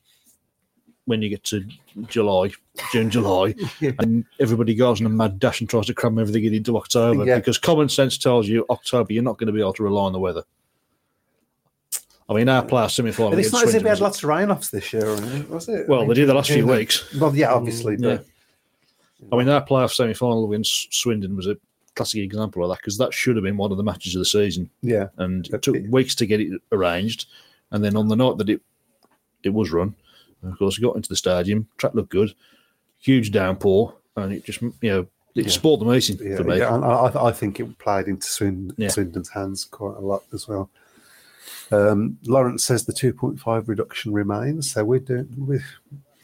when 1.06 1.22
you 1.22 1.30
get 1.30 1.42
to 1.44 1.64
July, 2.06 2.50
June, 2.92 3.08
July, 3.10 3.54
and 3.98 4.24
everybody 4.40 4.74
goes 4.74 5.00
on 5.00 5.06
a 5.06 5.10
mad 5.10 5.38
dash 5.38 5.60
and 5.60 5.68
tries 5.70 5.86
to 5.86 5.94
cram 5.94 6.18
everything 6.18 6.44
in 6.44 6.52
into 6.54 6.76
October 6.76 7.24
Yeah. 7.24 7.36
because 7.36 7.56
common 7.58 7.88
sense 7.88 8.18
tells 8.18 8.46
you 8.46 8.66
October 8.68 9.12
you're 9.14 9.22
not 9.22 9.38
going 9.38 9.46
to 9.46 9.52
be 9.52 9.60
able 9.60 9.72
to 9.74 9.82
rely 9.82 10.02
on 10.04 10.12
the 10.12 10.18
weather. 10.20 10.42
I 12.28 12.34
mean, 12.34 12.48
our 12.50 12.62
playoff 12.62 12.90
semi 12.90 13.10
final. 13.10 13.38
It's 13.38 13.52
not 13.52 13.64
as 13.66 13.74
if 13.74 13.82
we 13.82 13.88
had 13.88 14.00
lots 14.00 14.18
of 14.22 14.28
rain 14.28 14.50
offs 14.50 14.68
this 14.68 14.92
year, 14.92 15.06
was 15.48 15.66
it? 15.68 15.88
Well, 15.88 16.06
they 16.06 16.12
did 16.14 16.28
the 16.28 16.34
last 16.34 16.50
few 16.50 16.66
Yeah. 16.68 16.76
weeks. 16.76 17.14
Well, 17.18 17.34
yeah, 17.34 17.54
obviously, 17.54 17.96
mm, 17.96 18.02
Yeah. 18.02 18.18
but 19.30 19.36
I 19.36 19.38
mean, 19.38 19.48
our 19.48 19.64
playoff 19.64 19.94
semi 19.94 20.12
final 20.12 20.46
against 20.52 20.92
Swindon 20.92 21.36
was 21.36 21.46
a 21.46 21.56
classic 21.94 22.20
example 22.22 22.62
of 22.62 22.68
that 22.68 22.80
because 22.80 22.98
that 22.98 23.14
should 23.14 23.36
have 23.36 23.44
been 23.44 23.56
one 23.56 23.70
of 23.70 23.78
the 23.78 23.82
matches 23.82 24.14
of 24.14 24.18
the 24.18 24.26
season. 24.26 24.68
yeah, 24.82 25.06
and 25.16 25.48
it 25.48 25.62
took 25.62 25.76
weeks 25.88 26.14
to 26.16 26.26
get 26.26 26.40
it 26.40 26.60
arranged. 26.70 27.26
And 27.70 27.84
then 27.84 27.96
on 27.96 28.08
the 28.08 28.16
night 28.16 28.38
that 28.38 28.48
it 28.48 28.60
it 29.42 29.50
was 29.50 29.70
run, 29.70 29.94
of 30.42 30.58
course, 30.58 30.78
we 30.78 30.82
got 30.86 30.96
into 30.96 31.08
the 31.08 31.16
stadium. 31.16 31.68
Track 31.76 31.94
looked 31.94 32.10
good, 32.10 32.34
huge 32.98 33.30
downpour, 33.30 33.94
and 34.16 34.32
it 34.32 34.44
just 34.44 34.60
you 34.62 34.72
know 34.82 35.06
it 35.34 35.50
spoiled 35.50 35.80
the 35.80 35.84
meeting 35.84 36.18
Yeah, 36.20 36.36
for 36.36 36.44
me. 36.44 36.58
yeah, 36.58 36.74
and 36.74 36.84
I, 36.84 36.88
I- 36.88 37.28
I 37.28 37.32
think 37.32 37.60
it 37.60 37.78
played 37.78 38.08
into 38.08 38.26
Swin, 38.26 38.72
Yeah. 38.76 38.88
Swindon's 38.88 39.28
hands 39.28 39.64
quite 39.64 39.96
a 39.96 40.00
lot 40.00 40.24
as 40.32 40.48
well. 40.48 40.68
Um, 41.70 42.18
Lawrence 42.26 42.64
says 42.64 42.86
the 42.86 42.92
2.5 42.92 43.68
reduction 43.68 44.12
remains, 44.12 44.70
so 44.72 44.84
we're 44.84 44.98
doing 45.00 45.28
we've, 45.38 45.64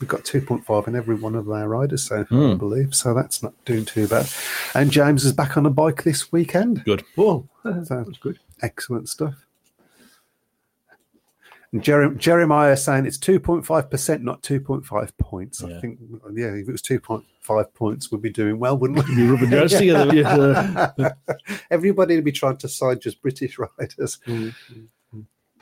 we've 0.01 0.09
got 0.09 0.25
2.5 0.25 0.89
in 0.89 0.97
every 0.97 1.15
one 1.15 1.35
of 1.35 1.49
our 1.51 1.69
riders 1.69 2.03
so 2.03 2.25
far, 2.25 2.53
I 2.53 2.55
believe. 2.55 2.95
So 2.95 3.13
that's 3.15 3.43
not 3.43 3.53
doing 3.67 3.85
too 3.85 4.09
bad. 4.09 4.27
And 4.75 4.91
James 4.91 5.25
is 5.25 5.33
back 5.33 5.57
on 5.59 5.67
a 5.67 5.71
bike 5.71 6.03
this 6.03 6.33
weekend. 6.33 6.83
Good. 6.85 7.05
Whoa, 7.15 7.47
so 7.85 8.05
good, 8.21 8.39
excellent 8.63 9.09
stuff. 9.11 9.44
Jerem- 11.75 12.19
Jeremiah 12.19 12.77
saying 12.77 13.07
it's 13.07 13.19
2.5%, 13.19 14.23
not 14.23 14.43
2.5 14.43 15.17
points. 15.19 15.63
I 15.65 15.81
think, 15.81 15.99
yeah, 16.33 16.55
if 16.55 16.69
it 16.69 16.73
was 16.73 16.83
2.5 16.83 17.75
points, 17.75 18.13
we'd 18.13 18.23
be 18.23 18.31
doing 18.31 18.59
well, 18.59 18.79
wouldn't 18.79 19.07
we? 19.09 19.15
Be 19.17 19.27
rubbing 19.27 19.51
your 19.51 19.61
hands 19.61 19.73
together. 19.73 20.15
yeah. 20.97 21.13
Everybody 21.71 22.15
would 22.15 22.25
be 22.25 22.33
trying 22.33 22.59
to 22.59 22.69
side 22.69 23.01
just 23.01 23.21
British 23.23 23.59
riders. 23.79 24.19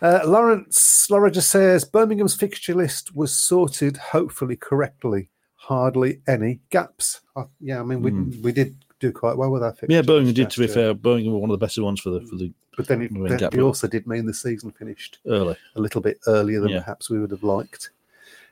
Uh, 0.02 0.20
Lawrence, 0.26 1.08
Laura 1.10 1.30
just 1.30 1.50
says 1.50 1.84
Birmingham's 1.84 2.34
fixture 2.34 2.74
list 2.74 3.14
was 3.14 3.36
sorted, 3.36 3.96
hopefully 3.96 4.56
correctly. 4.56 5.28
Hardly 5.54 6.20
any 6.26 6.58
gaps. 6.70 7.20
Uh, 7.36 7.44
yeah, 7.60 7.78
I 7.78 7.84
mean, 7.84 8.02
we 8.02 8.10
we 8.40 8.50
did 8.50 8.84
do 8.98 9.12
quite 9.12 9.36
well 9.36 9.50
with 9.50 9.62
our 9.62 9.72
fixture. 9.72 9.94
Yeah, 9.94 10.02
Birmingham 10.02 10.34
did. 10.34 10.50
To 10.50 10.60
be 10.60 10.66
fair, 10.66 10.92
Birmingham 10.92 11.34
were 11.34 11.38
one 11.38 11.50
of 11.50 11.58
the 11.58 11.64
better 11.64 11.84
ones 11.84 12.00
for 12.00 12.10
the 12.10 12.20
for 12.26 12.34
the 12.34 12.52
but 12.76 12.86
then 12.86 13.02
it, 13.02 13.12
we 13.12 13.28
then 13.28 13.38
gap 13.38 13.54
it 13.54 13.60
also 13.60 13.86
did 13.86 14.06
mean 14.06 14.26
the 14.26 14.34
season 14.34 14.70
finished 14.70 15.18
early. 15.26 15.56
a 15.76 15.80
little 15.80 16.00
bit 16.00 16.18
earlier 16.26 16.60
than 16.60 16.70
Yeah. 16.70 16.80
perhaps 16.80 17.10
we 17.10 17.18
would 17.20 17.30
have 17.30 17.42
liked. 17.42 17.90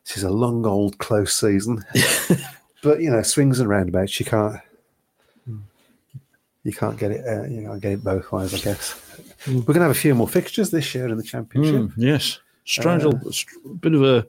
This 0.04 0.16
is 0.18 0.22
a 0.24 0.30
long, 0.30 0.64
old, 0.66 0.98
close 0.98 1.34
season, 1.36 1.84
but 2.82 3.00
you 3.00 3.10
know, 3.10 3.22
swings 3.22 3.60
and 3.60 3.68
roundabouts. 3.68 4.18
You 4.18 4.26
can't, 4.26 4.56
you 6.64 6.72
can't 6.72 6.98
get 6.98 7.10
it. 7.10 7.26
Uh, 7.26 7.44
you 7.44 7.62
can't 7.66 7.80
get 7.80 7.92
it 7.92 8.04
both 8.04 8.30
ways, 8.32 8.54
I 8.54 8.58
guess. 8.58 9.00
We're 9.46 9.60
going 9.60 9.74
to 9.74 9.82
have 9.82 9.90
a 9.90 9.94
few 9.94 10.14
more 10.14 10.28
fixtures 10.28 10.70
this 10.70 10.94
year 10.94 11.08
in 11.08 11.16
the 11.16 11.22
championship. 11.22 11.74
Mm, 11.74 11.92
yes, 11.96 12.40
strange. 12.64 13.04
Uh, 13.04 13.12
bit 13.80 13.94
of 13.94 14.02
a. 14.02 14.26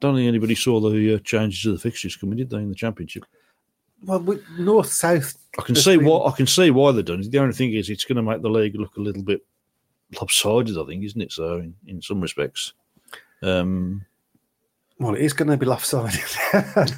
Don't 0.00 0.14
think 0.14 0.28
anybody 0.28 0.54
saw 0.54 0.78
the 0.80 1.14
uh, 1.14 1.18
changes 1.18 1.62
to 1.62 1.72
the 1.72 1.78
fixtures 1.78 2.14
coming, 2.16 2.36
did 2.38 2.50
they, 2.50 2.58
in 2.58 2.68
the 2.68 2.74
championship? 2.74 3.24
Well, 4.04 4.20
with 4.20 4.44
north 4.58 4.92
south. 4.92 5.36
I 5.58 5.62
can 5.62 5.74
see 5.74 5.96
what 5.96 6.32
I 6.32 6.36
can 6.36 6.46
see 6.46 6.70
why 6.70 6.92
they're 6.92 7.02
done. 7.02 7.20
The 7.28 7.38
only 7.38 7.54
thing 7.54 7.72
is, 7.74 7.90
it's 7.90 8.04
going 8.04 8.16
to 8.16 8.22
make 8.22 8.42
the 8.42 8.48
league 8.50 8.76
look 8.76 8.96
a 8.96 9.00
little 9.00 9.22
bit 9.24 9.44
lopsided. 10.20 10.78
I 10.78 10.84
think, 10.84 11.04
isn't 11.04 11.20
it? 11.20 11.32
So, 11.32 11.56
in, 11.58 11.74
in 11.86 12.00
some 12.00 12.20
respects, 12.20 12.74
um, 13.42 14.04
Well, 15.00 15.14
it 15.14 15.22
is 15.22 15.32
going 15.32 15.50
to 15.50 15.56
be 15.56 15.66
lopsided. 15.66 16.20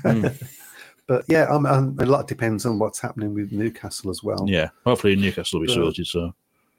Hmm. 0.03 0.27
But 1.07 1.25
yeah, 1.27 1.47
um, 1.51 1.67
um, 1.67 1.97
a 1.99 2.07
lot 2.07 2.29
depends 2.29 2.65
on 2.65 2.79
what's 2.79 3.01
happening 3.01 3.35
with 3.35 3.51
Newcastle 3.51 4.11
as 4.13 4.23
well. 4.23 4.45
yeah. 4.47 4.69
Hopefully, 4.87 5.17
Newcastle 5.17 5.59
will 5.59 5.67
be 5.67 5.75
But- 5.75 5.83
sorted. 5.83 6.07
So, 6.07 6.33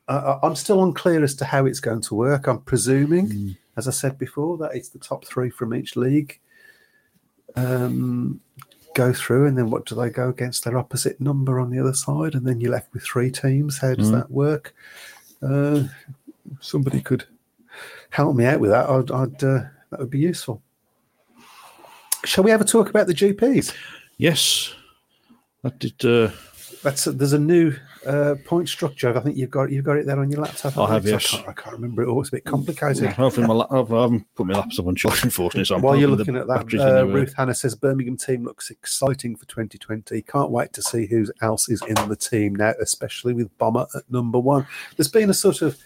I- 0.07 0.39
I'm 0.41 0.55
still 0.55 0.81
unclear 0.85 1.21
as 1.21 1.35
to 1.35 1.43
how 1.45 1.65
it's 1.65 1.81
going 1.81 1.99
to 2.03 2.15
work. 2.15 2.47
I'm 2.47 2.61
presuming, 2.61 3.29
Hmm. 3.29 3.49
as 3.75 3.89
I 3.89 3.91
said 3.91 4.17
before, 4.17 4.57
that 4.59 4.73
it's 4.73 4.87
the 4.87 4.99
top 4.99 5.25
three 5.25 5.49
from 5.49 5.73
each 5.73 5.97
league 5.97 6.39
um, 7.57 8.39
go 8.93 9.13
through, 9.13 9.47
and 9.47 9.57
then 9.57 9.69
what 9.69 9.85
do 9.85 9.95
they 9.95 10.09
go 10.09 10.29
against 10.29 10.63
their 10.63 10.77
opposite 10.77 11.19
number 11.21 11.59
on 11.59 11.69
the 11.69 11.79
other 11.79 11.93
side, 11.93 12.35
and 12.35 12.45
then 12.45 12.59
you're 12.59 12.71
left 12.71 12.93
with 12.93 13.03
three 13.03 13.31
teams. 13.31 13.77
How 13.77 13.95
does 13.95 14.09
Mm. 14.11 14.13
that 14.19 14.31
work? 14.31 14.73
Uh, 15.41 15.83
somebody 16.59 17.01
could 17.01 17.25
help 18.09 18.35
me 18.35 18.45
out 18.45 18.59
with 18.59 18.71
that. 18.71 18.89
I'd, 18.89 19.11
I'd 19.11 19.43
uh, 19.43 19.63
that 19.89 19.99
would 19.99 20.09
be 20.09 20.19
useful. 20.19 20.61
Shall 22.25 22.43
we 22.43 22.51
ever 22.51 22.63
talk 22.63 22.89
about 22.89 23.07
the 23.07 23.13
GPs? 23.13 23.73
yes, 24.17 24.73
that 25.63 25.79
did. 25.79 26.03
Uh, 26.05 26.29
That's 26.83 27.05
there's 27.05 27.33
a 27.33 27.39
new 27.39 27.73
uh, 28.05 28.35
point 28.45 28.67
structure. 28.67 29.15
I 29.15 29.19
think 29.21 29.37
you've 29.37 29.49
got 29.51 29.71
you've 29.71 29.85
got 29.85 29.97
it 29.97 30.05
there 30.05 30.19
on 30.19 30.31
your 30.31 30.41
laptop. 30.41 30.77
I 30.77 30.93
have, 30.93 31.05
yes. 31.05 31.33
I 31.33 31.37
can't, 31.37 31.49
I 31.49 31.53
can't 31.53 31.75
remember 31.75 32.01
it. 32.03 32.07
all. 32.07 32.19
It's 32.21 32.29
a 32.29 32.33
bit 32.33 32.45
complicated. 32.45 33.09
hopefully, 33.09 33.47
my, 33.47 33.53
lap- 33.53 33.71
I 33.71 33.77
haven't 33.77 34.25
put 34.35 34.47
my 34.47 34.53
laptop 34.55 34.87
on 34.87 34.95
charge, 34.95 35.23
unfortunately. 35.23 35.65
So 35.65 35.75
I'm 35.75 35.81
While 35.81 35.95
you're 35.97 36.09
looking 36.09 36.35
at 36.35 36.47
that, 36.47 36.73
uh, 36.73 37.05
Ruth 37.07 37.33
Hannah 37.37 37.53
says 37.53 37.75
Birmingham 37.75 38.17
team 38.17 38.43
looks 38.43 38.69
exciting 38.71 39.35
for 39.35 39.45
2020. 39.45 40.21
Can't 40.23 40.51
wait 40.51 40.73
to 40.73 40.81
see 40.81 41.05
who 41.05 41.25
else 41.41 41.69
is 41.69 41.81
in 41.87 41.95
the 42.09 42.15
team 42.15 42.55
now, 42.55 42.73
especially 42.81 43.33
with 43.33 43.55
Bomber 43.57 43.85
at 43.95 44.03
number 44.09 44.39
one. 44.39 44.65
There's 44.97 45.07
been 45.09 45.29
a 45.29 45.33
sort 45.33 45.61
of 45.61 45.77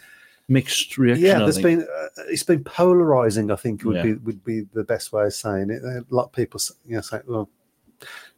mixed 0.47 0.97
reaction. 0.97 1.25
yeah, 1.25 1.39
there's 1.39 1.58
been 1.62 1.82
uh, 1.82 2.08
it's 2.28 2.43
been 2.43 2.63
polarizing. 2.63 3.51
I 3.51 3.56
think 3.56 3.84
would 3.84 3.95
Yeah. 3.97 4.04
be 4.04 4.13
would 4.13 4.43
be 4.45 4.62
the 4.73 4.84
best 4.84 5.12
way 5.12 5.25
of 5.25 5.34
saying 5.34 5.69
it. 5.69 5.84
A 5.84 6.04
lot 6.12 6.25
of 6.25 6.32
people, 6.32 6.60
you 6.86 6.95
know, 6.95 7.01
say, 7.01 7.19
well, 7.28 7.49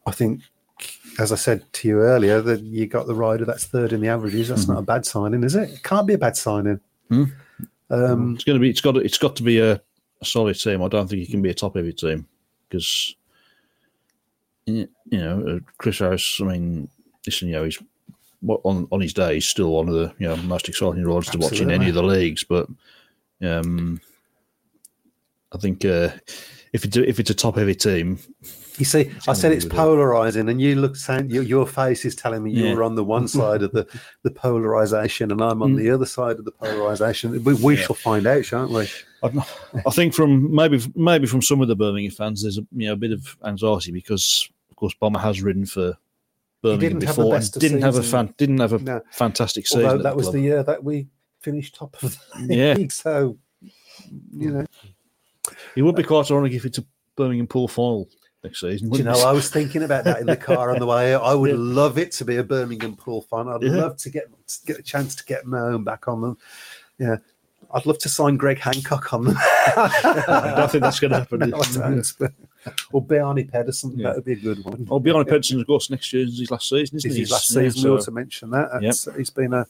I 0.05 0.11
think. 0.11 0.41
As 1.19 1.31
I 1.31 1.35
said 1.35 1.63
to 1.73 1.87
you 1.87 1.99
earlier, 2.01 2.41
that 2.41 2.61
you 2.61 2.85
got 2.85 3.07
the 3.07 3.15
rider 3.15 3.43
that's 3.45 3.65
third 3.65 3.91
in 3.93 4.01
the 4.01 4.07
averages. 4.07 4.49
That's 4.49 4.67
not 4.67 4.77
a 4.77 4.81
bad 4.83 5.05
signing, 5.05 5.43
is 5.43 5.55
it? 5.55 5.69
it? 5.71 5.83
Can't 5.83 6.05
be 6.05 6.13
a 6.13 6.17
bad 6.17 6.37
signing. 6.37 6.79
Mm-hmm. 7.09 7.23
Hmm. 7.23 7.93
Um, 7.93 8.35
It's 8.35 8.43
going 8.43 8.55
to 8.57 8.61
be. 8.61 8.69
It's 8.69 8.81
got. 8.81 8.91
to- 8.93 8.99
It's 9.03 9.17
got 9.17 9.35
to 9.37 9.43
be 9.43 9.59
a, 9.59 9.81
a 10.21 10.25
solid 10.25 10.59
team. 10.59 10.83
I 10.83 10.87
don't 10.89 11.07
think 11.07 11.23
it 11.23 11.31
can 11.31 11.41
be 11.41 11.49
a 11.49 11.53
top 11.55 11.75
heavy 11.75 11.93
team 11.93 12.27
because 12.69 13.15
you 14.65 14.87
know 15.11 15.47
uh, 15.47 15.59
Chris 15.77 15.99
Harris. 15.99 16.39
I 16.41 16.45
mean, 16.45 16.89
listen, 17.25 17.47
you 17.47 17.55
know, 17.55 17.63
he's 17.63 17.79
what- 18.41 18.61
on 18.63 18.87
on 18.91 19.01
his 19.01 19.13
day. 19.13 19.35
He's 19.35 19.47
still 19.47 19.71
one 19.71 19.87
of 19.87 19.95
the 19.95 20.13
you 20.19 20.27
know 20.27 20.35
most 20.37 20.67
exciting 20.69 21.03
riders 21.05 21.29
to 21.31 21.37
watch 21.39 21.59
in 21.61 21.71
any 21.71 21.89
of 21.89 21.95
the 21.95 22.03
leagues. 22.03 22.43
But 22.43 22.67
um, 23.41 23.99
I 25.51 25.57
think 25.57 25.83
uh, 25.85 26.09
if 26.73 26.85
it's 26.85 26.97
a, 26.97 27.07
if 27.07 27.19
it's 27.19 27.29
a 27.31 27.33
top 27.35 27.55
heavy 27.55 27.73
team, 27.75 28.19
You 28.77 28.85
see, 28.85 29.11
I 29.27 29.33
said 29.33 29.51
it's 29.53 29.65
polarizing, 29.65 30.49
and 30.49 30.61
you 30.61 30.75
look 30.75 30.95
saying 30.95 31.29
your, 31.31 31.41
your 31.43 31.65
face 31.65 32.05
is 32.05 32.15
telling 32.15 32.43
me 32.43 32.51
Yeah. 32.51 32.69
you're 32.69 32.83
on 32.83 32.95
the 32.95 33.03
one 33.03 33.27
side 33.39 33.63
of 33.63 33.71
the, 33.71 33.87
the 34.23 34.29
polarization, 34.31 35.31
and 35.31 35.41
I'm 35.41 35.61
on 35.63 35.73
Mm. 35.73 35.77
the 35.77 35.89
other 35.89 36.05
side 36.05 36.37
of 36.37 36.45
the 36.45 36.51
polarization. 36.51 37.43
We, 37.43 37.53
we 37.55 37.75
shall 37.75 37.95
find 37.95 38.27
out, 38.27 38.45
shan't 38.45 38.69
we? 38.71 38.87
I, 39.23 39.45
I 39.85 39.89
think 39.89 40.13
from 40.13 40.53
maybe 40.53 40.79
maybe 40.95 41.25
from 41.25 41.41
some 41.41 41.61
of 41.61 41.67
the 41.67 41.75
Birmingham 41.75 42.11
fans, 42.11 42.43
there's 42.43 42.59
a 42.59 42.67
you 42.71 42.87
know 42.87 42.93
a 42.93 42.97
bit 42.97 43.11
of 43.11 43.35
anxiety 43.43 43.91
because 43.91 44.47
of 44.69 44.75
course 44.75 44.93
Bomber 44.93 45.19
has 45.19 45.41
ridden 45.41 45.65
for 45.65 45.97
Birmingham 46.61 46.99
didn't 46.99 47.07
have 47.07 47.15
before 47.15 47.35
and 47.35 47.51
didn't 47.53 47.81
have 47.81 47.95
a 47.95 48.03
fan 48.03 48.33
didn't 48.37 48.59
have 48.59 48.73
a 48.73 48.79
No. 48.79 49.01
fantastic 49.11 49.65
season. 49.65 49.85
Although 49.85 49.97
at 49.97 50.03
that 50.03 50.15
was 50.15 50.25
club. 50.25 50.33
the 50.35 50.41
year 50.41 50.61
that 50.63 50.83
we 50.83 51.07
finished 51.39 51.73
top 51.73 51.97
of 52.03 52.15
the 52.47 52.55
Yeah. 52.55 52.73
league, 52.75 52.91
so 52.91 53.37
you 54.37 54.51
know. 54.51 54.65
It 55.75 55.81
would 55.81 55.95
be 55.95 56.03
quite 56.03 56.29
ironic 56.29 56.53
if 56.53 56.65
it's 56.65 56.77
a 56.77 56.85
Birmingham 57.15 57.47
Poole 57.47 57.67
final 57.67 58.07
next 58.47 58.61
season. 58.61 58.93
You 58.93 59.03
know. 59.03 59.13
I 59.25 59.31
was 59.31 59.49
thinking 59.49 59.83
about 59.83 60.03
that 60.05 60.19
in 60.19 60.25
the 60.27 60.37
car 60.37 60.71
on 60.71 60.79
the 60.79 60.85
way. 60.85 61.13
I 61.15 61.33
would 61.33 61.49
Yeah. 61.51 61.57
love 61.57 61.97
it 61.97 62.11
to 62.13 62.25
be 62.25 62.37
a 62.37 62.43
Birmingham 62.43 62.95
Poole 62.95 63.21
fan. 63.23 63.47
I'd 63.47 63.61
Yeah. 63.63 63.71
love 63.71 63.97
to 63.97 64.09
get 64.09 64.25
to 64.47 64.65
get 64.65 64.79
a 64.79 64.81
chance 64.83 65.15
to 65.15 65.25
get 65.25 65.45
my 65.45 65.59
own 65.59 65.83
back 65.83 66.07
on 66.07 66.21
them. 66.21 66.37
Yeah. 66.99 67.17
I'd 67.73 67.85
love 67.85 67.97
to 67.99 68.09
sign 68.09 68.37
Greg 68.37 68.59
Hancock 68.59 69.13
on 69.13 69.25
them. 69.25 69.35
I 69.39 70.53
don't 70.55 70.71
think 70.71 70.83
that's 70.83 70.99
going 71.01 71.11
to 71.15 71.19
happen. 71.19 71.39
No, 71.49 71.61
or 72.91 73.01
Bjarne 73.01 73.45
Pedersen, 73.47 73.93
Yeah. 73.97 74.07
that 74.09 74.15
would 74.17 74.25
be 74.25 74.33
a 74.33 74.35
good 74.37 74.63
one. 74.63 74.87
Oh, 74.89 74.99
Bjarne 74.99 75.25
Pedersen, 75.25 75.59
of 75.59 75.67
course, 75.67 75.89
next 75.89 76.11
year 76.13 76.23
is 76.25 76.39
his 76.39 76.49
last 76.51 76.69
season, 76.69 76.97
isn't 76.97 77.09
it? 77.09 77.13
is 77.13 77.17
his 77.19 77.31
last 77.31 77.47
season. 77.47 77.81
so- 77.81 77.89
we 77.91 77.97
ought 77.97 78.03
to 78.03 78.11
mention 78.11 78.49
that. 78.51 78.69
That's- 78.73 79.07
He's 79.17 79.29
been 79.29 79.53
a 79.53 79.65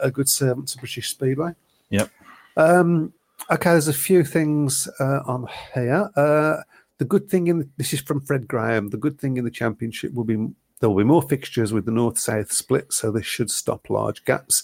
a 0.00 0.10
good 0.10 0.28
servant 0.30 0.66
to 0.68 0.78
British 0.78 1.10
Speedway. 1.10 1.52
Yep. 1.90 2.10
Um, 2.56 3.12
okay, 3.50 3.70
there's 3.70 3.88
a 3.88 3.92
few 3.92 4.24
things 4.24 4.88
uh, 4.98 5.20
on 5.26 5.46
here. 5.74 6.08
Uh, 6.16 6.62
the 6.98 7.04
good 7.04 7.28
thing 7.30 7.46
in 7.46 7.70
this 7.76 7.92
is 7.92 8.00
from 8.00 8.20
Fred 8.20 8.46
Graham. 8.48 8.88
The 8.88 8.96
good 8.96 9.18
thing 9.20 9.36
in 9.36 9.44
the 9.44 9.50
championship 9.50 10.12
will 10.14 10.24
be 10.24 10.36
there 10.80 10.88
will 10.88 10.96
be 10.98 11.04
more 11.04 11.22
fixtures 11.22 11.72
with 11.72 11.86
the 11.86 11.90
north-south 11.92 12.52
split, 12.52 12.92
so 12.92 13.10
this 13.10 13.26
should 13.26 13.50
stop 13.50 13.90
large 13.90 14.24
gaps. 14.24 14.62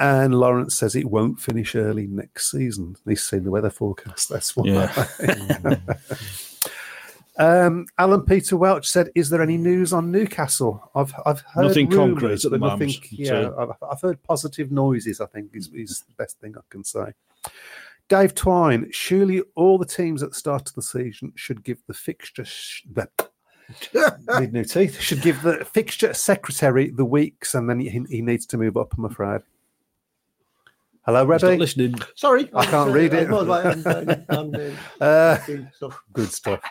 And 0.00 0.34
Lawrence 0.34 0.74
says 0.74 0.96
it 0.96 1.08
won't 1.08 1.38
finish 1.40 1.76
early 1.76 2.08
next 2.08 2.50
season. 2.50 2.96
He's 3.06 3.22
seen 3.22 3.44
the 3.44 3.52
weather 3.52 3.70
forecast. 3.70 4.28
That's 4.28 4.56
why. 4.56 4.66
Yeah. 4.66 5.76
Um, 7.36 7.86
Alan 7.98 8.22
Peter 8.22 8.56
Welch 8.56 8.88
said, 8.88 9.10
"Is 9.16 9.28
there 9.28 9.42
any 9.42 9.56
news 9.56 9.92
on 9.92 10.12
Newcastle?" 10.12 10.88
I've 10.94 11.12
I've 11.26 11.40
heard 11.40 11.66
Nothing 11.66 11.90
concrete 11.90 12.44
at 12.44 12.50
the 12.52 12.58
but 12.58 12.60
nothing- 12.60 12.88
moment, 12.90 13.10
Yeah, 13.12 13.26
so- 13.28 13.56
I've, 13.82 13.88
I've 13.90 14.00
heard 14.00 14.22
positive 14.22 14.70
noises. 14.70 15.20
I 15.20 15.26
think 15.26 15.50
is 15.52 15.68
is 15.74 16.04
the 16.06 16.14
best 16.16 16.38
thing 16.38 16.54
I 16.56 16.60
can 16.70 16.84
say. 16.84 17.12
Dave 18.08 18.34
Twine, 18.34 18.88
surely 18.92 19.42
all 19.54 19.78
the 19.78 19.86
teams 19.86 20.22
at 20.22 20.30
the 20.30 20.36
start 20.36 20.68
of 20.68 20.74
the 20.74 20.82
season 20.82 21.32
should 21.36 21.64
give 21.64 21.78
the 21.86 21.94
fixture. 21.94 22.44
Sh- 22.44 22.82
the, 22.92 23.08
need 24.40 24.52
new 24.52 24.64
teeth. 24.64 25.00
Should 25.00 25.22
give 25.22 25.40
the 25.42 25.64
fixture 25.64 26.12
secretary 26.12 26.90
the 26.90 27.04
weeks, 27.04 27.54
and 27.54 27.68
then 27.68 27.80
he, 27.80 27.88
he 28.10 28.20
needs 28.20 28.44
to 28.46 28.58
move 28.58 28.76
up. 28.76 28.92
I'm 28.96 29.06
afraid. 29.06 29.40
Hello, 31.06 31.30
He's 31.30 31.42
not 31.42 31.48
Rebbe. 31.50 31.60
listening. 31.60 31.94
Sorry, 32.14 32.48
I 32.54 32.64
can't 32.66 32.90
read 32.90 33.12
it. 33.14 33.30
I'm, 33.30 33.50
I'm, 33.50 33.86
I'm, 33.86 34.24
I'm, 34.30 34.76
Uh, 35.00 35.38
good 36.12 36.32
stuff. 36.32 36.62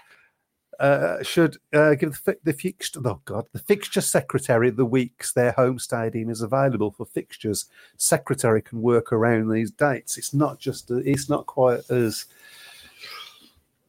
Uh, 0.84 1.24
should 1.24 1.56
uh, 1.72 1.96
give 1.96 2.12
the, 2.12 2.18
fi- 2.18 2.40
the 2.44 2.52
fixture. 2.52 3.00
Oh 3.06 3.22
God, 3.24 3.46
the 3.54 3.60
fixture 3.60 4.02
secretary 4.02 4.70
the 4.70 4.84
weeks 4.84 5.32
their 5.32 5.54
home 5.54 5.80
stadium 5.80 6.30
is 6.30 6.42
available 6.42 6.92
for 6.92 7.06
fixtures. 7.06 7.68
Secretary 7.96 8.62
can 8.62 8.82
work 8.82 9.14
around 9.14 9.48
these 9.48 9.72
dates. 9.72 10.18
It's 10.18 10.34
not 10.34 10.60
just. 10.60 10.92
It's 10.92 11.30
not 11.30 11.46
quite 11.46 11.90
as 11.90 12.26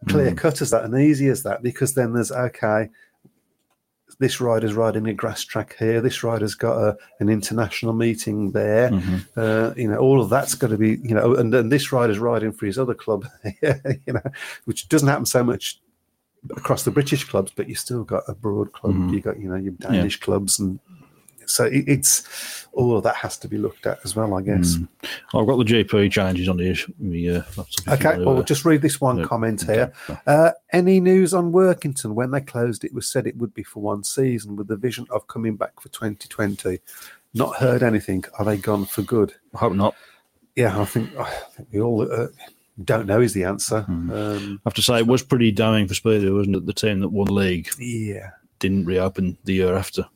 clear 0.07 0.33
cut 0.37 0.63
as 0.63 0.71
that 0.71 0.85
and 0.85 0.97
easy 0.97 1.27
as 1.27 1.43
that 1.43 1.65
because 1.65 1.95
then 1.95 2.13
there's 2.13 2.31
okay. 2.31 2.89
this 4.21 4.41
rider's 4.41 4.75
riding 4.75 5.09
a 5.09 5.15
grass 5.15 5.43
track 5.43 5.75
here. 5.77 6.01
This 6.01 6.23
rider's 6.23 6.55
got 6.55 6.77
a, 6.77 6.97
an 7.19 7.29
international 7.29 7.95
meeting 7.95 8.53
there. 8.53 8.93
Uh, 9.37 9.75
you 9.77 9.89
know, 9.89 9.97
all 9.97 10.23
of 10.23 10.31
that's 10.31 10.55
got 10.55 10.69
to 10.69 10.79
be, 10.79 11.01
you 11.03 11.17
know, 11.17 11.35
and 11.35 11.53
then 11.53 11.71
this 11.71 11.91
rider's 11.91 12.21
riding 12.21 12.53
for 12.53 12.67
his 12.67 12.79
other 12.79 12.95
club, 12.95 13.27
you 13.63 14.13
know, 14.13 14.23
which 14.67 14.89
doesn't 14.89 15.09
happen 15.09 15.27
so 15.27 15.43
much 15.43 15.81
across 16.51 16.85
the 16.85 16.91
British 16.91 17.25
clubs, 17.25 17.53
but 17.55 17.69
you 17.69 17.75
still 17.75 18.05
got 18.05 18.25
a 18.29 18.35
broad 18.35 18.73
club. 18.73 19.11
You 19.11 19.21
got, 19.21 19.39
you 19.39 19.49
know, 19.49 19.57
your 19.57 19.73
Danish 19.73 20.21
clubs, 20.21 20.59
and 20.59 20.79
so 21.47 21.65
it, 21.65 21.85
it's 21.87 22.67
all 22.73 22.97
of 22.97 23.03
that 23.05 23.17
has 23.17 23.37
to 23.39 23.49
be 23.49 23.59
looked 23.59 23.87
at 23.87 23.99
as 24.05 24.17
well, 24.17 24.35
I 24.35 24.43
guess. 24.43 24.77
I've 25.35 25.47
got 25.47 25.57
the 25.57 25.65
GP 25.65 26.11
changes 26.11 26.49
on 26.49 26.57
the 26.57 26.69
issue. 26.69 26.93
Uh, 27.01 27.43
laptop 27.57 27.69
if 27.69 27.87
you 27.87 27.93
Okay, 27.93 28.05
want 28.05 28.19
to, 28.19 28.25
well, 28.25 28.39
uh, 28.39 28.43
just 28.43 28.65
read 28.65 28.83
this 28.83 29.01
one 29.01 29.19
yeah, 29.19 29.25
comment 29.25 29.63
here. 29.63 29.93
Uh, 30.27 30.51
any 30.73 31.01
news 31.01 31.35
on 31.35 31.53
Workington? 31.53 32.15
When 32.15 32.31
they 32.31 32.41
closed, 32.41 32.85
it 32.85 32.95
was 32.95 33.09
said 33.09 33.27
it 33.27 33.37
would 33.37 33.55
be 33.55 33.63
for 33.63 33.83
one 33.83 34.05
season 34.05 34.57
with 34.57 34.69
the 34.69 34.77
vision 34.77 35.07
of 35.11 35.27
coming 35.27 35.57
back 35.57 35.81
for 35.81 35.89
2020. 35.91 36.81
Not 37.35 37.57
heard 37.57 37.83
anything. 37.83 38.25
Are 38.39 38.45
they 38.45 38.57
gone 38.57 38.87
for 38.87 39.03
good? 39.03 39.35
I 39.55 39.59
hope 39.59 39.75
not. 39.75 39.95
Yeah, 40.57 40.81
I 40.81 40.85
think, 40.85 41.17
I 41.17 41.29
think 41.57 41.69
we 41.73 41.81
all 41.81 42.03
uh, 42.03 42.29
don't 42.83 43.07
know 43.07 43.21
is 43.21 43.33
the 43.35 43.45
answer. 43.45 43.83
Hmm. 43.83 44.11
Um, 44.11 44.61
I 44.65 44.69
have 44.69 44.75
to 44.75 44.83
say, 44.83 44.99
it 44.99 45.07
was 45.07 45.23
pretty 45.23 45.53
damning 45.53 45.87
for 45.87 45.95
Speedo, 45.95 46.37
wasn't 46.37 46.57
it? 46.57 46.67
The 46.67 46.73
team 46.73 47.01
that 47.01 47.11
won 47.11 47.27
the 47.27 47.33
league 47.33 47.69
yeah, 47.79 48.31
didn't 48.59 48.87
reopen 48.87 49.39
the 49.45 49.53
year 49.55 49.77
after. 49.77 50.07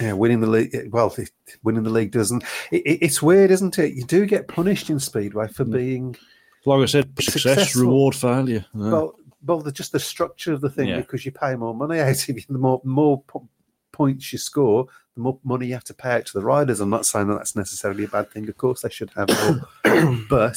yeah, 0.00 0.12
winning 0.14 0.40
the 0.40 0.46
league. 0.46 0.74
Well, 0.92 1.14
winning 1.62 1.82
the 1.82 1.90
league 1.90 2.10
doesn't. 2.12 2.42
It, 2.70 2.82
it, 2.86 2.98
it's 3.02 3.20
weird, 3.22 3.50
isn't 3.50 3.78
it? 3.78 3.94
You 3.94 4.04
do 4.04 4.24
get 4.26 4.48
punished 4.48 4.88
in 4.90 4.98
Speedway 4.98 5.48
for 5.48 5.64
being 5.64 6.16
Like 6.64 6.80
I 6.82 6.86
said, 6.86 7.10
success, 7.20 7.42
Successful. 7.42 7.82
reward, 7.82 8.14
failure. 8.14 8.64
Uh, 8.74 8.78
well, 8.90 9.14
well, 9.46 9.60
the, 9.60 9.72
just 9.72 9.92
the 9.92 10.00
structure 10.00 10.52
of 10.52 10.60
the 10.62 10.70
thing 10.70 10.88
Yeah. 10.88 10.96
because 10.98 11.24
you 11.26 11.32
pay 11.32 11.54
more 11.54 11.74
money 11.74 12.00
out 12.00 12.28
of 12.28 12.36
you. 12.36 12.42
The 12.48 12.58
more 12.58 12.80
more 12.84 13.22
po- 13.22 13.48
points 13.92 14.32
you 14.32 14.38
score, 14.38 14.86
the 15.14 15.20
more 15.22 15.38
money 15.44 15.66
you 15.66 15.74
have 15.74 15.84
to 15.84 15.94
pay 15.94 16.10
out 16.12 16.26
to 16.26 16.32
the 16.32 16.44
riders. 16.44 16.80
I'm 16.80 16.90
not 16.90 17.06
saying 17.06 17.28
that 17.28 17.34
that's 17.34 17.56
necessarily 17.56 18.04
a 18.04 18.08
bad 18.08 18.30
thing. 18.30 18.48
Of 18.48 18.56
course, 18.56 18.82
they 18.82 18.90
should 18.90 19.10
have 19.16 19.28
more, 19.84 20.16
but 20.30 20.56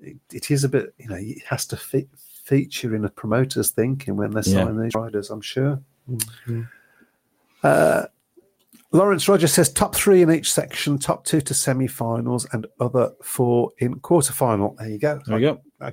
it, 0.00 0.16
it 0.32 0.50
is 0.50 0.64
a 0.64 0.68
bit. 0.68 0.94
You 0.98 1.08
know, 1.08 1.16
it 1.18 1.42
has 1.48 1.64
to 1.66 1.76
fe- 1.76 2.08
feature 2.44 2.94
in 2.94 3.04
a 3.04 3.08
promoter's 3.08 3.70
thinking 3.70 4.16
when 4.16 4.30
they're 4.32 4.42
Yeah. 4.46 4.64
signing 4.64 4.80
these 4.82 4.94
riders. 4.94 5.30
I'm 5.30 5.40
sure. 5.40 5.80
Uh, 7.62 8.04
Lawrence 8.92 9.28
Rogers 9.28 9.52
says 9.52 9.72
top 9.72 9.94
three 9.94 10.22
in 10.22 10.30
each 10.30 10.52
section, 10.52 10.98
top 10.98 11.24
two 11.24 11.40
to 11.40 11.54
semi-finals, 11.54 12.46
and 12.52 12.66
other 12.78 13.12
four 13.22 13.70
in 13.78 13.94
quarter-final. 14.00 14.76
There 14.78 14.88
you 14.88 14.98
go. 14.98 15.20
there 15.26 15.38
you 15.38 15.46
go. 15.54 15.60
Uh, 15.80 15.90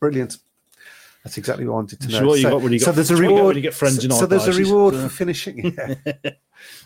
brilliant. 0.00 0.38
That's 1.22 1.36
exactly 1.36 1.66
what 1.66 1.72
I 1.72 1.76
wanted 1.76 2.00
to 2.00 2.08
know. 2.08 2.16
is 2.18 2.22
what 2.24 2.38
you 2.40 2.48
got 2.48 2.62
when 2.62 2.72
you 2.72 2.78
so 2.78 2.92
there's 2.92 3.10
a 3.10 3.14
it's 3.14 3.20
what 3.20 3.24
you 3.24 3.28
get 3.28 3.36
reward. 3.36 3.46
when 3.48 3.56
you 3.56 3.62
get 3.62 3.74
friends 3.74 4.18
so 4.18 4.26
there's 4.26 4.48
a 4.48 4.52
reward 4.54 4.94
for 4.94 5.08
finishing. 5.10 5.76
Yeah. 5.76 5.94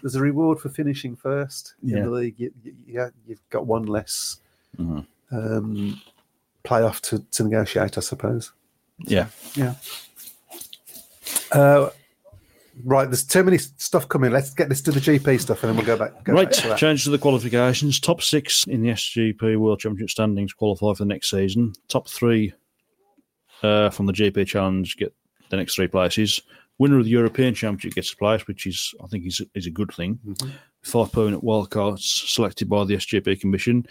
there's 0.03 0.15
a 0.15 0.21
reward 0.21 0.59
for 0.61 0.69
finishing 0.69 1.17
first 1.17 1.75
in 1.83 1.89
Yeah. 1.91 2.03
the 2.05 2.11
league. 2.11 2.35
You, 2.39 2.53
you, 2.63 2.75
yeah, 2.87 3.09
you've 3.27 3.41
got 3.51 3.67
one 3.67 3.85
less 3.85 4.39
Mhm. 4.79 5.07
um, 5.33 6.01
playoff 6.65 7.01
to, 7.03 7.19
to 7.33 7.45
negotiate, 7.45 7.97
I 7.99 8.01
suppose. 8.01 8.53
Yeah. 9.01 9.27
Yeah. 9.55 9.75
Uh, 11.53 11.91
right, 12.85 13.07
there's 13.07 13.25
too 13.25 13.43
many 13.45 13.59
stuff 13.59 14.09
coming. 14.09 14.31
Let's 14.31 14.51
get 14.55 14.69
this 14.69 14.81
to 14.83 14.93
the 14.93 15.01
GP 15.01 15.41
stuff, 15.41 15.63
and 15.63 15.71
then 15.71 15.77
we'll 15.77 15.87
go 15.87 15.97
back. 15.97 16.25
Go 16.25 16.33
Right, 16.33 16.51
back 16.51 16.59
to 16.63 16.77
change 16.77 17.05
to 17.05 17.11
the 17.11 17.19
qualifications. 17.19 18.01
Top 18.01 18.23
six 18.23 18.65
in 18.67 18.83
the 18.83 18.91
SGP 18.91 19.57
World 19.57 19.81
Championship 19.81 20.11
standings 20.11 20.53
qualify 20.53 20.93
for 20.93 21.05
the 21.05 21.05
next 21.07 21.31
season. 21.31 21.73
Top 21.89 22.09
three 22.09 22.53
uh, 23.63 23.91
from 23.91 24.07
the 24.07 24.13
GP 24.13 24.47
Challenge 24.47 24.97
get 24.97 25.15
the 25.51 25.57
next 25.57 25.75
three 25.77 25.87
places. 25.89 26.41
Winner 26.79 26.99
of 26.99 27.05
the 27.05 27.11
European 27.11 27.55
Championship 27.55 27.95
gets 27.95 28.13
a 28.13 28.17
place, 28.17 28.47
which 28.47 28.67
is, 28.67 28.93
I 29.03 29.07
think, 29.07 29.27
is, 29.27 29.41
is 29.55 29.67
a 29.67 29.71
good 29.71 29.93
thing. 29.95 30.19
Five 30.83 31.13
permanent 31.13 31.45
wildcards 31.45 32.01
selected 32.01 32.69
by 32.69 32.85
the 32.85 32.95
SGP 32.97 33.41
Commission, 33.41 33.87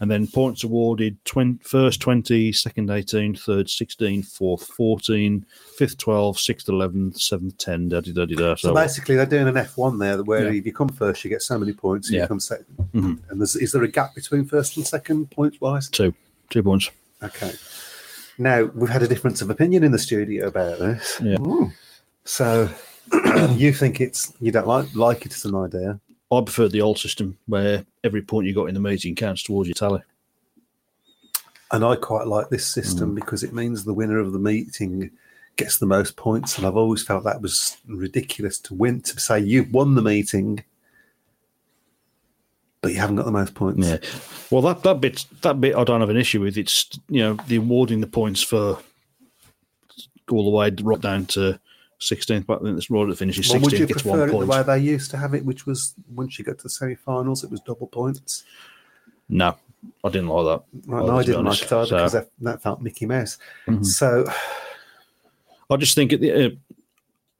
and 0.00 0.10
then 0.10 0.26
points 0.28 0.62
awarded: 0.64 1.22
20, 1.26 1.62
first 1.64 2.00
20, 2.00 2.52
second 2.52 2.88
18, 2.90 3.34
third 3.34 3.68
16, 3.68 4.22
fourth 4.22 4.66
14, 4.68 5.44
fifth 5.76 5.98
12, 5.98 6.38
sixth 6.38 6.68
11, 6.68 7.14
seventh 7.16 7.58
10, 7.58 7.88
da 7.90 8.00
da 8.00 8.12
da 8.12 8.24
da. 8.24 8.54
So 8.54 8.68
So, 8.68 8.74
basically, 8.74 9.16
they're 9.16 9.26
doing 9.26 9.48
an 9.48 9.56
F1 9.56 9.98
there, 9.98 10.22
where 10.22 10.44
Yeah. 10.50 10.58
if 10.60 10.64
you 10.64 10.72
come 10.72 10.88
first, 10.88 11.22
you 11.24 11.28
get 11.30 11.42
so 11.42 11.58
many 11.58 11.72
points. 11.72 12.10
Yeah. 12.10 12.22
You 12.22 12.28
come 12.28 12.38
2nd 12.40 12.64
Mhm. 12.94 13.18
and 13.30 13.40
there's, 13.40 13.56
is 13.56 13.72
there 13.72 13.82
a 13.82 13.88
gap 13.88 14.14
between 14.14 14.44
first 14.46 14.76
and 14.76 14.86
second 14.86 15.30
points 15.32 15.60
wise? 15.60 15.88
two, 15.90 16.14
two 16.50 16.62
points. 16.62 16.88
Okay. 17.22 17.52
Now 18.38 18.70
we've 18.74 18.88
had 18.88 19.02
a 19.02 19.08
difference 19.08 19.42
of 19.42 19.50
opinion 19.50 19.82
in 19.84 19.90
the 19.92 19.98
studio 19.98 20.46
about 20.46 20.78
this. 20.78 21.20
Yeah. 21.22 21.36
So 22.24 22.68
you 23.54 23.72
think 23.72 24.00
it's 24.00 24.32
you 24.40 24.52
don't 24.52 24.66
like 24.66 24.94
like 24.94 25.26
it 25.26 25.34
as 25.34 25.44
an 25.44 25.54
idea? 25.54 26.00
I 26.30 26.40
prefer 26.42 26.68
the 26.68 26.82
old 26.82 26.98
system 26.98 27.38
where 27.46 27.86
every 28.04 28.22
point 28.22 28.46
you 28.46 28.54
got 28.54 28.66
in 28.66 28.74
the 28.74 28.80
meeting 28.80 29.14
counts 29.14 29.42
towards 29.42 29.68
your 29.68 29.74
tally. 29.74 30.02
And 31.70 31.84
I 31.84 31.96
quite 31.96 32.26
like 32.26 32.48
this 32.48 32.66
system 32.66 33.10
hmm. 33.10 33.14
because 33.14 33.42
it 33.42 33.52
means 33.52 33.84
the 33.84 33.94
winner 33.94 34.18
of 34.18 34.32
the 34.32 34.38
meeting 34.38 35.10
gets 35.56 35.78
the 35.78 35.86
most 35.86 36.16
points. 36.16 36.56
And 36.56 36.66
I've 36.66 36.76
always 36.76 37.02
felt 37.02 37.24
that 37.24 37.42
was 37.42 37.76
ridiculous 37.86 38.58
to 38.60 38.74
win 38.74 39.00
to 39.02 39.20
say 39.20 39.40
you've 39.40 39.72
won 39.72 39.94
the 39.94 40.02
meeting, 40.02 40.64
but 42.80 42.92
you 42.92 42.98
haven't 42.98 43.16
got 43.16 43.26
the 43.26 43.32
most 43.32 43.54
points. 43.54 43.86
Yeah. 43.86 43.98
Well, 44.50 44.62
that 44.62 44.82
that 44.82 45.00
bit 45.00 45.26
that 45.42 45.60
bit 45.60 45.74
I 45.74 45.84
don't 45.84 46.00
have 46.00 46.10
an 46.10 46.16
issue 46.16 46.40
with. 46.40 46.56
It's 46.56 46.88
you 47.08 47.20
know 47.20 47.34
the 47.46 47.56
awarding 47.56 48.00
the 48.00 48.06
points 48.06 48.42
for 48.42 48.78
all 50.30 50.44
the 50.44 50.50
way 50.50 50.70
right 50.82 51.00
down 51.00 51.26
to 51.26 51.58
sixteenth. 51.98 52.46
But 52.46 52.62
then 52.62 52.74
this 52.76 52.90
rider 52.90 53.10
that 53.10 53.18
finishes 53.18 53.50
Well, 53.50 53.60
would 53.60 53.72
you 53.72 53.86
gets 53.86 54.02
prefer 54.02 54.20
one 54.20 54.28
it 54.28 54.32
the 54.32 54.46
way 54.46 54.62
they 54.62 54.78
used 54.78 55.10
to 55.12 55.16
have 55.16 55.34
it, 55.34 55.44
which 55.44 55.66
was 55.66 55.94
once 56.14 56.38
you 56.38 56.44
got 56.44 56.58
to 56.58 56.62
the 56.64 56.70
semi-finals, 56.70 57.44
it 57.44 57.50
was 57.50 57.60
double 57.60 57.86
points? 57.86 58.44
No, 59.28 59.56
I 60.04 60.08
didn't 60.08 60.28
like 60.28 60.44
that. 60.46 60.90
Right, 60.90 61.04
no, 61.06 61.18
I 61.18 61.22
didn't 61.22 61.44
like 61.44 61.62
it 61.62 61.72
either 61.72 61.86
So- 61.86 61.96
because 61.96 62.12
that, 62.12 62.30
that 62.40 62.62
felt 62.62 62.80
Mickey 62.80 63.06
Mouse. 63.06 63.38
Mhm. 63.66 63.84
So 63.84 64.24
I 65.70 65.76
just 65.76 65.94
think 65.94 66.10
the. 66.12 66.46
Uh, 66.46 66.50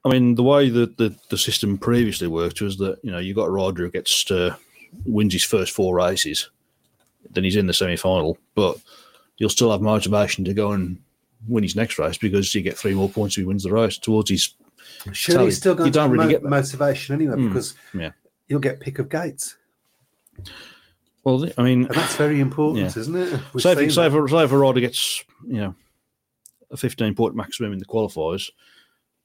I 0.05 0.11
mean, 0.11 0.37
the 0.37 0.45
way 0.45 0.71
that 0.71 0.97
the, 0.97 1.15
the 1.29 1.37
system 1.37 1.77
previously 1.77 2.29
worked 2.29 2.61
was 2.61 2.77
that 2.79 2.99
you 3.03 3.11
know 3.11 3.19
you 3.19 3.35
got 3.35 3.47
a 3.47 3.51
rider 3.51 3.85
who 3.85 3.91
gets 3.91 4.23
to 4.25 4.57
wins 5.05 5.33
his 5.33 5.45
first 5.45 5.73
four 5.73 5.95
races, 5.95 6.49
then 7.31 7.45
he's 7.45 7.57
in 7.57 7.67
the 7.67 7.75
semi 7.75 7.97
final, 7.97 8.39
but 8.55 8.79
you'll 9.39 9.51
still 9.51 9.71
have 9.73 9.81
motivation 9.83 10.45
to 10.45 10.55
go 10.55 10.73
and 10.73 10.99
win 11.47 11.63
his 11.63 11.77
next 11.77 11.99
race 11.99 12.19
because 12.19 12.55
you 12.55 12.63
get 12.63 12.77
three 12.77 12.95
more 12.95 13.09
points 13.09 13.37
if 13.37 13.43
he 13.43 13.47
wins 13.47 13.63
the 13.63 13.73
race 13.73 13.99
towards 13.99 14.31
his. 14.31 14.55
Surely 15.13 15.37
Tally. 15.37 15.45
he's 15.47 15.57
still 15.59 15.75
going 15.75 15.87
You 15.89 15.93
don't 15.93 16.11
really 16.11 16.25
mo- 16.25 16.31
get 16.31 16.43
motivation 16.43 17.15
anyway 17.15 17.37
Mm, 17.37 17.49
because 17.49 17.75
yeah. 17.95 18.11
you'll 18.49 18.59
get 18.61 18.81
pick 18.81 18.99
of 18.99 19.09
gates, 19.09 19.57
Well, 21.25 21.49
I 21.59 21.63
mean, 21.63 21.85
and 21.87 21.95
that's 21.95 22.17
very 22.17 22.41
important, 22.41 22.85
Yeah. 22.95 23.01
isn't 23.01 23.15
it? 23.17 23.41
We've 23.53 23.63
say 23.63 23.73
if, 23.73 23.79
if, 23.79 23.91
a- 23.91 23.93
say 23.93 24.07
if 24.07 24.53
a 24.53 24.57
rider 24.59 24.81
gets 24.81 25.25
you 25.47 25.59
know 25.61 25.75
a 26.71 26.77
15 26.77 27.15
point 27.15 27.35
maximum 27.35 27.73
in 27.73 27.79
the 27.79 27.85
qualifiers, 27.85 28.51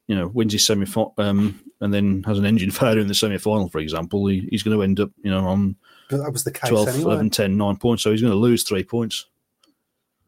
you 0.08 0.16
know, 0.16 0.28
wins 0.28 0.54
his 0.54 0.66
semi 0.66 0.86
um, 1.18 1.60
and 1.82 1.94
then 1.94 2.24
has 2.24 2.38
an 2.38 2.46
engine 2.46 2.72
failure 2.82 3.00
in 3.02 3.08
the 3.08 3.14
semi 3.16 3.38
final, 3.38 3.70
for 3.70 3.80
example, 3.80 4.28
he, 4.28 4.48
he's 4.52 4.64
going 4.64 4.76
to 4.78 4.84
end 4.84 5.00
up 5.00 5.12
you 5.24 5.32
know 5.32 5.46
on 5.46 5.76
But 6.10 6.18
that 6.18 6.32
was 6.34 6.44
the 6.44 6.52
case 6.52 6.70
12, 6.70 6.88
anyway. 6.90 7.04
11, 7.04 7.30
10, 7.30 7.58
9 7.58 7.76
points. 7.78 8.04
So 8.04 8.12
he's 8.12 8.22
going 8.22 8.32
to 8.34 8.38
lose 8.38 8.64
three 8.64 8.84
points. 8.84 9.26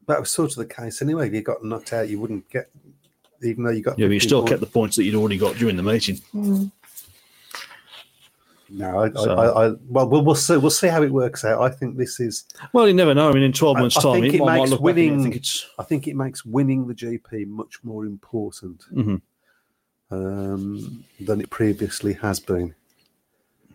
That 0.06 0.20
was 0.20 0.30
sort 0.30 0.50
of 0.52 0.56
the 0.56 0.66
case 0.66 1.02
anyway. 1.02 1.26
If 1.28 1.34
you 1.34 1.42
got 1.42 1.64
knocked 1.64 1.92
out, 1.92 2.08
you 2.08 2.20
wouldn't 2.20 2.48
get, 2.50 2.70
even 3.42 3.64
though 3.64 3.70
you 3.70 3.82
got. 3.82 3.98
Yeah, 3.98 4.06
but 4.06 4.12
you 4.14 4.20
still 4.20 4.40
points. 4.40 4.50
kept 4.50 4.60
the 4.60 4.66
points 4.66 4.96
that 4.96 5.04
you'd 5.04 5.14
already 5.16 5.36
got 5.38 5.56
during 5.56 5.76
the 5.76 5.82
meeting. 5.82 6.20
No, 8.68 8.98
I, 8.98 9.10
So- 9.12 9.34
I, 9.36 9.66
I, 9.68 9.74
well, 9.88 10.08
we'll 10.08 10.24
we'll 10.24 10.34
see. 10.34 10.56
We'll 10.56 10.70
see 10.70 10.88
how 10.88 11.02
it 11.02 11.10
works 11.12 11.44
out. 11.44 11.60
I 11.62 11.68
think 11.68 11.96
this 11.96 12.18
is. 12.18 12.44
Well, 12.72 12.88
you 12.88 12.94
never 12.94 13.14
know. 13.14 13.28
I 13.30 13.32
mean, 13.32 13.44
in 13.44 13.52
12 13.52 13.76
I- 13.76 13.80
months' 13.80 13.96
I 13.96 14.02
time, 14.02 14.20
think 14.22 14.32
he 14.32 14.38
it 14.38 14.44
might 14.44 14.58
makes 14.58 14.70
look 14.70 14.80
back 14.80 14.96
and 14.96 14.96
winning- 15.20 15.32
think. 15.32 15.44
I 15.78 15.82
think 15.84 16.08
it 16.08 16.16
makes 16.16 16.44
winning 16.44 16.86
the 16.88 16.94
GP 16.94 17.46
much 17.46 17.78
more 17.84 18.04
important 18.04 18.82
Mhm. 18.92 19.20
um, 20.10 21.04
than 21.20 21.40
it 21.40 21.50
previously 21.50 22.14
has 22.14 22.40
been. 22.40 22.74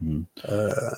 Mhm. 0.04 0.26
Uh, 0.44 0.96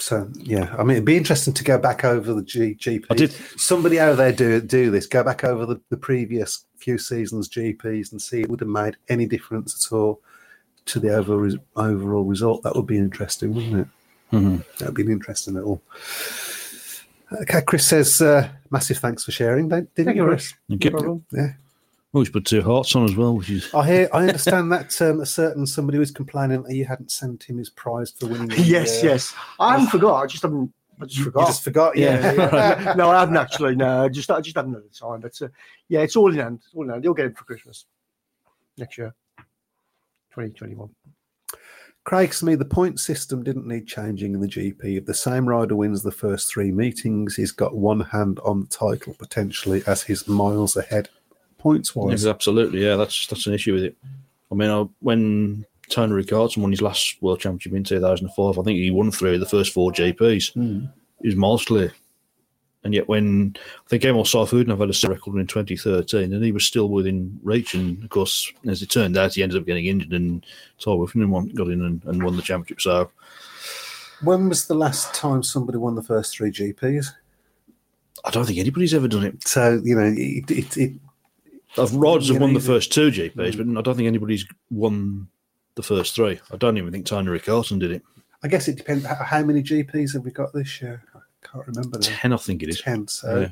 so 0.00 0.28
yeah, 0.34 0.74
I 0.78 0.82
mean, 0.82 0.92
it'd 0.96 1.04
be 1.04 1.16
interesting 1.16 1.52
to 1.54 1.64
go 1.64 1.78
back 1.78 2.04
over 2.04 2.32
the 2.32 2.42
G, 2.42 2.74
GP. 2.74 3.06
I 3.10 3.14
did- 3.14 3.32
Somebody 3.56 3.98
out 3.98 4.16
there 4.16 4.32
do 4.32 4.60
do 4.60 4.90
this. 4.90 5.06
Go 5.06 5.22
back 5.24 5.44
over 5.44 5.66
the, 5.66 5.80
the 5.90 5.96
previous 5.96 6.64
few 6.76 6.98
seasons 6.98 7.48
GPs 7.48 8.12
and 8.12 8.22
see 8.22 8.38
if 8.40 8.44
it 8.44 8.50
would 8.50 8.60
have 8.60 8.68
made 8.68 8.96
any 9.08 9.26
difference 9.26 9.86
at 9.86 9.94
all 9.94 10.20
to 10.86 11.00
the 11.00 11.14
overall 11.14 11.50
overall 11.76 12.24
result. 12.24 12.62
That 12.62 12.76
would 12.76 12.86
be 12.86 12.96
interesting, 12.98 13.54
wouldn't 13.54 13.80
it? 13.80 13.88
Mhm. 14.36 14.64
That 14.78 14.86
would 14.86 14.94
be 14.94 15.02
an 15.02 15.10
interesting 15.10 15.56
at 15.56 15.64
all. 15.64 15.82
Okay, 17.42 17.60
Chris 17.62 17.86
says, 17.86 18.22
uh, 18.22 18.48
massive 18.70 18.98
thanks 18.98 19.24
for 19.24 19.32
sharing. 19.32 19.68
Didn't 19.68 19.94
Thank 19.94 20.16
you, 20.16 20.22
you, 20.22 20.28
Chris? 20.28 20.54
Thank 20.68 20.84
you. 20.84 20.90
No 20.90 20.96
problem. 20.98 21.24
Yeah. 21.32 21.52
Oh, 22.14 22.20
he's 22.20 22.30
put 22.30 22.46
two 22.46 22.62
hearts 22.62 22.96
on 22.96 23.04
as 23.04 23.14
well, 23.14 23.36
which 23.36 23.50
is. 23.50 23.72
I 23.74 23.86
hear. 23.86 24.08
I 24.12 24.20
understand 24.22 24.72
that 24.72 25.00
um, 25.02 25.20
a 25.20 25.26
certain 25.26 25.66
somebody 25.66 25.98
was 25.98 26.10
complaining 26.10 26.62
that 26.62 26.74
you 26.74 26.86
hadn't 26.86 27.10
sent 27.10 27.42
him 27.44 27.58
his 27.58 27.68
prize 27.70 28.10
for 28.10 28.26
winning. 28.26 28.48
the, 28.48 28.60
Yes, 28.62 29.02
uh, 29.02 29.08
yes. 29.08 29.34
I 29.60 29.72
haven't 29.72 29.88
forgot. 29.90 30.22
I 30.22 30.26
just 30.26 30.42
haven't. 30.42 30.72
I 31.00 31.04
just 31.04 31.18
You 31.18 31.24
forgot. 31.24 31.46
just 31.46 31.62
forgot. 31.62 31.96
Yeah. 31.96 32.32
yeah, 32.32 32.82
yeah. 32.86 32.94
no, 32.96 33.10
I 33.10 33.20
haven't 33.20 33.36
actually. 33.36 33.76
No, 33.76 34.04
I 34.04 34.08
just 34.08 34.30
I 34.30 34.40
just 34.40 34.56
haven't 34.56 34.74
had 34.74 34.84
the 34.84 34.88
time. 34.88 35.20
But 35.20 35.40
uh, 35.42 35.48
yeah, 35.88 36.00
it's 36.00 36.16
all 36.16 36.32
in 36.32 36.38
hand. 36.38 36.60
All 36.74 36.82
in 36.84 36.88
hand. 36.90 37.04
You'll 37.04 37.14
get 37.14 37.26
it 37.26 37.36
for 37.36 37.44
Christmas 37.44 37.84
next 38.78 38.96
year. 38.96 39.14
2021. 40.30 40.88
Craig 42.04 42.42
me, 42.42 42.54
the 42.54 42.64
point 42.64 42.98
system 42.98 43.42
didn't 43.42 43.66
need 43.66 43.86
changing 43.86 44.32
in 44.32 44.40
the 44.40 44.48
GP. 44.48 44.96
If 44.96 45.04
the 45.04 45.12
same 45.12 45.46
rider 45.46 45.76
wins 45.76 46.02
the 46.02 46.10
first 46.10 46.50
three 46.50 46.72
meetings, 46.72 47.36
he's 47.36 47.52
got 47.52 47.76
one 47.76 48.00
hand 48.00 48.40
on 48.44 48.60
the 48.60 48.66
title 48.66 49.14
potentially 49.18 49.82
as 49.86 50.02
he's 50.04 50.26
miles 50.26 50.74
ahead 50.74 51.10
points 51.58 51.94
wise. 51.94 52.26
Absolutely. 52.26 52.84
Yeah, 52.84 52.96
that's 52.96 53.26
that's 53.26 53.46
an 53.46 53.54
issue 53.54 53.74
with 53.74 53.84
it. 53.84 53.96
I 54.50 54.54
mean, 54.54 54.70
I, 54.70 54.86
when 55.00 55.66
Tony 55.90 56.22
Rickardsson 56.22 56.58
won 56.58 56.70
his 56.70 56.82
last 56.82 57.20
World 57.20 57.40
Championship 57.40 57.74
in 57.74 57.84
2005, 57.84 58.58
I 58.58 58.62
think 58.62 58.78
he 58.78 58.90
won 58.90 59.10
three 59.10 59.34
of 59.34 59.40
the 59.40 59.46
first 59.46 59.72
four 59.72 59.92
GPs. 59.92 60.52
He 60.52 61.32
hmm. 61.32 61.40
was 61.40 61.64
clear. 61.64 61.92
And 62.84 62.94
yet, 62.94 63.08
when 63.08 63.56
I 63.58 63.88
think 63.88 64.04
Emil 64.04 64.24
Sayfutdinov 64.24 64.78
had 64.78 65.04
a 65.04 65.12
record 65.12 65.36
in 65.36 65.46
2013, 65.46 66.32
and 66.32 66.44
he 66.44 66.52
was 66.52 66.64
still 66.64 66.88
within 66.88 67.38
reach. 67.42 67.74
And 67.74 68.02
of 68.04 68.10
course, 68.10 68.52
as 68.66 68.82
it 68.82 68.90
turned 68.90 69.16
out, 69.16 69.34
he 69.34 69.42
ended 69.42 69.60
up 69.60 69.66
getting 69.66 69.86
injured, 69.86 70.12
and 70.12 70.46
Tai 70.78 70.92
Woffenden 70.92 71.54
got 71.54 71.68
in 71.68 71.84
and, 71.84 72.02
and 72.04 72.22
won 72.22 72.36
the 72.36 72.42
championship. 72.42 72.80
So, 72.80 73.10
When 74.22 74.48
was 74.48 74.68
the 74.68 74.74
last 74.74 75.12
time 75.12 75.42
somebody 75.42 75.78
won 75.78 75.96
the 75.96 76.02
first 76.02 76.36
three 76.36 76.52
GPs? 76.52 77.12
I 78.24 78.30
don't 78.30 78.46
think 78.46 78.58
anybody's 78.58 78.94
ever 78.94 79.08
done 79.08 79.24
it. 79.24 79.46
So, 79.46 79.80
you 79.84 79.94
know, 79.94 80.12
it, 80.16 80.50
it, 80.50 80.76
it, 80.76 80.92
I've 81.76 81.94
Riders 81.94 82.28
have 82.28 82.40
won 82.40 82.54
the 82.54 82.60
first 82.60 82.92
two 82.92 83.10
GPs, 83.10 83.56
but 83.56 83.78
I 83.78 83.82
don't 83.82 83.96
think 83.96 84.06
anybody's 84.06 84.46
won 84.70 85.28
the 85.74 85.82
first 85.82 86.14
three. 86.14 86.40
I 86.52 86.56
don't 86.56 86.78
even 86.78 86.92
think 86.92 87.06
Tony 87.06 87.28
Rickardsson 87.28 87.78
did 87.78 87.90
it. 87.92 88.02
I 88.42 88.48
guess 88.48 88.68
it 88.68 88.76
depends. 88.76 89.04
How, 89.04 89.42
many 89.42 89.62
GPs 89.62 90.12
have 90.14 90.24
we 90.24 90.30
got 90.30 90.52
this 90.52 90.80
year? 90.80 91.02
I 91.14 91.18
can't 91.46 91.66
remember 91.66 91.98
now. 91.98 92.06
Ten, 92.08 92.32
I 92.32 92.36
think 92.36 92.62
it 92.62 92.68
is. 92.68 92.80
Ten. 92.80 93.06
So 93.08 93.40
Yeah. 93.40 93.50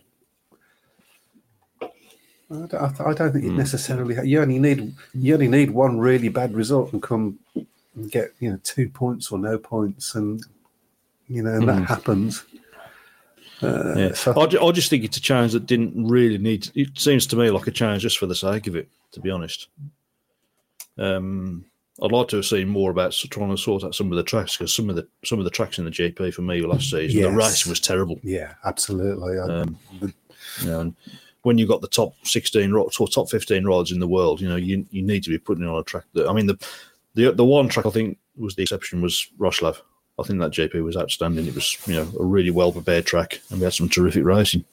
I, 2.49 2.55
don't, 2.67 3.01
I 3.01 3.13
don't 3.13 3.33
think 3.33 3.45
you 3.45 3.51
Hmm. 3.51 3.57
necessarily. 3.57 4.29
You 4.29 4.41
only 4.41 4.61
need 4.61 4.95
you 5.15 5.35
only 5.35 5.49
need 5.49 5.73
one 5.73 5.99
really 5.99 6.29
bad 6.29 6.55
result 6.55 6.93
and 6.93 7.03
come 7.03 7.41
and 7.55 8.11
get 8.11 8.33
you 8.39 8.51
know 8.51 8.61
two 8.63 8.89
points 8.89 9.33
or 9.33 9.39
no 9.39 9.59
points, 9.59 10.15
and 10.15 10.41
you 11.27 11.43
know 11.43 11.55
and 11.55 11.69
that 11.69 11.89
happens. 11.89 12.45
Uh, 13.63 13.95
Yeah. 13.97 14.13
so- 14.15 14.33
I, 14.33 14.45
I 14.67 14.73
just 14.73 14.91
think 14.91 15.05
it's 15.05 15.17
a 15.17 15.21
challenge 15.21 15.53
that 15.53 15.67
didn't 15.67 16.07
really 16.07 16.39
need. 16.39 16.65
To, 16.65 16.81
it 16.81 16.99
seems 16.99 17.27
to 17.29 17.37
me 17.37 17.51
like 17.51 17.67
a 17.67 17.71
challenge 17.71 18.03
just 18.03 18.19
for 18.19 18.27
the 18.27 18.35
sake 18.35 18.67
of 18.67 18.77
it. 18.77 18.89
To 19.13 19.21
be 19.21 19.31
honest, 19.31 19.69
um, 20.99 21.65
I'd 22.03 22.13
like 22.13 22.29
to 22.29 22.37
have 22.37 22.45
seen 22.47 22.69
more 22.69 22.91
about 22.91 23.13
trying 23.31 23.51
to 23.51 23.57
sort 23.57 23.85
out 23.85 23.95
some 23.95 24.11
of 24.13 24.17
the 24.17 24.23
tracks 24.23 24.57
because 24.57 24.75
some 24.75 24.91
of 24.91 24.97
the 24.97 25.07
some 25.25 25.39
of 25.39 25.45
the 25.45 25.51
tracks 25.51 25.79
in 25.79 25.85
the 25.87 25.91
GP 25.91 26.35
for 26.35 26.43
me 26.43 26.61
last 26.61 26.91
season, 26.91 27.23
the 27.23 27.29
Yes. 27.29 27.35
race 27.37 27.67
was 27.67 27.81
terrible. 27.81 28.21
yeah, 28.23 28.55
absolutely. 28.65 29.39
Um, 29.39 29.79
the- 30.01 30.13
You 30.63 30.69
know, 30.69 30.81
and 30.81 30.95
when 31.43 31.59
you've 31.59 31.69
got 31.69 31.81
the 31.81 31.89
top 31.89 32.15
sixteen 32.25 32.73
or 32.75 32.91
top 32.91 33.31
fifteen 33.31 33.65
rides 33.65 33.93
in 33.93 34.01
the 34.01 34.07
world, 34.09 34.41
you 34.41 34.49
know 34.49 34.57
you 34.57 34.87
you 34.91 35.03
need 35.03 35.23
to 35.25 35.31
be 35.31 35.39
putting 35.39 35.65
it 35.65 35.69
on 35.69 35.79
a 35.79 35.83
track 35.85 36.05
that. 36.13 36.29
I 36.29 36.33
mean 36.35 36.47
the 36.47 36.59
the 37.15 37.33
the 37.33 37.45
one 37.45 37.69
track 37.69 37.87
I 37.87 37.91
think 37.91 38.19
was 38.37 38.55
the 38.55 38.63
exception 38.63 39.01
was 39.01 39.29
Roslav. 39.39 39.79
I 40.19 40.23
think 40.23 40.39
that 40.41 40.53
GP 40.53 40.83
was 40.83 40.97
outstanding. 40.97 41.47
It 41.47 41.55
was 41.55 41.77
you 41.87 41.95
know 41.95 42.09
a 42.19 42.25
really 42.25 42.51
well 42.51 42.73
prepared 42.73 43.07
track, 43.07 43.41
and 43.51 43.61
we 43.61 43.65
had 43.65 43.75
some 43.75 43.89
terrific 43.89 44.25
racing. 44.25 44.65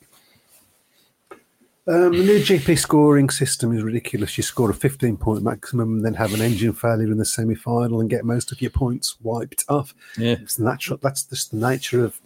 Um, 1.85 2.13
the 2.13 2.23
new 2.23 2.39
GP 2.39 2.77
scoring 2.79 3.29
system 3.29 3.75
is 3.75 3.83
ridiculous. 3.83 4.37
You 4.37 4.43
score 4.43 4.69
a 4.69 4.73
15 4.73 5.17
point 5.17 5.43
maximum 5.43 5.95
and 5.95 6.05
then 6.05 6.13
have 6.13 6.33
an 6.33 6.39
engine 6.39 6.71
failure 6.71 7.11
in 7.11 7.17
the 7.17 7.25
semi 7.25 7.55
final 7.55 7.99
and 7.99 8.09
get 8.09 8.23
most 8.23 8.53
of 8.53 8.61
your 8.61 8.71
points 8.71 9.17
wiped 9.21 9.65
off. 9.67 9.93
Yeah. 10.17 10.37
It's 10.41 10.57
natural. 10.57 10.97
That's 11.01 11.23
just 11.23 11.51
the 11.51 11.57
nature 11.57 12.05
of 12.05 12.21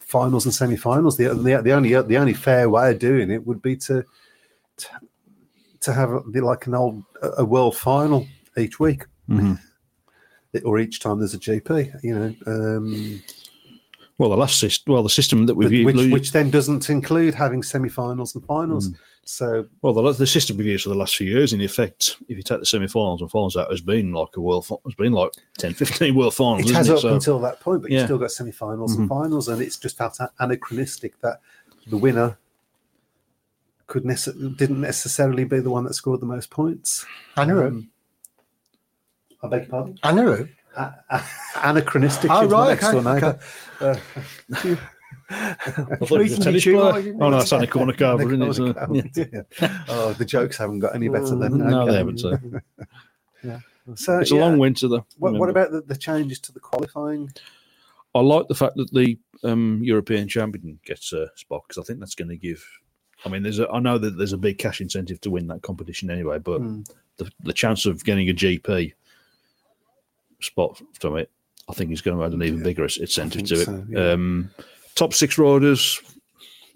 finals 0.00 0.46
and 0.46 0.54
semi 0.54 0.76
finals. 0.76 1.18
The, 1.18 1.34
the, 1.34 1.60
the, 1.60 1.72
only, 1.72 1.90
the 2.00 2.16
only 2.16 2.32
fair 2.32 2.70
way 2.70 2.92
of 2.92 2.98
doing 2.98 3.30
it 3.30 3.46
would 3.46 3.60
be 3.60 3.76
to 3.76 4.06
to, 4.78 4.88
to 5.80 5.92
have 5.92 6.10
a, 6.10 6.20
like 6.20 6.66
an 6.66 6.74
old 6.74 7.04
a 7.36 7.44
world 7.44 7.76
final 7.76 8.26
each 8.56 8.80
week. 8.80 9.04
Or 10.64 10.78
each 10.78 11.00
time 11.00 11.18
there's 11.18 11.34
a 11.34 11.38
GP, 11.38 12.02
you 12.02 12.14
know, 12.18 12.34
um, 12.46 13.22
Well, 14.16 14.30
the 14.30 14.36
last 14.36 14.58
system, 14.58 14.94
well, 14.94 15.02
the 15.02 15.10
system 15.10 15.46
that 15.46 15.54
we've 15.54 15.84
which, 15.84 15.96
used, 15.96 16.12
which 16.12 16.32
then 16.32 16.50
doesn't 16.50 16.88
include 16.90 17.34
having 17.34 17.62
semi-finals 17.62 18.34
and 18.34 18.44
finals. 18.44 18.90
So 19.24 19.66
well, 19.82 19.92
the, 19.92 20.12
the 20.12 20.26
system 20.26 20.56
we've 20.56 20.66
used 20.66 20.84
for 20.84 20.88
the 20.88 20.94
last 20.94 21.14
few 21.16 21.28
years, 21.30 21.52
in 21.52 21.60
effect, 21.60 22.16
if 22.28 22.36
you 22.38 22.42
take 22.42 22.60
the 22.60 22.66
semi-finals 22.66 23.20
and 23.20 23.30
finals 23.30 23.58
out, 23.58 23.70
has 23.70 23.82
been 23.82 24.12
like 24.14 24.34
a 24.36 24.40
world, 24.40 24.66
fi- 24.66 24.76
has 24.86 24.94
been 24.94 25.12
like 25.12 25.32
10, 25.58 25.74
15 25.74 26.14
world 26.14 26.34
finals. 26.34 26.60
it 26.62 26.64
isn't 26.64 26.76
has 26.76 26.88
it? 26.88 26.94
up 26.94 27.00
So- 27.00 27.14
until 27.14 27.38
that 27.40 27.60
point, 27.60 27.82
but 27.82 27.90
Yeah. 27.90 27.98
you've 27.98 28.06
still 28.06 28.18
got 28.18 28.30
semi-finals 28.32 28.96
and 28.96 29.06
finals, 29.06 29.48
and 29.48 29.60
it's 29.60 29.76
just 29.76 29.98
felt 29.98 30.18
anachronistic 30.40 31.20
that 31.20 31.40
the 31.86 31.98
winner 31.98 32.38
could 33.86 34.04
nece- 34.04 34.56
didn't 34.56 34.80
necessarily 34.80 35.44
be 35.44 35.60
the 35.60 35.70
one 35.70 35.84
that 35.84 35.94
scored 35.94 36.20
the 36.20 36.26
most 36.26 36.48
points. 36.50 37.04
Anaru. 37.36 37.68
Um, 37.68 37.90
I 39.42 39.48
beg 39.48 39.62
your 39.62 39.70
pardon. 39.70 39.98
Anaru. 40.04 40.48
A- 40.76 40.94
a- 41.10 41.24
anachronistic. 41.64 42.30
Oh, 42.30 42.46
right, 42.46 42.68
next 42.70 42.84
okay, 42.84 43.02
door. 43.80 44.00
I 45.30 45.54
thought 45.54 45.90
it 45.92 46.00
was 46.00 46.10
a 46.12 46.18
Reason 46.18 46.42
tennis 46.42 46.64
you 46.66 46.76
player. 46.78 46.92
I 47.20 47.24
Oh 47.24 47.30
no, 47.30 47.38
it's 47.38 47.52
only 47.52 47.66
corner 47.66 47.92
cover, 47.96 48.22
isn't 48.32 48.42
it? 48.42 48.54
So, 48.54 48.64
Anachronistic, 48.66 49.30
yeah. 49.60 49.82
Oh, 49.88 50.12
the 50.14 50.24
jokes 50.24 50.56
haven't 50.56 50.78
got 50.80 50.94
any 50.94 51.08
better 51.08 51.36
then. 51.36 51.58
No, 51.58 51.82
Okay. 51.82 51.90
they 51.92 51.96
haven't. 51.98 52.18
So. 52.18 52.38
So, 53.94 54.18
It's 54.18 54.30
yeah. 54.30 54.36
a 54.36 54.40
long 54.40 54.58
winter, 54.58 54.86
though. 54.86 55.06
What, 55.16 55.32
what 55.32 55.48
about 55.48 55.70
the, 55.70 55.80
the 55.80 55.96
changes 55.96 56.38
to 56.40 56.52
the 56.52 56.60
qualifying? 56.60 57.32
I 58.14 58.20
like 58.20 58.46
the 58.46 58.54
fact 58.54 58.76
that 58.76 58.92
the 58.92 59.18
um, 59.44 59.80
European 59.82 60.28
champion 60.28 60.78
gets 60.84 61.14
a 61.14 61.30
spot 61.36 61.62
because 61.66 61.80
I 61.82 61.86
think 61.86 61.98
that's 61.98 62.14
going 62.14 62.28
to 62.28 62.36
give. 62.36 62.62
I 63.24 63.30
mean, 63.30 63.42
there's 63.42 63.60
a, 63.60 63.68
I 63.70 63.78
know 63.78 63.96
that 63.96 64.18
there's 64.18 64.34
a 64.34 64.38
big 64.38 64.58
cash 64.58 64.82
incentive 64.82 65.22
to 65.22 65.30
win 65.30 65.46
that 65.46 65.62
competition 65.62 66.10
anyway, 66.10 66.38
but 66.38 66.58
Hmm. 66.58 66.82
the, 67.16 67.30
the 67.44 67.54
chance 67.54 67.86
of 67.86 68.04
getting 68.04 68.28
a 68.28 68.34
GP 68.34 68.92
spot 70.40 70.80
from 70.98 71.16
it, 71.16 71.30
I 71.68 71.72
think, 71.72 71.90
he's 71.90 72.00
going 72.00 72.16
to 72.16 72.24
add 72.24 72.32
an 72.32 72.42
even 72.42 72.62
bigger 72.62 72.84
incentive 72.84 73.44
to 73.46 73.54
it. 73.60 73.64
so, 73.64 73.84
yeah. 73.88 74.12
um, 74.12 74.50
top 74.94 75.12
six 75.14 75.38
riders. 75.38 76.00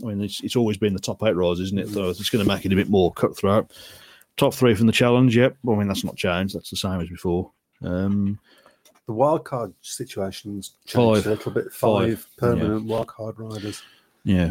I 0.03 0.07
mean, 0.07 0.21
it's, 0.23 0.43
it's 0.43 0.57
always 0.57 0.77
been 0.77 0.95
the 0.95 1.01
top 1.01 1.23
eight 1.23 1.37
riders, 1.37 1.61
isn't 1.61 1.79
it? 1.79 1.89
So 1.89 2.09
it's 2.11 2.31
going 2.31 2.45
to 2.45 2.49
make 2.49 2.65
it 2.67 2.73
a 2.73 2.77
bit 2.77 2.89
more 2.89 3.13
cutthroat. 3.13 3.71
Top 4.37 4.55
three 4.55 4.75
from 4.75 4.87
the 4.87 4.93
challenge, 4.93 5.37
yep. 5.37 5.57
I 5.69 5.75
mean, 5.75 5.89
that's 5.89 6.05
not 6.05 6.17
changed. 6.17 6.55
That's 6.55 6.71
the 6.71 6.77
same 6.77 7.01
as 7.01 7.09
before. 7.09 7.51
Um, 7.83 8.39
The 9.07 9.13
wild 9.13 9.45
card 9.45 9.75
situations 9.83 10.75
changed 10.87 11.25
Five. 11.25 11.27
a 11.27 11.31
little 11.31 11.53
bit. 11.53 11.65
Five, 11.73 12.21
Five, 12.21 12.27
permanent 12.39 12.85
wild 12.87 13.09
card 13.09 13.39
riders. 13.39 13.83
yeah. 14.25 14.51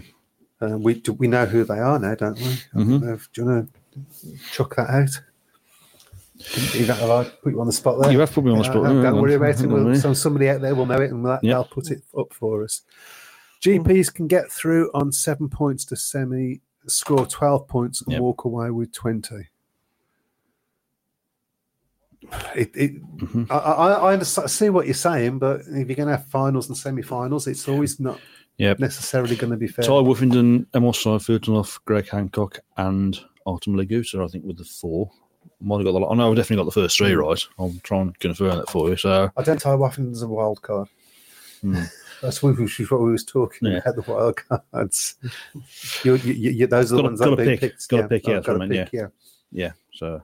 Uh, 0.62 0.78
we 0.78 0.94
do, 0.94 1.14
we 1.14 1.28
know 1.28 1.48
who 1.48 1.64
they 1.64 1.80
are 1.80 1.98
now, 1.98 2.14
don't 2.14 2.38
we? 2.38 2.44
Mm-hmm. 2.44 3.00
know 3.00 3.18
do 3.34 3.42
you 3.42 3.48
want 3.48 3.74
to 4.22 4.38
chuck 4.52 4.76
that 4.76 4.92
out? 4.92 5.10
You 6.74 6.86
don't 6.86 6.98
have 6.98 7.10
I 7.10 7.24
put 7.26 7.54
you 7.54 7.60
on 7.62 7.68
the 7.68 7.74
spot 7.74 8.02
there. 8.02 8.12
You 8.12 8.20
have 8.20 8.32
put 8.32 8.44
me 8.44 8.52
on 8.52 8.58
the 8.60 8.64
spot. 8.64 8.84
Don't, 8.84 9.02
don't 9.02 9.22
worry 9.22 9.36
about 9.36 9.60
it. 9.62 9.68
We'll, 9.68 9.96
so 9.96 10.14
somebody 10.14 10.50
out 10.50 10.62
there 10.62 10.76
will 10.76 10.86
know 10.86 11.00
it, 11.02 11.12
and 11.12 11.26
that, 11.26 11.44
Yeah. 11.44 11.54
they'll 11.56 11.66
put 11.66 11.92
it 11.92 12.02
up 12.18 12.34
for 12.34 12.64
us. 12.64 12.82
GPs 13.62 14.14
can 14.14 14.28
get 14.28 14.52
through 14.52 14.90
on 14.94 15.12
seven 15.12 15.48
points 15.50 15.86
to 15.86 15.96
semi, 15.96 16.62
score 16.88 17.26
twelve 17.26 17.68
points, 17.68 18.02
and 18.02 18.14
Yep. 18.14 18.22
walk 18.22 18.46
away 18.46 18.72
with 18.72 18.92
twenty. 18.92 19.50
It, 22.56 22.72
it, 22.76 22.92
Mm-hmm. 23.18 23.44
I, 23.52 23.56
I, 23.58 23.92
I 23.92 24.14
understand, 24.14 24.50
see 24.50 24.70
what 24.70 24.86
you're 24.86 24.94
saying, 24.96 25.40
but 25.40 25.62
if 25.62 25.88
you're 25.88 25.96
going 25.96 26.08
to 26.10 26.18
have 26.18 26.26
finals 26.28 26.68
and 26.70 26.78
semi-finals, 26.78 27.48
it's 27.48 27.68
always 27.68 28.00
not 28.00 28.20
Yep. 28.58 28.80
necessarily 28.80 29.36
going 29.36 29.52
to 29.52 29.58
be 29.58 29.68
fair. 29.68 29.84
Tai 29.86 29.92
Woffenden, 30.04 30.66
Emil 30.76 30.94
Seifert, 30.94 31.48
Greg 31.86 32.10
Hancock, 32.10 32.60
and 32.78 33.20
Artem 33.46 33.76
Laguta, 33.76 34.24
I 34.24 34.28
think, 34.28 34.44
with 34.46 34.58
the 34.58 34.64
four. 34.66 35.10
Might 35.62 35.78
have 35.78 35.86
got 35.86 36.00
the. 36.00 36.06
I 36.06 36.16
know 36.16 36.30
I've 36.32 36.36
definitely 36.36 36.64
got 36.64 36.74
the 36.74 36.82
first 36.82 36.98
three 36.98 37.14
right. 37.14 37.44
I'll 37.60 37.74
try 37.84 38.00
and 38.02 38.18
confirm 38.20 38.58
that 38.58 38.70
for 38.70 38.90
you. 38.90 38.98
So 38.98 39.30
I 39.38 39.44
don't 39.44 39.60
tie 39.60 39.70
Waffen's 39.76 40.18
as 40.18 40.24
a 40.24 40.28
wild 40.28 40.62
card. 40.62 40.88
That's 42.22 42.42
what 42.44 42.56
we, 42.58 42.64
which 42.66 42.80
what 42.92 43.02
we 43.02 43.12
was 43.12 43.24
talking 43.26 43.68
Hmm. 43.70 43.74
Yeah. 43.74 43.78
about 43.80 43.96
the 44.06 44.12
wild 44.12 44.36
cards. 44.72 45.16
you, 46.04 46.16
you, 46.24 46.34
you, 46.34 46.52
you- 46.52 46.68
those 46.68 46.92
are 46.92 46.96
the 46.98 47.02
Gotta- 47.02 47.08
ones 47.10 47.20
gotta 47.20 47.36
that 47.36 47.38
have 47.40 47.48
been 47.48 47.58
pick, 47.58 47.72
picked. 47.72 47.88
gotta 47.90 48.08
pick 48.08 48.28
I've 48.30 48.36
out 48.38 48.44
gotta 48.46 48.60
from 48.60 48.72
it, 48.72 48.86
pick, 48.86 48.94
yeah. 48.94 49.08
yeah, 49.52 49.72
so. 49.94 50.22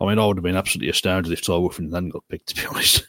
I 0.00 0.06
mean, 0.06 0.18
I 0.18 0.26
would 0.26 0.36
have 0.36 0.44
been 0.44 0.54
absolutely 0.56 0.90
astounded 0.90 1.32
if 1.32 1.42
Tai 1.42 1.54
Woffenden 1.54 1.92
hadn't 1.92 2.10
got 2.10 2.22
picked. 2.28 2.46
To 2.48 2.54
be 2.54 2.66
honest, 2.70 3.04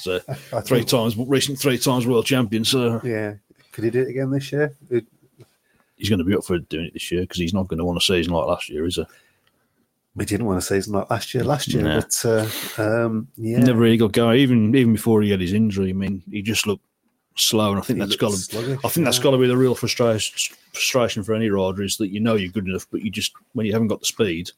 so 0.00 0.18
three 0.18 0.78
think- 0.80 0.88
times 0.88 1.16
recent, 1.16 1.58
three 1.58 1.78
times 1.78 2.06
world 2.06 2.26
champion. 2.26 2.64
So 2.64 3.00
Yeah. 3.04 3.34
Could 3.72 3.84
he 3.84 3.90
do 3.90 4.02
it 4.02 4.08
again 4.08 4.30
this 4.30 4.50
year? 4.52 4.74
It- 4.90 5.06
he's 5.96 6.08
going 6.08 6.18
to 6.18 6.24
be 6.24 6.34
up 6.34 6.44
for 6.44 6.58
doing 6.58 6.86
it 6.86 6.92
this 6.92 7.10
year 7.12 7.20
because 7.22 7.38
he's 7.38 7.54
not 7.54 7.68
going 7.68 7.78
to 7.78 7.84
want 7.84 7.98
a 7.98 8.00
season 8.00 8.32
like 8.32 8.46
last 8.46 8.68
year, 8.68 8.84
is 8.84 8.96
he? 8.96 9.04
We 10.16 10.24
didn't 10.24 10.46
want 10.46 10.60
to 10.60 10.66
say 10.66 10.76
season 10.76 10.94
like 10.94 11.10
last 11.10 11.34
year, 11.34 11.42
last 11.42 11.68
year, 11.72 11.82
Nah. 11.82 12.00
but 12.00 12.24
uh, 12.24 12.48
um, 12.78 13.26
yeah. 13.36 13.58
Never 13.58 13.80
really 13.80 13.96
got 13.96 14.12
going. 14.12 14.38
Even 14.38 14.74
even 14.74 14.92
before 14.92 15.22
he 15.22 15.30
had 15.30 15.40
his 15.40 15.52
injury, 15.52 15.90
I 15.90 15.92
mean, 15.92 16.22
he 16.30 16.40
just 16.40 16.66
looked 16.68 16.84
slow, 17.36 17.70
and 17.70 17.78
I 17.78 17.82
think 17.82 17.98
He 17.98 18.04
that's 18.04 18.16
got 18.16 18.30
to. 18.30 18.36
sluggish, 18.36 18.78
I 18.84 18.88
think 18.88 19.04
that's 19.06 19.18
yeah. 19.18 19.24
got 19.24 19.30
to 19.32 19.38
be 19.38 19.48
the 19.48 19.56
real 19.56 19.74
frustration 19.74 20.54
frustration 20.72 21.24
for 21.24 21.34
any 21.34 21.50
rider 21.50 21.82
is 21.82 21.96
that 21.96 22.08
you 22.08 22.20
know 22.20 22.36
you're 22.36 22.52
good 22.52 22.66
enough, 22.68 22.86
but 22.92 23.02
you 23.02 23.10
just 23.10 23.32
when 23.54 23.66
you 23.66 23.72
haven't 23.72 23.88
got 23.88 24.00
the 24.00 24.06
speed. 24.06 24.50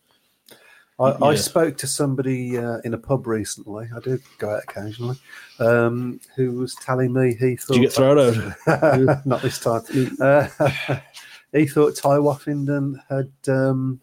I, 0.99 1.13
I 1.23 1.35
spoke 1.35 1.77
to 1.79 1.87
somebody 1.87 2.57
uh, 2.57 2.79
in 2.85 2.95
a 2.95 2.99
pub 2.99 3.27
recently. 3.27 3.87
I 3.95 4.01
do 4.01 4.19
go 4.39 4.55
out 4.55 4.63
occasionally. 4.67 5.19
Um, 5.59 6.21
who 6.37 6.53
was 6.53 6.75
telling 6.77 7.13
me 7.13 7.35
he 7.35 7.57
thought 7.57 7.75
Did 7.75 7.77
you 7.77 7.83
get 7.83 7.93
thrown 7.93 8.19
out? 8.19 9.27
not 9.27 9.43
this 9.43 9.59
time. 9.59 9.83
Uh, 10.19 10.49
he 11.53 11.67
thought 11.67 11.97
Tai 11.97 12.17
Woffenden 12.17 12.99
had 13.11 13.31
um, 13.53 14.01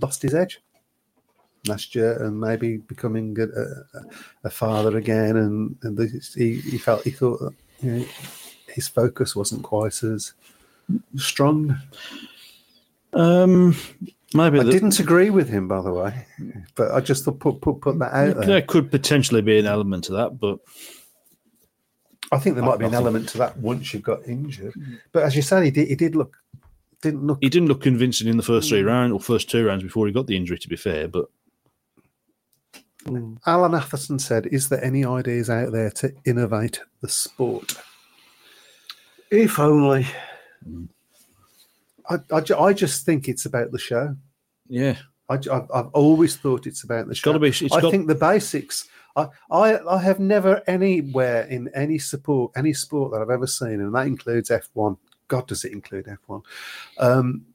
lost 0.00 0.22
his 0.22 0.34
edge. 0.34 0.60
last 1.66 1.94
year 1.94 2.22
and 2.22 2.38
maybe 2.40 2.76
becoming 2.78 3.36
a, 3.40 3.44
a, 3.44 4.02
a 4.44 4.50
father 4.50 4.96
again. 4.96 5.36
And, 5.36 5.76
and 5.82 5.96
this, 5.98 6.32
he, 6.34 6.60
he 6.60 6.78
felt 6.78 7.02
he 7.02 7.10
thought 7.10 7.40
that, 7.40 7.54
you 7.82 7.90
know, 7.92 8.04
his 8.68 8.88
focus 8.88 9.34
wasn't 9.36 9.62
quite 9.64 10.02
as 10.02 10.32
strong. 11.16 11.76
Um, 13.12 13.74
maybe 14.34 14.60
I 14.60 14.62
the- 14.62 14.70
didn't 14.72 15.00
agree 15.00 15.30
with 15.30 15.48
him, 15.48 15.66
by 15.68 15.80
the 15.82 15.92
way, 15.92 16.26
but 16.74 16.92
I 16.92 17.00
just 17.00 17.24
thought 17.24 17.40
put 17.40 17.60
put 17.60 17.80
put 17.80 17.98
that 17.98 18.12
out 18.12 18.36
there. 18.36 18.46
there 18.46 18.62
could 18.62 18.90
potentially 18.90 19.42
be 19.42 19.58
an 19.58 19.66
element 19.66 20.04
to 20.04 20.12
that, 20.12 20.38
but 20.38 20.58
I 22.30 22.38
think 22.38 22.56
there 22.56 22.64
might 22.64 22.78
be 22.78 22.84
I 22.84 22.88
an 22.88 22.92
think- 22.92 23.02
element 23.02 23.28
to 23.30 23.38
that 23.38 23.56
once 23.58 23.92
you 23.94 24.00
got 24.00 24.26
injured. 24.28 24.74
But 25.12 25.22
as 25.24 25.34
you 25.34 25.42
said, 25.42 25.64
he 25.64 25.70
did 25.70 25.88
he 25.88 25.94
did 25.96 26.14
look 26.14 26.36
didn't 27.02 27.26
look 27.26 27.38
he 27.40 27.48
didn't 27.48 27.68
look 27.68 27.82
convincing 27.82 28.28
in 28.28 28.36
the 28.36 28.42
first 28.42 28.68
three 28.68 28.80
hmm. 28.80 28.88
rounds 28.88 29.12
or 29.12 29.20
first 29.20 29.50
two 29.50 29.66
rounds 29.66 29.82
before 29.82 30.06
he 30.06 30.12
got 30.12 30.26
the 30.26 30.36
injury. 30.36 30.58
To 30.58 30.68
be 30.68 30.76
fair, 30.76 31.08
but 31.08 31.26
hmm. 33.06 33.34
Alan 33.46 33.74
Atherton 33.74 34.18
said, 34.18 34.46
Is 34.46 34.68
there 34.68 34.82
any 34.84 35.04
ideas 35.04 35.50
out 35.50 35.72
there 35.72 35.90
to 35.92 36.12
innovate 36.24 36.80
the 37.00 37.08
sport? 37.08 37.74
If 39.30 39.58
only. 39.58 40.06
Hmm. 40.64 40.86
I, 42.10 42.16
I, 42.32 42.42
I 42.58 42.72
just 42.72 43.04
think 43.04 43.28
it's 43.28 43.44
about 43.44 43.70
the 43.70 43.78
show. 43.78 44.16
yeah, 44.66 44.96
I, 45.28 45.34
have 45.34 45.70
I've 45.74 45.88
always 45.88 46.36
thought 46.36 46.66
it's 46.66 46.82
about 46.84 47.06
the 47.06 47.14
show. 47.14 47.30
gotta 47.30 47.38
be- 47.38 47.48
it's 47.48 47.62
I 47.72 47.80
got- 47.80 47.90
think 47.90 48.06
the 48.06 48.14
basics. 48.14 48.88
I, 49.16 49.28
I, 49.50 49.78
I 49.96 49.98
have 50.00 50.20
never 50.20 50.62
anywhere 50.68 51.42
in 51.42 51.68
any 51.74 51.98
support, 51.98 52.52
any 52.56 52.72
sport 52.72 53.12
that 53.12 53.20
I've 53.20 53.30
ever 53.30 53.46
seen, 53.48 53.80
and 53.80 53.94
that 53.94 54.06
includes 54.06 54.48
F1. 54.48 54.96
God, 55.28 55.46
does 55.46 55.64
it 55.64 55.72
include 55.72 56.06
F1? 56.06 56.42
Um, 56.98 57.46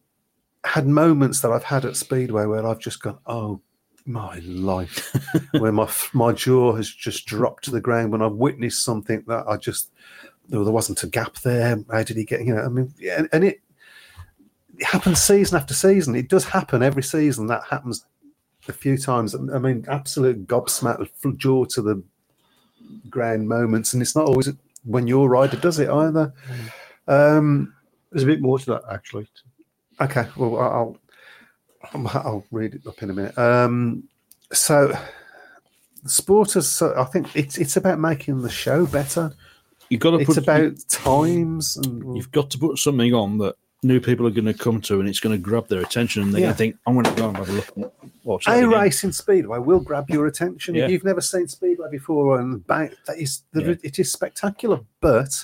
had 0.64 0.88
moments 0.88 1.42
that 1.42 1.52
I've 1.52 1.64
had 1.64 1.86
at 1.86 1.98
Speedway 1.98 2.46
where 2.46 2.66
I've 2.66 2.80
just 2.80 3.02
gone, 3.02 3.20
oh 3.26 3.62
my 4.06 4.40
life, 4.40 5.16
where 5.52 5.72
my 5.72 5.90
my 6.14 6.32
jaw 6.32 6.76
has 6.76 6.90
just 6.90 7.26
dropped 7.26 7.66
to 7.66 7.72
the 7.72 7.82
ground 7.82 8.12
when 8.12 8.22
I've 8.22 8.34
witnessed 8.34 8.84
something 8.84 9.24
that 9.28 9.46
I 9.48 9.58
just 9.58 9.92
there 10.50 10.64
there 10.64 10.74
wasn't 10.74 11.04
a 11.04 11.08
gap 11.08 11.36
there. 11.40 11.84
How 11.92 12.04
did 12.04 12.18
he 12.18 12.26
get? 12.26 12.46
You 12.46 12.56
know, 12.56 12.62
I 12.62 12.70
mean, 12.70 12.94
yeah, 13.00 13.24
and, 13.32 13.44
it 13.44 13.62
it 14.78 14.86
happens 14.86 15.22
season 15.22 15.58
after 15.58 15.74
season. 15.74 16.16
It 16.16 16.30
does 16.30 16.46
happen 16.46 16.84
every 16.84 17.04
season. 17.04 17.48
That 17.48 17.64
happens 17.70 18.06
a 18.68 18.74
few 18.74 18.98
times. 18.98 19.36
I 19.36 19.60
mean, 19.60 19.86
absolute 19.88 20.48
gobsmack, 20.48 21.08
fl- 21.16 21.32
jaw 21.32 21.66
to 21.66 21.82
the 21.82 22.04
ground 23.10 23.48
moments, 23.48 23.94
and 23.94 24.02
it's 24.02 24.16
not 24.16 24.26
always 24.26 24.50
when 24.84 25.08
your 25.08 25.30
rider 25.30 25.58
does 25.58 25.80
it 25.80 25.90
either. 25.90 26.34
Um, 27.08 27.74
There's 28.12 28.24
a 28.24 28.28
bit 28.28 28.42
more 28.42 28.60
to 28.60 28.66
that, 28.68 28.82
actually. 28.92 29.28
okay, 30.02 30.28
well, 30.38 30.58
I'll 30.60 30.98
I'll, 31.94 32.46
read 32.52 32.76
it 32.76 32.88
up 32.88 33.02
in 33.04 33.10
a 33.10 33.14
minute. 33.14 33.38
Um, 33.38 34.04
so, 34.54 34.94
sport 36.06 36.56
is. 36.56 36.68
so 36.70 36.94
I 36.98 37.04
think 37.06 37.36
it's 37.36 37.58
it's 37.58 37.76
about 37.78 38.00
making 38.00 38.42
the 38.42 38.50
show 38.50 38.86
better. 38.86 39.34
you've 39.90 40.00
got 40.02 40.12
to 40.12 40.18
It's 40.20 40.28
put 40.34 40.38
about 40.38 40.74
times 40.90 41.78
and 41.78 42.16
you've 42.16 42.32
got 42.32 42.50
to 42.52 42.58
put 42.58 42.78
something 42.78 43.14
on 43.14 43.38
that 43.40 43.56
new 43.86 44.00
people 44.00 44.26
are 44.26 44.32
going 44.32 44.46
to 44.46 44.54
come 44.54 44.80
to, 44.80 45.02
and 45.02 45.10
it's 45.10 45.20
going 45.20 45.36
to 45.36 45.42
grab 45.42 45.68
their 45.68 45.82
attention, 45.82 46.24
and 46.24 46.34
they're 46.34 46.40
Yeah. 46.40 46.46
going 46.48 46.54
to 46.54 46.58
think, 46.58 46.76
"I'm 46.88 46.94
going 46.94 47.06
to 47.06 47.22
go 47.22 47.28
and 47.28 47.38
have 47.38 47.50
a 47.50 47.52
look." 47.52 47.94
Watch 48.24 48.48
a 48.48 48.52
again." 48.54 48.70
race 48.70 49.04
in 49.04 49.12
speedway 49.12 49.60
will 49.60 49.82
grab 49.82 50.10
your 50.10 50.28
attention 50.28 50.76
Yeah. 50.76 50.86
if 50.86 50.92
you've 50.92 51.04
never 51.04 51.20
seen 51.22 51.48
speedway 51.50 51.90
before 51.92 52.40
and 52.40 52.66
bang, 52.66 52.92
that 53.08 53.18
is 53.18 53.42
the, 53.52 53.62
Yeah. 53.62 53.76
it 53.84 54.00
is 54.00 54.10
spectacular 54.12 54.80
but 55.02 55.44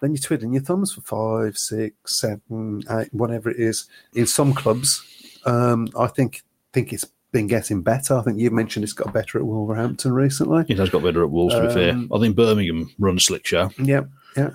then 0.00 0.12
you're 0.12 0.20
twiddling 0.22 0.52
your 0.54 0.62
thumbs 0.62 0.92
for 0.94 1.00
five 1.02 1.56
six 1.58 1.94
seven 2.18 2.82
eight 2.90 3.12
whatever 3.12 3.50
it 3.50 3.58
is 3.58 3.86
in 4.14 4.26
some 4.26 4.52
clubs. 4.54 5.02
Um, 5.46 5.88
i 5.98 6.06
think 6.06 6.42
think 6.72 6.92
it's 6.92 7.06
been 7.32 7.46
getting 7.46 7.80
better. 7.82 8.14
I 8.16 8.22
think 8.22 8.38
you 8.38 8.50
mentioned 8.50 8.82
it's 8.84 8.92
got 8.92 9.12
better 9.12 9.38
at 9.38 9.44
wolverhampton 9.46 10.12
recently. 10.12 10.64
It 10.68 10.78
has 10.78 10.90
got 10.90 11.02
better 11.02 11.22
at 11.22 11.30
Wolves, 11.30 11.54
to 11.54 11.68
be 11.68 11.72
fair. 11.72 11.92
Um, 11.92 12.10
I 12.12 12.18
think 12.18 12.34
Birmingham 12.36 12.90
run 12.98 13.16
a 13.16 13.20
slick 13.20 13.46
show. 13.46 13.70
yeah 13.78 14.02
yeah. 14.36 14.50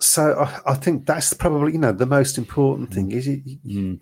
So 0.00 0.32
I, 0.40 0.72
I 0.72 0.74
think 0.74 1.06
that's 1.06 1.32
probably 1.34 1.72
you 1.72 1.78
know 1.78 1.92
the 1.92 2.06
most 2.06 2.38
important 2.38 2.92
thing 2.92 3.12
is 3.12 3.26
you, 3.26 3.42
you- 3.64 4.00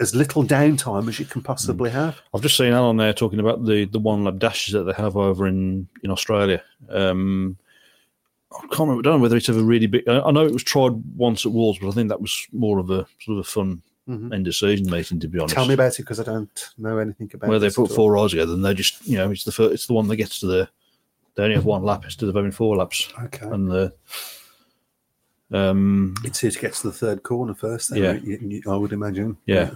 as 0.00 0.16
little 0.16 0.42
downtime 0.42 1.08
as 1.08 1.20
you 1.20 1.24
can 1.24 1.40
possibly 1.40 1.90
have. 1.90 2.20
I've 2.34 2.42
just 2.42 2.56
seen 2.56 2.72
Alan 2.72 2.96
there 2.96 3.12
talking 3.12 3.38
about 3.38 3.64
the, 3.64 3.84
the 3.84 4.00
one 4.00 4.24
lap 4.24 4.38
dashes 4.38 4.74
that 4.74 4.82
they 4.82 4.92
have 4.94 5.16
over 5.16 5.46
in, 5.46 5.86
in 6.02 6.10
Australia. 6.10 6.60
Um, 6.90 7.56
I 8.52 8.60
can't 8.68 8.80
remember. 8.80 9.00
I 9.00 9.02
don't 9.02 9.18
know 9.18 9.22
whether 9.22 9.36
it's 9.36 9.48
ever 9.48 9.62
really 9.62 9.86
big. 9.86 10.08
I 10.08 10.30
know 10.30 10.46
it 10.46 10.52
was 10.52 10.62
tried 10.64 10.92
once 11.16 11.44
at 11.44 11.52
Wolves, 11.52 11.78
but 11.80 11.88
I 11.88 11.92
think 11.92 12.08
that 12.08 12.20
was 12.20 12.46
more 12.52 12.78
of 12.78 12.88
a 12.90 13.06
sort 13.20 13.38
of 13.38 13.46
a 13.46 13.48
fun 13.48 13.82
Mhm. 14.08 14.32
end 14.32 14.46
of 14.48 14.56
season 14.56 14.90
meeting, 14.90 15.20
to 15.20 15.28
be 15.28 15.38
honest. 15.38 15.54
Tell 15.54 15.66
me 15.66 15.74
about 15.74 15.92
it 15.98 16.02
because 16.02 16.18
I 16.18 16.22
don't 16.24 16.70
know 16.78 16.96
anything 16.96 17.30
about. 17.34 17.46
It. 17.46 17.50
Where 17.50 17.58
they 17.58 17.70
put 17.70 17.90
four 17.92 18.12
rides 18.12 18.32
together, 18.32 18.54
and 18.54 18.64
they 18.64 18.72
just 18.72 19.06
you 19.06 19.18
know 19.18 19.30
it's 19.30 19.44
the 19.44 19.52
first, 19.52 19.74
it's 19.74 19.86
the 19.86 19.92
one 19.92 20.08
that 20.08 20.16
gets 20.16 20.40
to 20.40 20.46
the 20.46 20.68
they 21.34 21.42
only 21.44 21.56
have 21.56 21.66
one 21.66 21.82
lap 21.82 22.04
instead 22.04 22.28
of 22.28 22.34
having 22.34 22.50
four 22.50 22.74
laps, 22.76 23.12
Okay, 23.24 23.46
and 23.46 23.70
the 23.70 23.92
um 25.52 26.14
it's 26.24 26.40
here 26.40 26.50
to 26.50 26.58
get 26.58 26.74
to 26.74 26.86
the 26.88 26.92
third 26.92 27.22
corner 27.22 27.54
first. 27.54 27.90
Then, 27.90 28.02
Yeah. 28.02 28.12
you- 28.14 28.38
you- 28.64 28.70
I 28.72 28.76
would 28.76 28.92
imagine. 28.92 29.36
yeah. 29.46 29.72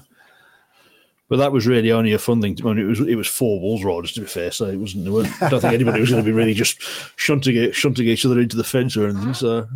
But 1.33 1.39
that 1.39 1.51
was 1.51 1.67
really 1.67 1.91
only 1.93 2.13
a 2.13 2.19
fun 2.19 2.43
thing. 2.43 2.57
To, 2.57 2.69
I 2.69 2.75
mean, 2.75 2.85
it 2.85 2.89
was 2.89 3.01
it 3.01 3.15
was 3.15 3.27
four 3.27 3.59
Wolves 3.59 3.83
riders 3.85 4.13
to 4.13 4.21
be 4.21 4.27
fair, 4.27 4.51
so 4.51 4.67
it 4.67 4.77
wasn't. 4.77 5.07
There 5.07 5.15
I 5.41 5.49
don't 5.49 5.63
think 5.63 5.73
anybody 5.73 5.99
was 6.01 6.11
going 6.11 6.23
to 6.23 6.31
be 6.31 6.37
really 6.37 6.53
just 6.53 6.77
shunting 7.17 7.57
it, 7.57 7.75
shunting 7.75 8.07
each 8.07 8.27
other 8.27 8.39
into 8.39 8.55
the 8.59 8.65
fence 8.65 8.99
or 8.99 9.09
anything. 9.09 9.33
So 9.33 9.67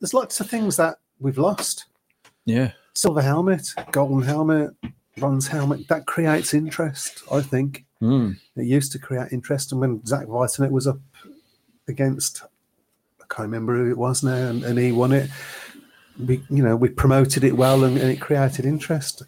There's 0.00 0.12
lots 0.14 0.40
of 0.40 0.50
things 0.50 0.76
that 0.78 0.98
we've 1.20 1.38
lost. 1.38 1.84
yeah, 2.44 2.72
Silver 2.96 3.22
helmet, 3.22 3.68
golden 3.92 4.22
helmet, 4.22 4.74
bronze 5.16 5.46
helmet. 5.46 5.86
That 5.86 6.06
creates 6.06 6.54
interest. 6.54 7.22
I 7.30 7.40
think 7.40 7.84
Mm. 8.02 8.36
it 8.56 8.64
used 8.66 8.90
to 8.90 8.98
create 8.98 9.30
interest, 9.30 9.70
and 9.70 9.80
when 9.80 10.04
Zach 10.04 10.26
Vitanet 10.26 10.72
was 10.72 10.88
up 10.88 10.98
against, 11.86 12.42
I 13.20 13.24
can't 13.28 13.46
remember 13.46 13.76
who 13.76 13.90
it 13.92 13.96
was 13.96 14.24
now, 14.24 14.48
and, 14.48 14.64
and 14.64 14.76
he 14.76 14.90
won 14.90 15.12
it. 15.12 15.30
We, 16.18 16.42
you 16.50 16.64
know, 16.64 16.74
we 16.76 16.88
promoted 16.88 17.44
it 17.44 17.56
well, 17.56 17.84
and, 17.84 17.96
and 17.96 18.10
it 18.10 18.20
created 18.20 18.64
interest. 18.66 19.22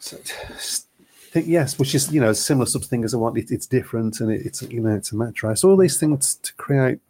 Think 1.30 1.46
yes, 1.46 1.78
which 1.78 1.94
is 1.94 2.10
you 2.10 2.20
know 2.20 2.32
similar 2.32 2.66
sort 2.66 2.84
of 2.84 2.90
thing 2.90 3.04
as 3.04 3.12
I 3.12 3.18
want. 3.18 3.36
It, 3.36 3.50
it's 3.50 3.66
different, 3.66 4.20
and 4.20 4.32
it, 4.32 4.46
it's 4.46 4.62
you 4.62 4.80
know 4.80 4.94
it's 4.94 5.12
a 5.12 5.16
match 5.16 5.42
race. 5.42 5.62
All 5.62 5.76
these 5.76 6.00
things 6.00 6.36
to 6.36 6.54
create 6.54 7.00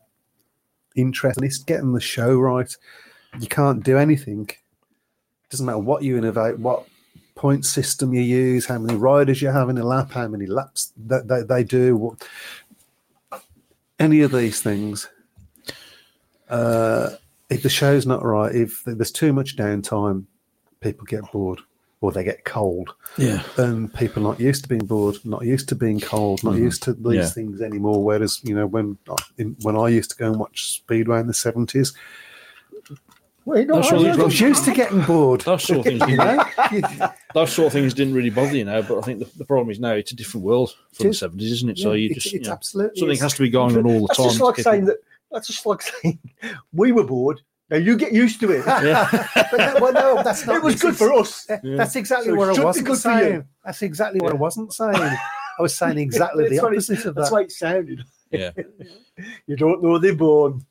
interest, 0.96 1.38
and 1.38 1.46
it's 1.46 1.58
getting 1.58 1.92
the 1.92 2.00
show 2.00 2.34
right. 2.36 2.74
You 3.38 3.46
can't 3.46 3.84
do 3.84 3.96
anything. 3.96 4.48
doesn't 5.50 5.64
matter 5.64 5.78
what 5.78 6.02
you 6.02 6.16
innovate, 6.16 6.58
what 6.58 6.86
point 7.36 7.64
system 7.64 8.12
you 8.12 8.22
use, 8.22 8.66
how 8.66 8.78
many 8.78 8.98
riders 8.98 9.40
you 9.40 9.48
have 9.48 9.68
in 9.68 9.78
a 9.78 9.84
lap, 9.84 10.10
how 10.10 10.26
many 10.26 10.46
laps 10.46 10.92
that 10.96 11.28
they, 11.28 11.42
they 11.42 11.62
do, 11.62 11.96
what, 11.96 12.26
any 14.00 14.22
of 14.22 14.32
these 14.32 14.60
things. 14.60 15.08
Uh, 16.48 17.10
if 17.50 17.62
the 17.62 17.68
show's 17.68 18.06
not 18.06 18.24
right, 18.24 18.52
if 18.52 18.82
there's 18.84 19.12
too 19.12 19.32
much 19.32 19.56
downtime, 19.56 20.24
people 20.80 21.04
get 21.04 21.30
bored 21.30 21.60
or 22.00 22.12
they 22.12 22.22
get 22.22 22.44
cold. 22.44 22.94
yeah, 23.16 23.42
And 23.56 23.92
people 23.92 24.22
not 24.22 24.38
used 24.38 24.62
to 24.62 24.68
being 24.68 24.86
bored, 24.86 25.16
not 25.24 25.44
used 25.44 25.68
to 25.70 25.74
being 25.74 25.98
cold, 26.00 26.44
not 26.44 26.56
used 26.56 26.82
to 26.84 26.92
these 26.92 27.02
Mm-hmm. 27.02 27.12
Yeah. 27.14 27.26
things 27.26 27.60
anymore. 27.60 28.04
Whereas, 28.04 28.40
you 28.44 28.54
know, 28.54 28.66
when 28.66 28.98
in, 29.36 29.56
when 29.62 29.76
I 29.76 29.88
used 29.88 30.10
to 30.12 30.16
go 30.16 30.26
and 30.26 30.38
watch 30.38 30.72
Speedway 30.74 31.18
in 31.20 31.26
the 31.26 31.32
70s, 31.32 31.94
Wait, 33.44 33.66
no, 33.66 33.76
That's 33.76 33.90
I- 33.92 33.96
all 33.96 34.06
I- 34.06 34.10
it 34.10 34.20
I 34.20 34.24
was 34.24 34.40
used 34.40 34.64
to 34.66 34.72
getting 34.74 35.00
bored. 35.02 35.40
those 35.40 35.64
sort 35.64 35.78
of 35.78 35.84
things. 35.86 36.02
You 36.08 36.16
Didn't, 36.82 36.98
know? 36.98 37.10
Those 37.34 37.50
sort 37.52 37.68
of 37.68 37.72
things 37.72 37.94
didn't 37.94 38.12
really 38.12 38.28
bother 38.28 38.54
you 38.54 38.64
now. 38.66 38.82
But 38.82 38.98
I 38.98 39.00
think 39.00 39.20
the, 39.20 39.38
the 39.38 39.44
problem 39.46 39.70
is 39.70 39.80
now 39.80 39.92
it's 39.92 40.12
a 40.12 40.16
different 40.16 40.44
world 40.44 40.74
from 40.92 41.06
the 41.08 41.14
seventies, 41.14 41.52
isn't 41.52 41.70
it? 41.70 41.78
So 41.78 41.92
you 41.94 42.12
just 42.14 42.26
it's 42.26 42.34
you 42.34 42.40
know, 42.40 42.52
absolutely 42.52 42.98
something 43.00 43.18
has 43.20 43.32
to 43.34 43.42
be 43.42 43.48
going 43.48 43.74
on 43.78 43.86
all 43.86 44.00
the 44.02 44.06
That's 44.08 44.18
time. 44.18 44.26
just 44.28 44.40
like 44.42 44.56
saying 44.56 44.84
that. 44.84 44.98
That's 45.32 45.46
just 45.46 45.64
like 45.64 45.80
saying 46.02 46.18
we 46.74 46.92
were 46.92 47.04
bored. 47.04 47.40
Now 47.70 47.76
you 47.76 47.96
get 47.96 48.12
used 48.12 48.40
to 48.40 48.50
it. 48.52 48.64
Yeah. 48.66 49.08
But 49.50 49.56
that- 49.58 49.80
well, 49.80 49.92
no, 49.92 50.22
that's 50.24 50.46
not. 50.46 50.56
it 50.56 50.62
was 50.62 50.80
good 50.80 50.96
for 50.96 51.12
us. 51.14 51.46
That's 51.62 51.96
exactly 51.96 52.30
So 52.30 52.34
what 52.36 52.58
I 52.58 52.62
wasn't 52.64 52.86
good 52.86 52.98
for 52.98 53.12
you. 53.12 53.18
saying. 53.20 53.44
That's 53.64 53.82
exactly 53.82 54.20
what 54.20 54.32
I 54.32 54.36
wasn't 54.36 54.72
saying. 54.72 54.94
I 54.96 55.16
was 55.62 55.74
saying 55.74 55.98
exactly 56.08 56.48
the 56.48 56.60
opposite 56.60 56.98
of 57.04 57.14
that. 57.14 57.14
That's 57.16 57.28
that. 57.30 57.34
why 57.34 57.42
it 57.42 57.52
sounded. 57.52 58.04
yeah. 58.30 58.50
You 59.46 59.56
don't 59.56 59.82
know 59.82 59.98
they're 59.98 60.14
born. 60.14 60.64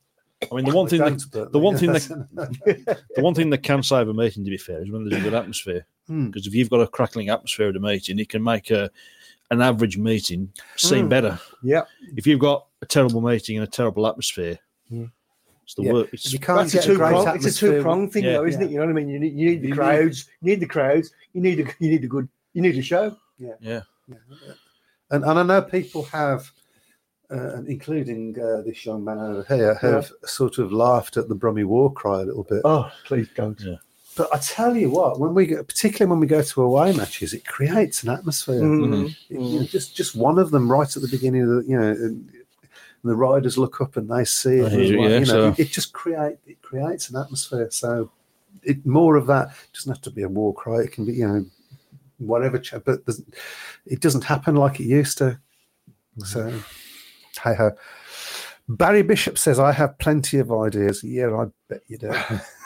I 0.52 0.56
mean, 0.56 0.66
the 0.66 0.72
one 0.76 0.88
thing 0.88 1.00
that 1.00 1.10
Don't, 1.10 1.32
but- 1.32 1.52
the 1.52 1.60
one 1.60 1.78
thing 1.78 1.91
that 1.93 3.00
the 3.16 3.22
one 3.22 3.34
thing 3.34 3.50
that 3.50 3.64
can 3.64 3.82
save 3.84 4.08
a 4.08 4.14
meeting, 4.14 4.43
to 4.45 4.52
be 4.52 4.58
fair, 4.58 4.82
is 4.84 4.91
when 4.91 5.08
there's 5.08 5.20
a 5.22 5.24
good 5.24 5.34
atmosphere. 5.34 5.86
Hmm. 6.08 6.28
Because 6.28 6.45
if 6.48 6.54
you've 6.54 6.70
got 6.70 6.82
a 6.82 6.88
crackling 6.88 7.30
atmosphere 7.30 7.70
at 7.70 7.76
a 7.76 7.80
meeting, 7.80 8.20
it 8.20 8.30
can 8.30 8.43
make 8.43 8.70
a 8.72 8.89
an 9.50 9.62
average 9.62 9.98
meeting 9.98 10.52
seem 10.76 11.04
Hmm. 11.06 11.10
better. 11.10 11.39
Yeah. 11.64 11.84
If 12.16 12.28
you've 12.28 12.39
got 12.39 12.68
a 12.82 12.86
terrible 12.86 13.22
meeting 13.22 13.58
and 13.58 13.68
a 13.68 13.70
terrible 13.70 14.06
atmosphere, 14.08 14.54
Hmm. 14.56 14.66
It's 15.68 15.76
the 15.76 15.84
Yeah. 15.84 15.91
work. 15.93 16.09
It's, 16.13 16.32
you 16.32 16.39
can't 16.39 16.70
a 16.70 16.72
get 16.72 16.86
a 16.86 16.88
two 16.88 16.95
great 16.95 17.09
prong. 17.09 17.36
It's 17.36 17.45
a 17.45 17.53
two 17.53 17.82
prong 17.82 18.09
thing, 18.09 18.24
Yeah. 18.24 18.34
though, 18.34 18.45
isn't 18.45 18.61
Yeah. 18.61 18.68
it? 18.68 18.72
You 18.72 18.78
know 18.80 18.86
what 18.86 18.91
I 18.91 18.93
mean? 18.93 19.09
You 19.09 19.20
need, 19.20 19.34
you 19.38 19.45
need 19.49 19.61
the 19.61 19.68
You 19.68 19.74
need- 19.74 19.78
crowds. 19.78 20.26
You 20.41 20.49
need 20.51 20.59
the 20.61 20.65
crowds. 20.65 21.11
You 21.34 21.41
need 21.41 21.59
a, 21.59 21.63
you 21.80 21.89
need 21.91 22.03
a 22.05 22.07
good. 22.07 22.30
You 22.53 22.61
need 22.61 22.78
a 22.78 22.82
show. 22.82 23.15
yeah, 23.38 23.53
Yeah. 23.59 23.82
And, 25.11 25.24
and 25.24 25.39
I 25.39 25.43
know 25.43 25.61
people 25.61 26.03
have, 26.05 26.49
uh, 27.30 27.55
and 27.55 27.68
including 27.68 28.38
uh, 28.39 28.61
this 28.61 28.86
young 28.86 29.03
man 29.03 29.20
over 29.20 29.45
here, 29.47 29.76
have 29.76 30.11
sort 30.26 30.57
of 30.57 30.72
laughed 30.72 31.18
at 31.18 31.28
the 31.30 31.36
Brummie 31.36 31.65
War 31.65 31.91
cry 31.93 32.22
a 32.22 32.26
little 32.26 32.43
bit. 32.43 32.61
Oh, 32.65 32.89
please 33.05 33.28
don't. 33.36 33.59
Yeah. 33.59 33.76
but 34.18 34.28
I 34.34 34.39
tell 34.39 34.76
you 34.76 34.89
what, 34.89 35.20
when 35.20 35.34
we 35.36 35.45
go, 35.45 35.63
particularly 35.63 36.09
when 36.09 36.20
we 36.20 36.28
go 36.28 36.41
to 36.41 36.61
away 36.63 36.91
matches, 36.93 37.34
it 37.34 37.45
creates 37.45 38.01
an 38.03 38.09
atmosphere. 38.09 38.61
Mm. 38.61 39.15
You 39.30 39.38
know, 39.39 39.63
just 39.63 39.95
just 39.95 40.15
one 40.15 40.39
of 40.39 40.49
them 40.51 40.72
right 40.72 40.93
at 40.95 41.01
the 41.01 41.07
beginning 41.07 41.43
of 41.43 41.49
the, 41.49 41.63
you 41.70 41.78
know, 41.78 41.89
and 41.91 42.30
the 43.08 43.16
riders 43.16 43.58
look 43.58 43.82
up 43.82 43.97
and 43.97 44.10
they 44.10 44.26
see 44.26 44.58
it. 44.58 44.72
Yeah, 44.72 44.80
as 44.80 44.91
well, 44.91 45.10
yeah, 45.10 45.20
you 45.20 45.26
know, 45.26 45.26
so- 45.26 45.55
it, 45.58 45.70
just 45.70 45.93
create 45.93 46.38
it 46.45 46.62
creates 46.62 47.10
an 47.10 47.18
atmosphere. 47.18 47.70
So 47.72 48.12
it 48.64 48.86
more 48.86 49.16
of 49.16 49.28
that 49.28 49.49
it 49.49 49.74
doesn't 49.74 49.93
have 49.93 50.01
to 50.01 50.12
be 50.12 50.24
a 50.24 50.30
war 50.30 50.53
cry. 50.53 50.82
It 50.82 50.91
can 50.91 51.05
be 51.05 51.14
you 51.14 51.28
know 51.28 51.45
whatever, 52.18 52.62
but 52.86 53.01
it 53.86 53.99
doesn't 54.01 54.24
happen 54.24 54.55
like 54.55 54.80
it 54.80 54.86
used 54.86 55.18
to. 55.20 55.39
Mm-hmm. 56.20 56.24
So 56.24 56.51
hey 57.43 57.55
ho. 57.55 57.72
Barry 58.70 59.01
Bishop 59.01 59.38
says, 59.38 59.60
I 59.60 59.72
have 59.72 59.97
plenty 59.97 60.39
of 60.39 60.51
ideas. 60.51 61.01
Yeah, 61.01 61.34
I 61.34 61.45
bet 61.70 61.84
you 61.88 61.97
do. 61.97 62.12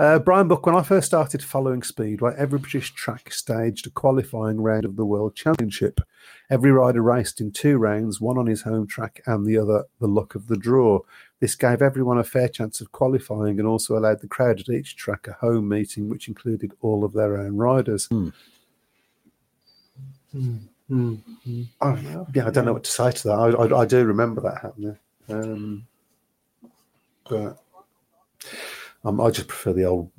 Uh, 0.00 0.18
Brian 0.18 0.48
Buck, 0.48 0.64
when 0.64 0.74
I 0.74 0.82
first 0.82 1.08
started 1.08 1.44
following 1.44 1.82
Speedway, 1.82 2.34
every 2.38 2.58
British 2.58 2.94
track 2.94 3.30
staged 3.30 3.86
a 3.86 3.90
qualifying 3.90 4.58
round 4.58 4.86
of 4.86 4.96
the 4.96 5.04
World 5.04 5.34
Championship. 5.34 6.00
Every 6.48 6.72
rider 6.72 7.02
raced 7.02 7.38
in 7.38 7.52
two 7.52 7.76
rounds, 7.76 8.18
one 8.18 8.38
on 8.38 8.46
his 8.46 8.62
home 8.62 8.86
track 8.86 9.20
and 9.26 9.44
the 9.44 9.58
other 9.58 9.84
the 9.98 10.08
luck 10.08 10.34
of 10.34 10.46
the 10.46 10.56
draw. 10.56 11.00
This 11.40 11.54
gave 11.54 11.82
everyone 11.82 12.16
a 12.16 12.24
fair 12.24 12.48
chance 12.48 12.80
of 12.80 12.92
qualifying 12.92 13.58
and 13.58 13.68
also 13.68 13.98
allowed 13.98 14.22
the 14.22 14.26
crowd 14.26 14.60
at 14.60 14.70
each 14.70 14.96
track 14.96 15.28
a 15.28 15.34
home 15.34 15.68
meeting, 15.68 16.08
which 16.08 16.28
included 16.28 16.72
all 16.80 17.04
of 17.04 17.12
their 17.12 17.36
own 17.36 17.58
riders. 17.58 18.08
Oh, 18.10 18.30
yeah, 22.34 22.46
I 22.46 22.50
don't 22.50 22.64
know 22.64 22.72
what 22.72 22.84
to 22.84 22.90
say 22.90 23.12
to 23.12 23.28
that. 23.28 23.34
I, 23.34 23.48
I, 23.50 23.80
I 23.82 23.84
do 23.84 24.02
remember 24.06 24.40
that 24.40 24.62
happening. 24.62 24.96
Um, 25.28 25.86
but 27.28 27.62
um, 29.04 29.20
I 29.20 29.30
just 29.30 29.48
prefer 29.48 29.72
the 29.72 29.84
old. 29.84 30.10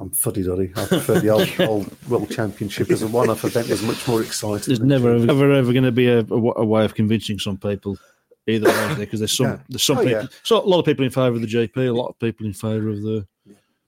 I'm 0.00 0.10
fuddy 0.10 0.42
duddy. 0.44 0.72
I 0.76 0.86
prefer 0.86 1.18
the 1.20 1.30
old, 1.30 1.48
old 1.68 2.08
World 2.08 2.30
Championship 2.30 2.90
as 2.90 3.02
a 3.02 3.08
one-off 3.08 3.44
event. 3.44 3.68
Was 3.68 3.82
much 3.82 4.06
more 4.06 4.22
exciting. 4.22 4.64
There's 4.66 4.80
never 4.80 5.14
ever, 5.14 5.30
ever, 5.30 5.52
ever 5.52 5.72
going 5.72 5.84
to 5.84 5.92
be 5.92 6.06
a, 6.08 6.20
a, 6.20 6.22
a 6.60 6.64
way 6.64 6.84
of 6.84 6.94
convincing 6.94 7.38
some 7.38 7.56
people 7.58 7.98
either 8.46 8.68
way, 8.68 8.94
because 8.98 9.18
there's 9.20 9.36
some 9.36 9.46
Yeah. 9.46 9.58
there's 9.68 9.82
some 9.82 9.98
Oh, 9.98 10.04
people, 10.04 10.20
yeah. 10.22 10.28
so 10.44 10.62
a 10.62 10.66
lot 10.66 10.78
of 10.78 10.84
people 10.84 11.04
in 11.04 11.10
favour 11.10 11.34
of 11.34 11.40
the 11.40 11.48
GP, 11.48 11.76
a 11.88 11.90
lot 11.92 12.08
of 12.10 12.18
people 12.20 12.46
in 12.46 12.52
favour 12.52 12.90
of 12.90 13.02
the 13.02 13.26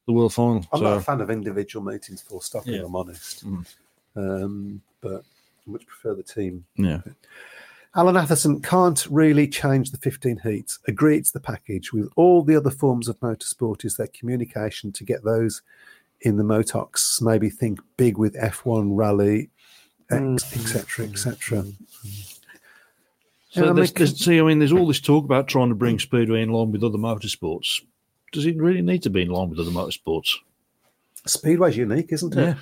the 0.07 0.13
World 0.13 0.33
Final. 0.35 0.67
I'm 0.73 0.83
not 0.83 0.97
a 0.97 1.01
fan 1.01 1.21
of 1.21 1.31
individual 1.31 1.85
meetings. 1.85 2.23
Full 2.23 2.41
stop. 2.41 2.67
Yeah. 2.67 2.79
If 2.79 2.87
I'm 2.87 2.97
honest, 2.97 3.47
Mm. 3.47 3.67
um, 4.17 4.83
but 5.01 5.23
I 5.67 5.71
much 5.71 5.87
prefer 5.87 6.15
the 6.15 6.23
team 6.25 6.65
yeah, 6.77 7.03
Alan 7.97 8.17
Atherton 8.17 8.61
can't 8.61 9.07
really 9.11 9.49
change 9.49 9.91
the 9.91 9.99
15 9.99 10.41
heats. 10.45 10.79
Agree 10.87 11.17
it's 11.17 11.31
the 11.31 11.41
package. 11.41 11.93
With 11.93 12.11
all 12.17 12.43
the 12.43 12.57
other 12.57 12.71
forms 12.71 13.09
of 13.09 13.19
motorsport, 13.21 13.85
is 13.85 13.97
their 13.97 14.09
communication 14.09 14.93
to 14.93 15.05
get 15.05 15.25
those 15.25 15.63
in 16.21 16.37
the 16.37 16.45
Motox. 16.45 17.23
Maybe 17.23 17.49
think 17.49 17.81
big 17.97 18.19
with 18.19 18.35
F1 18.35 18.91
rally, 18.97 19.51
etc., 20.11 21.07
mm. 21.07 21.13
etc. 21.13 21.63
Mm. 21.63 21.75
So 23.51 23.65
Yeah, 23.65 23.71
I 23.71 23.73
there's, 23.73 23.93
there's, 23.93 24.25
see, 24.25 24.39
I 24.39 24.43
mean, 24.43 24.59
there's 24.59 24.73
all 24.73 24.87
this 24.87 25.01
talk 25.01 25.25
about 25.25 25.49
trying 25.49 25.71
to 25.71 25.75
bring 25.75 25.99
speedway 25.99 26.43
in 26.43 26.51
line 26.51 26.71
with 26.71 26.85
other 26.85 26.99
motorsports. 26.99 27.81
Does 28.33 28.45
it 28.45 28.59
really 28.59 28.83
need 28.83 29.03
to 29.05 29.11
be 29.11 29.23
in 29.23 29.31
line 29.31 29.49
with 29.49 29.59
other 29.59 29.71
motorsports? 29.71 30.35
Speedway's 31.27 31.77
unique, 31.77 32.13
isn't 32.13 32.37
it? 32.37 32.41
Yeah. 32.41 32.55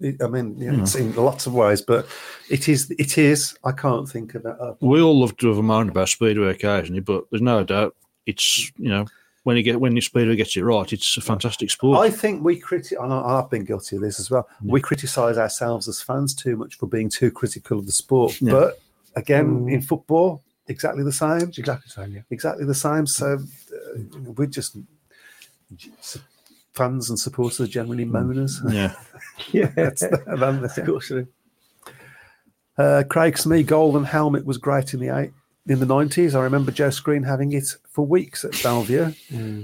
It- 0.00 0.22
I 0.22 0.26
mean, 0.28 0.56
yeah, 0.58 0.80
it's 0.82 0.94
in 0.94 1.14
lots 1.16 1.46
of 1.46 1.54
ways, 1.54 1.80
but 1.80 2.06
it 2.50 2.68
is. 2.68 2.90
It 2.98 3.16
is. 3.18 3.56
I 3.64 3.72
can't 3.72 4.08
think 4.08 4.34
of 4.34 4.42
that. 4.42 4.60
up. 4.60 4.76
We 4.82 5.00
all 5.00 5.18
love 5.18 5.36
to 5.38 5.48
have 5.48 5.58
a 5.58 5.62
moan 5.62 5.88
about 5.88 6.08
speedway 6.10 6.50
occasionally, 6.50 7.00
but 7.00 7.24
there's 7.30 7.42
no 7.42 7.64
doubt 7.64 7.96
it's 8.26 8.70
you 8.76 8.88
know 8.90 9.06
when 9.44 9.56
you 9.56 9.62
get 9.62 9.80
when 9.80 9.92
your 9.94 10.02
speedway 10.02 10.36
gets 10.36 10.56
it 10.56 10.62
right, 10.64 10.92
it's 10.92 11.16
a 11.16 11.20
fantastic 11.20 11.70
sport. 11.70 11.98
I 11.98 12.10
think 12.10 12.44
we 12.44 12.60
criti- 12.60 13.02
and 13.02 13.12
I- 13.12 13.38
I've 13.38 13.48
been 13.48 13.64
guilty 13.64 13.96
of 13.96 14.02
this 14.02 14.20
as 14.20 14.30
well. 14.30 14.46
We 14.62 14.80
criticise 14.80 15.38
ourselves 15.38 15.88
as 15.88 16.02
fans 16.02 16.34
too 16.34 16.56
much 16.56 16.76
for 16.76 16.86
being 16.86 17.08
too 17.08 17.30
critical 17.30 17.78
of 17.78 17.86
the 17.86 17.92
sport. 17.92 18.40
Yeah. 18.42 18.52
But 18.52 18.80
again, 19.14 19.66
in 19.70 19.80
football, 19.80 20.42
exactly 20.68 21.04
the 21.04 21.12
same. 21.12 21.48
It's 21.48 21.58
exactly 21.58 21.84
the 21.86 22.02
same, 22.02 22.12
yeah. 22.16 22.22
Exactly 22.30 22.64
the 22.66 22.74
same. 22.74 23.06
So 23.06 23.34
uh, 23.38 23.98
we're 24.36 24.46
just 24.46 24.76
fans 26.76 27.10
and 27.10 27.18
supporters 27.18 27.60
are 27.60 27.66
generally 27.66 28.04
moaners. 28.04 28.60
yeah, 28.72 28.94
Yeah, 29.52 29.72
That's 29.74 30.02
the, 30.02 30.22
that's 30.60 30.78
of 30.78 30.86
course. 30.86 31.10
it 31.10 31.26
Uh, 32.78 33.02
Craig 33.08 33.38
Smith 33.38 33.66
golden 33.66 34.04
helmet 34.04 34.44
was 34.44 34.58
great 34.58 34.92
in 34.94 35.00
the 35.00 35.08
eight, 35.16 35.32
in 35.66 35.80
the 35.80 35.86
nineties. 35.86 36.34
I 36.34 36.42
remember 36.42 36.70
Joe 36.70 36.90
Screen 36.90 37.22
having 37.22 37.52
it 37.52 37.74
for 37.90 38.06
weeks 38.06 38.44
at 38.44 38.62
Belle 38.62 38.82
Vue, 38.82 39.14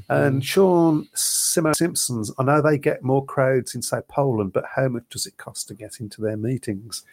and 0.08 0.44
Sean 0.44 1.06
Simo 1.14 1.74
Simpsons. 1.76 2.32
I 2.38 2.44
know 2.44 2.62
they 2.62 2.78
get 2.78 3.02
more 3.02 3.24
crowds 3.24 3.74
in 3.74 3.82
say 3.82 4.00
Poland, 4.08 4.52
but 4.52 4.64
how 4.74 4.88
much 4.88 5.04
does 5.10 5.26
it 5.26 5.36
cost 5.36 5.68
to 5.68 5.74
get 5.74 6.00
into 6.00 6.20
their 6.22 6.36
meetings? 6.38 7.04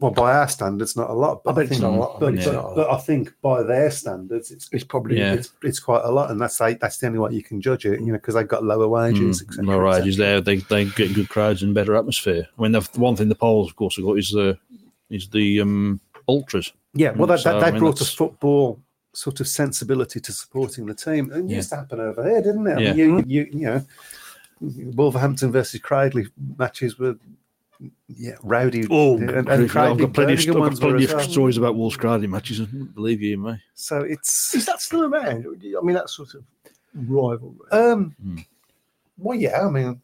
Well, 0.00 0.10
by 0.12 0.32
our 0.32 0.48
standards, 0.48 0.96
not 0.96 1.10
a 1.10 1.12
lot. 1.12 1.42
But 1.42 1.50
I 1.50 1.54
bet 1.54 1.62
it's 1.64 1.70
think, 1.72 1.82
not 1.82 1.92
a 1.94 1.96
lot. 2.00 2.16
I 2.16 2.20
But, 2.20 2.34
bet 2.36 2.44
but- 2.44 2.52
not 2.54 2.64
a 2.64 2.66
lot. 2.68 2.76
but 2.76 2.90
I 2.90 2.98
think 2.98 3.32
by 3.42 3.62
their 3.62 3.90
standards, 3.90 4.50
it's 4.50 4.68
It's 4.72 4.84
probably 4.84 5.18
Yeah. 5.18 5.34
it's, 5.34 5.52
it's 5.62 5.80
quite 5.80 6.02
a 6.04 6.10
lot, 6.10 6.30
and 6.30 6.40
that's 6.40 6.60
like, 6.60 6.78
that's 6.80 6.98
the 6.98 7.06
only 7.08 7.18
way 7.18 7.32
you 7.32 7.42
can 7.42 7.60
judge 7.60 7.84
it. 7.84 8.00
You 8.00 8.06
know, 8.06 8.12
because 8.12 8.34
they've 8.34 8.46
got 8.46 8.62
lower 8.64 8.86
wages, 8.88 9.42
etc. 9.42 9.64
no 9.64 9.78
right 9.78 10.06
is 10.06 10.16
there. 10.16 10.40
They 10.40 10.56
they 10.56 10.84
get 10.84 11.14
good 11.14 11.28
crowds 11.28 11.62
and 11.62 11.74
better 11.74 11.94
atmosphere. 11.96 12.46
I 12.58 12.62
mean, 12.62 12.72
the 12.72 12.88
one 12.96 13.16
thing 13.16 13.28
the 13.28 13.34
Poles, 13.34 13.70
of 13.70 13.76
course, 13.76 13.96
have 13.96 14.04
got 14.04 14.18
is 14.18 14.30
the 14.30 14.56
is 15.10 15.28
the 15.28 15.60
um, 15.60 16.00
ultras. 16.28 16.72
Yeah, 16.94 17.12
well, 17.12 17.26
that, 17.28 17.40
So, 17.40 17.50
that, 17.52 17.62
I 17.62 17.66
they 17.66 17.72
mean, 17.72 17.80
brought 17.80 18.00
a 18.00 18.04
football 18.04 18.78
sort 19.14 19.40
of 19.40 19.48
sensibility 19.48 20.20
to 20.20 20.32
supporting 20.32 20.86
the 20.86 20.94
team. 20.94 21.30
And 21.32 21.44
it 21.46 21.50
Yeah. 21.50 21.56
used 21.56 21.70
to 21.70 21.76
happen 21.76 21.98
over 21.98 22.22
here, 22.28 22.42
didn't 22.42 22.66
it? 22.66 22.76
I 22.78 22.80
Yeah. 22.80 22.92
mean, 22.94 23.18
you, 23.18 23.24
you, 23.26 23.48
you 23.52 23.66
know, 23.66 23.84
Wolverhampton 24.60 25.52
versus 25.52 25.80
Cradley 25.80 26.26
matches 26.58 26.98
were 26.98 27.16
yeah 28.08 28.32
rowdy. 28.42 28.80
and, 28.82 29.30
and 29.30 29.48
I've 29.50 29.72
got 29.98 30.12
plenty, 30.12 30.32
of, 30.34 30.40
I've 30.56 30.56
got 30.56 30.80
plenty 30.80 31.04
of 31.04 31.12
well. 31.12 31.20
stories 31.28 31.56
about 31.56 31.76
Wolves 31.76 31.96
Cradley 31.96 32.26
matches. 32.26 32.60
Believe 32.60 33.22
you 33.22 33.38
me. 33.38 33.60
So 33.74 34.00
it's 34.00 34.54
Is 34.54 34.66
that 34.66 34.80
still 34.80 35.04
around? 35.04 35.46
I 35.46 35.84
mean, 35.84 35.94
that 35.94 36.10
sort 36.10 36.34
of 36.34 36.44
rivalry. 36.94 37.54
um, 37.72 38.14
Hmm. 38.22 38.38
well, 39.18 39.38
yeah. 39.38 39.60
I 39.66 39.70
mean, 39.70 40.00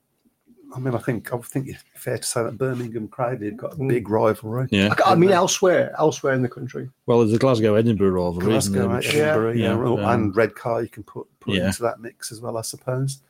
I 0.74 0.78
mean, 0.80 0.94
I 0.94 0.98
think 0.98 1.32
I 1.32 1.38
think 1.38 1.68
it's 1.68 1.82
fair 1.94 2.18
to 2.18 2.24
say 2.24 2.42
that 2.42 2.58
Birmingham 2.58 3.06
Cradley 3.08 3.46
have 3.50 3.56
got 3.56 3.72
a 3.74 3.76
Mm. 3.76 3.88
big 3.88 4.08
rivalry. 4.08 4.66
Yeah. 4.70 4.94
I 5.04 5.14
mean, 5.14 5.30
elsewhere, 5.30 5.94
elsewhere 5.98 6.34
in 6.34 6.42
the 6.42 6.48
country. 6.48 6.90
Well, 7.06 7.18
there's 7.20 7.30
the 7.32 7.38
Glasgow 7.38 7.74
Edinburgh 7.74 8.10
rivalry, 8.10 8.54
isn't 8.56 8.72
there? 8.72 8.84
Glasgow, 8.86 8.96
which- 9.08 9.14
Edinburgh, 9.16 9.52
yeah, 9.52 9.68
Yeah, 9.70 9.76
or- 9.76 10.00
um, 10.02 10.08
and 10.24 10.36
Redcar 10.36 10.82
you 10.82 10.88
can 10.88 11.02
put, 11.04 11.26
put 11.40 11.54
Yeah. 11.54 11.66
into 11.68 11.82
that 11.82 12.00
mix 12.00 12.32
as 12.32 12.40
well, 12.40 12.56
I 12.56 12.62
suppose. 12.62 13.20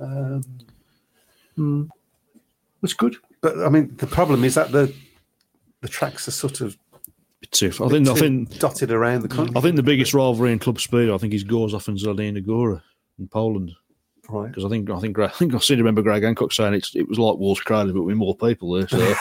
Um, 0.00 0.42
It's 2.82 2.92
good. 2.94 3.16
But 3.44 3.58
I 3.58 3.68
mean, 3.68 3.94
the 3.98 4.06
problem 4.06 4.42
is 4.42 4.54
that 4.54 4.72
the 4.72 4.90
the 5.82 5.88
tracks 5.88 6.26
are 6.26 6.30
sort 6.30 6.62
of 6.62 6.78
too- 7.50 7.70
I 7.78 7.88
think 7.90 8.08
I 8.08 8.14
think 8.14 8.58
dotted 8.58 8.90
around 8.90 9.20
the 9.20 9.28
country. 9.28 9.54
I 9.54 9.60
think 9.60 9.76
the 9.76 9.82
biggest 9.82 10.14
rivalry 10.14 10.50
in 10.50 10.58
club 10.58 10.80
speed, 10.80 11.10
I 11.10 11.18
think, 11.18 11.34
is 11.34 11.44
Gorzów 11.44 11.86
and 11.88 11.98
Zielona 11.98 12.42
Góra 12.42 12.80
in 13.18 13.28
Poland. 13.28 13.72
right. 14.30 14.48
Because 14.48 14.64
I 14.64 14.70
think 14.70 14.88
I 14.88 14.98
think 14.98 15.18
I 15.28 15.28
think 15.28 15.54
I 15.54 15.58
seem 15.58 15.76
to 15.76 15.82
remember 15.82 16.00
Greg 16.00 16.22
Hancock 16.22 16.52
saying 16.54 16.72
it's, 16.72 16.96
it 16.96 17.06
was 17.06 17.18
like 17.18 17.36
Wolves 17.36 17.60
Cradley, 17.60 17.92
but 17.92 18.04
with 18.04 18.16
more 18.16 18.34
people 18.34 18.72
there. 18.72 18.88
So 18.88 18.98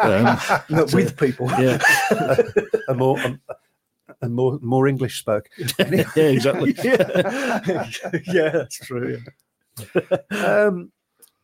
um, 0.00 0.38
No, 0.70 0.86
with 0.94 1.18
people. 1.18 1.48
yeah, 1.58 1.78
and 2.88 2.96
more 2.98 3.20
um, 3.20 3.40
and 4.22 4.34
more 4.34 4.58
more 4.62 4.88
English 4.88 5.18
spoke. 5.20 5.50
yeah, 5.78 6.06
exactly. 6.16 6.74
yeah. 6.82 7.90
yeah, 8.26 8.48
that's 8.50 8.78
true. 8.78 9.20
Um, 10.30 10.92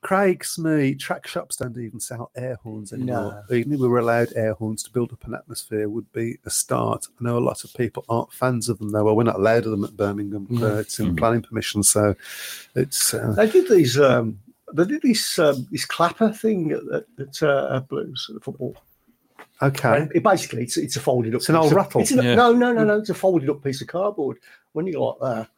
Craig 0.07 0.45
Smith 0.45 1.01
track 1.01 1.27
shops 1.27 1.57
don't 1.57 1.77
even 1.77 1.99
sell 1.99 2.31
air 2.37 2.61
horns 2.63 2.93
anymore. 2.93 3.45
Even 3.51 3.73
if 3.73 3.81
we 3.81 3.89
were 3.89 3.99
allowed 3.99 4.33
air 4.37 4.55
horns 4.55 4.85
to 4.85 4.93
build 4.93 5.13
up 5.13 5.25
an 5.27 5.35
atmosphere, 5.35 5.89
would 5.89 6.13
be 6.13 6.39
a 6.45 6.51
start. 6.51 7.09
I 7.21 7.25
know 7.25 7.37
a 7.37 7.41
lot 7.41 7.65
of 7.65 7.75
people 7.75 8.05
aren't 8.09 8.33
fans 8.33 8.69
of 8.69 8.79
them 8.79 8.91
though. 8.93 9.03
Well, 9.03 9.17
we're 9.17 9.25
not 9.25 9.35
allowed 9.35 9.65
of 9.65 9.73
them 9.73 9.83
at 9.83 9.97
Birmingham. 9.97 10.47
Mm. 10.47 10.63
Uh, 10.63 10.77
it's 10.77 11.01
in 11.01 11.17
planning 11.17 11.43
permission, 11.43 11.83
so 11.83 12.15
it's 12.77 13.15
uh, 13.15 13.33
They 13.33 13.51
did 13.51 13.69
these. 13.69 13.99
Um, 13.99 14.39
they 14.73 14.85
did 14.85 15.03
this 15.03 15.41
um, 15.41 15.67
this 15.73 15.85
clapper 15.85 16.31
thing 16.31 16.71
at, 16.71 16.83
at, 16.95 17.05
at 17.19 17.43
uh, 17.43 17.81
Blues 17.81 18.31
at 18.33 18.45
football. 18.45 18.77
okay. 19.61 20.03
And 20.03 20.13
it 20.15 20.23
basically, 20.23 20.63
it's, 20.63 20.77
it's 20.77 20.95
a 20.95 21.01
folded 21.01 21.35
up. 21.35 21.41
It's 21.41 21.49
an 21.49 21.57
old 21.57 21.65
piece 21.65 21.73
of- 21.73 21.77
rattle. 21.79 22.01
It's 22.03 22.11
an, 22.13 22.25
Yeah. 22.25 22.35
No, 22.37 22.53
no, 22.53 22.73
no, 22.73 22.85
no. 22.85 22.99
It's 22.99 23.11
a 23.11 23.15
folded 23.15 23.51
up 23.51 23.65
piece 23.65 23.83
of 23.83 23.89
cardboard. 23.89 24.39
When 24.73 24.87
you 24.87 24.93
go 24.93 25.17
like 25.19 25.19
that, 25.21 25.49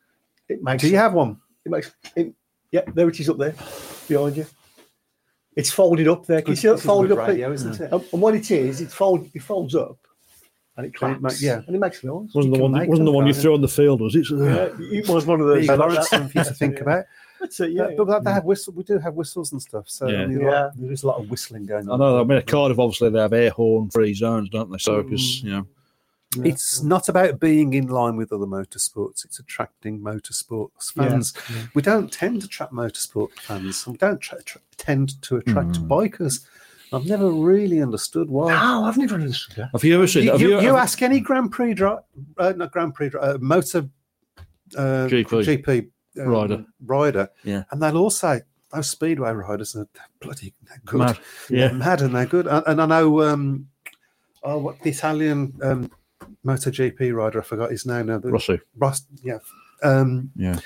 it 0.48 0.62
makes. 0.62 0.80
Do 0.82 0.88
you 0.88 0.96
have 0.96 1.12
one? 1.12 1.38
It 1.66 1.70
makes. 1.70 1.92
It, 2.16 2.32
yeah, 2.72 2.82
there 2.94 3.08
it 3.08 3.18
is 3.20 3.28
up 3.28 3.38
there, 3.38 3.54
behind 4.08 4.36
you. 4.36 4.46
It's 5.56 5.70
folded 5.70 6.06
up 6.06 6.26
there. 6.26 6.42
Can 6.42 6.52
you 6.52 6.56
see 6.56 6.68
that 6.68 6.78
folded 6.78 7.12
up? 7.12 7.26
radio, 7.26 7.52
isn't 7.52 7.80
it? 7.80 7.92
And, 7.92 8.04
and 8.12 8.22
what 8.22 8.34
it 8.34 8.50
is, 8.50 8.80
it 8.80 8.90
fold, 8.90 9.28
it 9.34 9.42
folds 9.42 9.74
up, 9.74 9.98
and 10.76 10.86
it 10.86 10.94
And 11.02 11.16
it 11.16 11.20
claps. 11.20 11.42
yeah. 11.42 11.62
and 11.66 11.74
it 11.74 11.78
makes 11.78 12.04
noise. 12.04 12.30
wasn't 12.34 12.54
the 12.54 12.60
one 12.60 12.72
wasn't 12.72 12.90
the 12.90 13.04
them, 13.04 13.14
one 13.14 13.26
you 13.26 13.32
can't 13.32 13.42
threw 13.42 13.54
on 13.54 13.60
the 13.60 13.68
field, 13.68 14.00
was 14.00 14.14
it? 14.14 14.26
Yeah, 14.30 14.68
it 14.78 15.08
was 15.08 15.26
one 15.26 15.40
of 15.40 15.48
those. 15.48 15.66
Big 15.66 15.78
Lawrence, 15.78 16.08
something 16.08 16.28
for 16.28 16.38
you 16.38 16.44
to 16.44 16.54
think 16.54 16.80
about. 16.82 17.04
That's 17.40 17.60
it. 17.60 17.72
Yeah, 17.72 17.88
Yeah, 17.88 17.94
but 17.96 18.24
they 18.24 18.32
have 18.32 18.44
whistle. 18.44 18.72
We 18.74 18.82
do 18.82 18.98
have 18.98 19.14
whistles 19.14 19.52
and 19.52 19.62
stuff. 19.62 19.88
So 19.88 20.08
Yeah. 20.08 20.22
I 20.22 20.26
mean, 20.26 20.40
Yeah. 20.40 20.64
like, 20.64 20.74
there 20.74 20.92
is 20.92 21.02
a 21.02 21.06
lot 21.06 21.20
of 21.20 21.30
whistling 21.30 21.66
going 21.66 21.88
on. 21.88 22.00
I 22.00 22.04
know. 22.04 22.20
I 22.20 22.24
mean, 22.24 22.38
at 22.38 22.46
Cardiff, 22.46 22.78
obviously, 22.78 23.10
they 23.10 23.20
have 23.20 23.32
air 23.32 23.50
horn 23.50 23.90
free 23.90 24.14
zones, 24.14 24.48
don't 24.50 24.70
they? 24.70 24.78
So, 24.78 25.02
because 25.02 25.20
mm. 25.20 25.44
you 25.44 25.50
know, 25.50 25.66
isn't? 26.40 26.46
It's 26.46 26.82
not 26.82 27.08
about 27.08 27.40
being 27.40 27.72
in 27.74 27.86
line 27.88 28.16
with 28.16 28.32
other 28.32 28.46
motorsports. 28.46 29.24
It's 29.24 29.38
attracting 29.38 30.00
motorsports 30.00 30.92
Yeah, 30.96 31.08
fans. 31.08 31.32
We 31.74 31.82
don't 31.82 32.12
tend 32.12 32.42
to 32.42 32.46
attract 32.46 32.72
motorsport 32.72 33.32
fans. 33.40 33.86
We 33.86 33.96
don't 33.96 34.20
tra- 34.20 34.42
tra- 34.42 34.60
tend 34.76 35.20
to 35.22 35.36
attract 35.36 35.76
Hmm. 35.76 35.88
bikers. 35.92 36.44
I've 36.92 37.04
never 37.06 37.30
really 37.30 37.82
understood 37.82 38.30
why. 38.30 38.52
Oh, 38.54 38.84
I've 38.84 38.96
never 38.96 39.16
understood 39.16 39.56
that. 39.56 39.70
Have 39.72 39.84
you 39.84 39.94
ever 39.94 40.06
seen? 40.06 40.24
You, 40.24 40.30
have 40.32 40.40
you, 40.40 40.48
you, 40.50 40.60
you 40.60 40.66
have- 40.68 40.76
ask 40.76 41.02
any 41.02 41.20
Grand 41.20 41.52
Prix, 41.52 41.74
dri- 41.74 41.96
uh, 42.38 42.52
not 42.56 42.72
Grand 42.72 42.94
Prix, 42.94 43.10
dri- 43.10 43.20
uh, 43.20 43.36
motor 43.38 43.88
uh, 44.76 45.06
GP. 45.08 45.62
GP 45.64 45.90
um, 46.20 46.28
Rider. 46.28 46.64
rider, 46.84 47.28
Yeah. 47.44 47.64
and 47.70 47.82
they'll 47.82 47.96
all 47.98 48.10
say 48.10 48.40
those 48.72 48.88
speedway 48.90 49.30
riders 49.32 49.74
are 49.76 49.86
bloody 50.20 50.52
they're 50.62 50.80
good, 50.84 50.98
Mad. 50.98 51.18
They're 51.48 51.58
Yeah. 51.58 51.72
mad, 51.72 52.00
and 52.02 52.14
they're 52.14 52.26
good. 52.26 52.46
And, 52.46 52.64
and 52.66 52.82
I 52.82 52.86
know, 52.86 53.22
um, 53.22 53.68
oh, 54.42 54.58
what 54.58 54.80
the 54.82 54.90
Italian 54.90 55.54
um, 55.62 55.90
MotoGP 56.46 57.14
rider? 57.14 57.40
I 57.40 57.44
forgot 57.44 57.70
his 57.70 57.86
name 57.86 58.06
now. 58.06 58.18
the- 58.18 58.30
Rossi. 58.30 58.60
Ross, 58.76 59.02
yeah. 59.22 59.38
Um, 59.82 60.30
Yeah. 60.36 60.58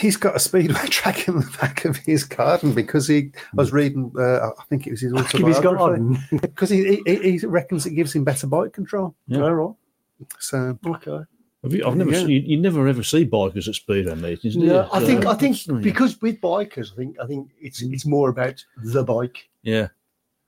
he's 0.00 0.16
got 0.16 0.34
a 0.36 0.38
speedway 0.38 0.86
track 0.88 1.28
in 1.28 1.36
the 1.40 1.56
back 1.60 1.84
of 1.84 1.96
his 1.96 2.24
garden 2.24 2.72
because 2.74 3.06
he 3.08 3.30
I 3.36 3.56
was 3.56 3.72
reading. 3.72 4.12
Uh, 4.18 4.50
I 4.58 4.64
think 4.68 4.86
it 4.86 4.90
was 4.90 5.00
his 5.00 5.12
Give 5.12 5.44
autobiography 5.44 6.38
because 6.40 6.70
he, 6.74 7.02
he 7.06 7.38
he 7.38 7.46
reckons 7.46 7.86
it 7.86 7.90
gives 7.94 8.14
him 8.14 8.24
better 8.24 8.46
bike 8.46 8.72
control. 8.72 9.14
Yeah. 9.26 9.42
All 9.42 9.54
right. 9.54 9.74
So 10.38 10.78
Okay. 10.86 11.24
Have 11.62 11.72
you, 11.74 11.86
I've 11.86 11.94
never 11.96 12.10
Yeah. 12.10 12.18
seen, 12.18 12.28
you, 12.30 12.40
you 12.40 12.56
never 12.60 12.88
ever 12.88 13.04
see 13.04 13.24
bikers 13.24 13.68
at 13.68 13.74
speedway 13.76 14.16
meetings, 14.16 14.54
do 14.54 14.60
you? 14.62 14.66
No, 14.66 14.88
I 14.92 14.98
So- 14.98 15.06
think 15.06 15.26
I 15.26 15.34
think 15.34 15.66
Yeah. 15.66 15.74
because 15.76 16.20
with 16.20 16.40
bikers, 16.40 16.92
I 16.92 16.96
think 16.96 17.16
I 17.22 17.26
think 17.26 17.50
it's 17.60 17.82
it's 17.82 18.06
more 18.06 18.30
about 18.30 18.64
the 18.82 19.04
bike, 19.04 19.48
yeah, 19.62 19.88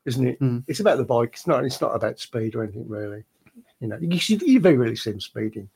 isn't 0.06 0.26
it? 0.26 0.40
Mm. 0.40 0.64
It's 0.66 0.80
about 0.80 0.96
the 0.98 1.04
bike. 1.04 1.30
It's 1.34 1.46
not 1.46 1.64
it's 1.64 1.80
not 1.80 1.94
about 1.94 2.18
speed 2.18 2.54
or 2.56 2.64
anything 2.64 2.88
really. 2.88 3.22
You 3.84 3.90
know, 3.90 3.98
you, 4.00 4.38
you 4.46 4.60
very 4.60 4.78
rarely 4.78 4.96
see 4.96 5.10
them 5.10 5.20
speeding. 5.20 5.68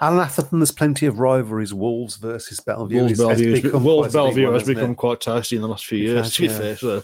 Alan 0.00 0.20
Atherton, 0.20 0.60
there's 0.60 0.70
plenty 0.70 1.06
of 1.06 1.18
rivalries. 1.18 1.74
Wolves 1.74 2.16
versus 2.16 2.60
Belle 2.60 2.86
Vue. 2.86 3.00
Wolves 3.00 3.12
is- 3.12 3.18
has 3.18 3.26
Belle 3.26 3.34
Vue, 3.36 3.50
has 3.50 3.58
become 3.62 3.70
become, 3.70 3.84
Wolves 3.84 4.12
quite 4.12 4.22
Belle 4.22 4.32
Vue 4.32 4.44
one, 4.46 4.54
has 4.54 4.66
become 4.68 4.90
it? 4.92 4.96
quite 4.96 5.20
tasty 5.20 5.56
in 5.56 5.62
the 5.62 5.68
last 5.68 5.86
few 5.86 5.98
It 5.98 6.02
years. 6.02 6.20
has, 6.26 6.34
to 6.34 6.40
be 6.42 6.46
yeah. 6.48 6.58
fair, 6.58 6.76
so 6.76 7.02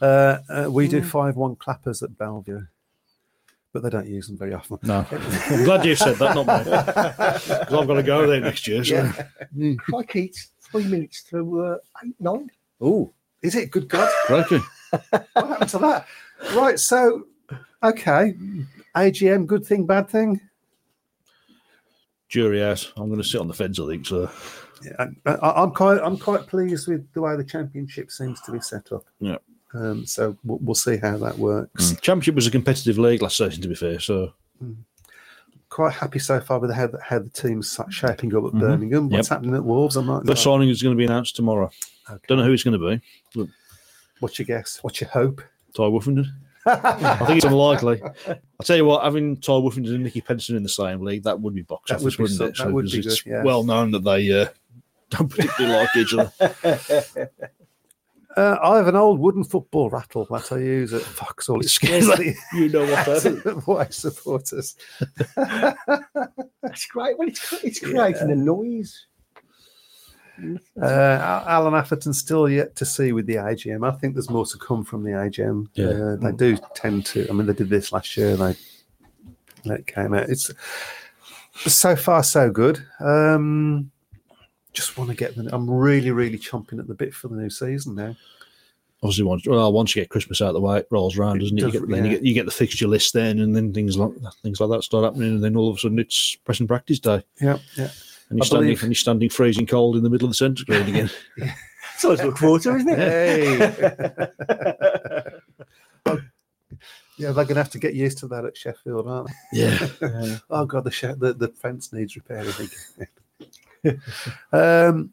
Uh, 0.00 0.38
uh, 0.48 0.70
we 0.70 0.86
Mm. 0.86 0.90
do 0.90 1.02
five 1.02 1.34
one 1.36 1.56
clappers 1.56 2.02
at 2.04 2.16
Belle 2.16 2.40
Vue, 2.42 2.68
but 3.72 3.82
they 3.82 3.90
don't 3.90 4.06
use 4.06 4.28
them 4.28 4.38
very 4.38 4.54
often. 4.54 4.78
no. 4.84 5.04
I'm 5.10 5.64
glad 5.64 5.84
you 5.84 5.96
said 5.96 6.16
that, 6.18 6.36
not 6.36 6.46
me, 6.46 6.64
because 6.70 7.50
I've 7.50 7.86
got 7.88 7.94
to 7.94 8.02
go 8.04 8.26
there 8.28 8.40
next 8.40 8.68
year. 8.68 8.84
So. 8.84 9.10
Crikey, 9.78 10.26
it's 10.26 10.52
three 10.70 10.84
minutes 10.84 11.24
to 11.30 11.60
uh, 11.62 11.78
eight 12.04 12.14
nine. 12.20 12.48
Oh, 12.80 13.12
is 13.42 13.56
it? 13.56 13.72
Good 13.72 13.88
God, 13.88 14.08
Crikey. 14.26 14.60
what 14.90 15.34
happened 15.34 15.70
to 15.70 15.78
that? 15.78 16.06
Right, 16.54 16.78
so 16.78 17.26
okay, 17.82 18.34
AGM, 18.94 19.46
good 19.46 19.64
thing, 19.66 19.86
bad 19.86 20.08
thing. 20.08 20.40
Jury 22.28 22.62
out. 22.62 22.92
I'm 22.96 23.06
going 23.08 23.22
to 23.22 23.26
sit 23.28 23.40
on 23.40 23.48
the 23.48 23.54
fence, 23.54 23.78
I 23.78 23.86
think. 23.86 24.06
So 24.06 24.30
Yeah, 24.84 25.06
I, 25.26 25.62
I'm 25.62 25.70
quite, 25.70 26.00
I'm 26.02 26.18
quite 26.18 26.46
pleased 26.46 26.88
with 26.88 27.10
the 27.12 27.20
way 27.22 27.36
the 27.36 27.44
championship 27.44 28.10
seems 28.10 28.40
to 28.42 28.52
be 28.52 28.60
set 28.60 28.90
up. 28.92 29.04
Yeah. 29.20 29.36
Um, 29.74 30.06
so 30.06 30.36
we'll, 30.44 30.58
we'll 30.58 30.74
see 30.74 30.96
how 30.96 31.18
that 31.18 31.38
works. 31.38 31.90
Championship 32.00 32.34
was 32.34 32.46
a 32.46 32.50
competitive 32.50 32.98
league 32.98 33.22
last 33.22 33.36
season, 33.36 33.62
to 33.62 33.68
be 33.68 33.74
fair. 33.74 34.00
So 34.00 34.32
Quite 35.68 35.92
happy 35.94 36.18
so 36.20 36.40
far 36.40 36.58
with 36.60 36.72
how, 36.72 36.86
the- 36.86 37.00
how 37.02 37.18
the 37.18 37.28
team's 37.28 37.78
shaping 37.90 38.34
up 38.34 38.44
at 38.46 38.52
Birmingham. 38.52 39.08
What's 39.08 39.12
Mm-hmm. 39.12 39.14
Yep. 39.14 39.26
happening 39.28 39.54
at 39.54 39.64
Wolves? 39.64 39.96
I'm 39.96 40.06
not. 40.06 40.24
that 40.24 40.38
signing 40.38 40.68
is 40.68 40.82
going 40.82 40.96
to 40.96 40.98
be 40.98 41.04
announced 41.04 41.36
tomorrow. 41.36 41.70
Okay. 42.10 42.22
Don't 42.28 42.38
know 42.38 42.44
who 42.44 42.52
it's 42.52 42.62
going 42.64 42.80
to 42.80 42.98
be. 43.36 43.48
What's 44.20 44.38
your 44.38 44.46
guess? 44.46 44.78
What's 44.82 45.00
your 45.00 45.10
hope? 45.10 45.42
Tai 45.76 45.82
Woffenden. 45.84 46.26
I 46.66 47.24
think 47.26 47.36
it's 47.38 47.44
unlikely. 47.46 48.02
I'll 48.02 48.36
tell 48.64 48.76
you 48.76 48.84
what, 48.84 49.04
having 49.04 49.36
Tai 49.36 49.52
Woffenden 49.52 49.94
and 49.94 50.04
Nicky 50.04 50.20
Pedersen 50.20 50.56
in 50.56 50.62
the 50.62 50.68
same 50.68 51.00
league, 51.02 51.22
that 51.24 51.40
would 51.40 51.54
be 51.54 51.62
box 51.62 51.90
That 51.90 51.96
office, 51.96 52.04
would 52.04 52.16
be 52.16 52.22
wouldn't 52.22 52.38
so- 52.38 52.46
it? 52.46 52.56
that 52.58 52.72
would 52.72 52.90
be 52.90 52.98
it's 52.98 53.22
good, 53.22 53.30
yeah. 53.30 53.42
well 53.42 53.62
known 53.64 53.90
that 53.92 54.04
they 54.04 54.42
uh, 54.42 54.46
don't 55.10 55.30
particularly 55.30 55.76
like 55.76 55.96
each 55.96 56.14
other. 56.14 57.30
Uh, 58.36 58.58
I 58.62 58.76
have 58.76 58.86
an 58.86 58.96
old 58.96 59.18
wooden 59.18 59.44
football 59.44 59.88
rattle 59.88 60.26
that 60.30 60.52
I 60.52 60.58
use 60.58 60.92
at 60.92 61.00
Foxhall. 61.00 61.60
It 61.60 61.70
scares 61.70 62.06
the 62.06 62.34
you 62.52 62.68
know 62.68 62.80
what 62.84 63.06
that 63.06 63.24
is. 63.24 63.46
away 63.66 63.86
supporters. 63.88 64.76
That's 65.34 66.86
great. 66.90 67.16
Well, 67.16 67.28
it's 67.28 67.52
it's 67.64 67.80
creating 67.80 68.30
a 68.30 68.34
noise. 68.36 69.06
Uh, 70.80 71.44
Alan 71.46 71.74
Atherton's 71.74 72.18
still 72.18 72.48
yet 72.48 72.76
to 72.76 72.84
see 72.84 73.12
with 73.12 73.26
the 73.26 73.36
AGM. 73.36 73.86
I 73.86 73.96
think 73.96 74.14
there's 74.14 74.30
more 74.30 74.46
to 74.46 74.58
come 74.58 74.84
from 74.84 75.02
the 75.02 75.10
AGM. 75.10 75.68
Yeah. 75.74 75.86
Uh, 75.86 76.16
they 76.16 76.32
do 76.36 76.58
tend 76.74 77.06
to. 77.06 77.28
I 77.28 77.32
mean, 77.32 77.46
they 77.46 77.52
did 77.52 77.68
this 77.68 77.92
last 77.92 78.16
year. 78.16 78.36
They 78.36 78.56
it 79.64 79.86
came 79.86 80.14
out. 80.14 80.28
It's 80.28 80.50
so 81.66 81.96
far 81.96 82.22
so 82.22 82.50
good. 82.50 82.84
Um, 83.00 83.90
just 84.72 84.98
want 84.98 85.10
to 85.10 85.16
get 85.16 85.34
the. 85.36 85.48
I'm 85.52 85.68
really, 85.68 86.10
really 86.10 86.38
chomping 86.38 86.78
at 86.78 86.86
the 86.86 86.94
bit 86.94 87.14
for 87.14 87.28
the 87.28 87.36
new 87.36 87.50
season 87.50 87.94
now. 87.94 88.14
Obviously, 89.02 89.24
once 89.24 89.46
well, 89.46 89.72
once 89.72 89.94
you 89.94 90.02
get 90.02 90.08
Christmas 90.08 90.40
out 90.40 90.48
of 90.48 90.54
the 90.54 90.60
way, 90.60 90.78
it 90.78 90.88
rolls 90.90 91.18
around, 91.18 91.40
doesn't 91.40 91.58
it? 91.58 91.60
does, 91.60 91.74
you 91.74 91.80
get, 91.80 91.88
then 91.88 92.04
you 92.04 92.10
get 92.10 92.22
you 92.22 92.34
get 92.34 92.44
the 92.46 92.50
fixture 92.50 92.88
list 92.88 93.12
then, 93.12 93.40
and 93.40 93.54
then 93.54 93.72
things 93.72 93.96
like 93.96 94.12
things 94.42 94.60
like 94.60 94.70
that 94.70 94.82
start 94.82 95.04
happening, 95.04 95.34
and 95.34 95.44
then 95.44 95.56
all 95.56 95.68
of 95.68 95.76
a 95.76 95.78
sudden 95.78 95.98
it's 95.98 96.36
press 96.36 96.60
and 96.60 96.68
practice 96.68 96.98
day, 96.98 97.22
Yeah, 97.40 97.58
yeah. 97.76 97.90
And 98.28 98.38
you're 98.38 98.44
standing 98.46 98.70
and 98.72 98.82
you're 98.82 98.94
standing 98.94 99.28
freezing 99.30 99.66
cold 99.66 99.96
in 99.96 100.02
the 100.02 100.10
middle 100.10 100.26
of 100.26 100.30
the 100.30 100.36
centre 100.36 100.60
screen 100.62 100.82
again. 100.88 101.10
It's 101.94 102.04
always 102.04 102.20
forward 102.38 102.62
to, 102.62 102.76
isn't 102.76 102.88
it? 102.90 102.98
Hey. 102.98 103.56
yeah, 107.18 107.32
they're 107.32 107.44
going 107.44 107.48
to 107.48 107.54
have 107.54 107.70
to 107.70 107.78
get 107.78 107.94
used 107.94 108.18
to 108.18 108.28
that 108.28 108.44
at 108.44 108.56
Sheffield, 108.56 109.06
aren't 109.08 109.28
they? 109.52 109.60
yeah, 109.60 109.88
Oh 110.50 110.66
god, 110.66 110.84
the 110.84 110.90
sh- 110.90 111.14
the, 111.16 111.32
the 111.34 111.48
fence 111.48 111.92
needs 111.92 112.14
repairing. 112.16 112.52
again. 113.84 114.00
um, 114.52 115.12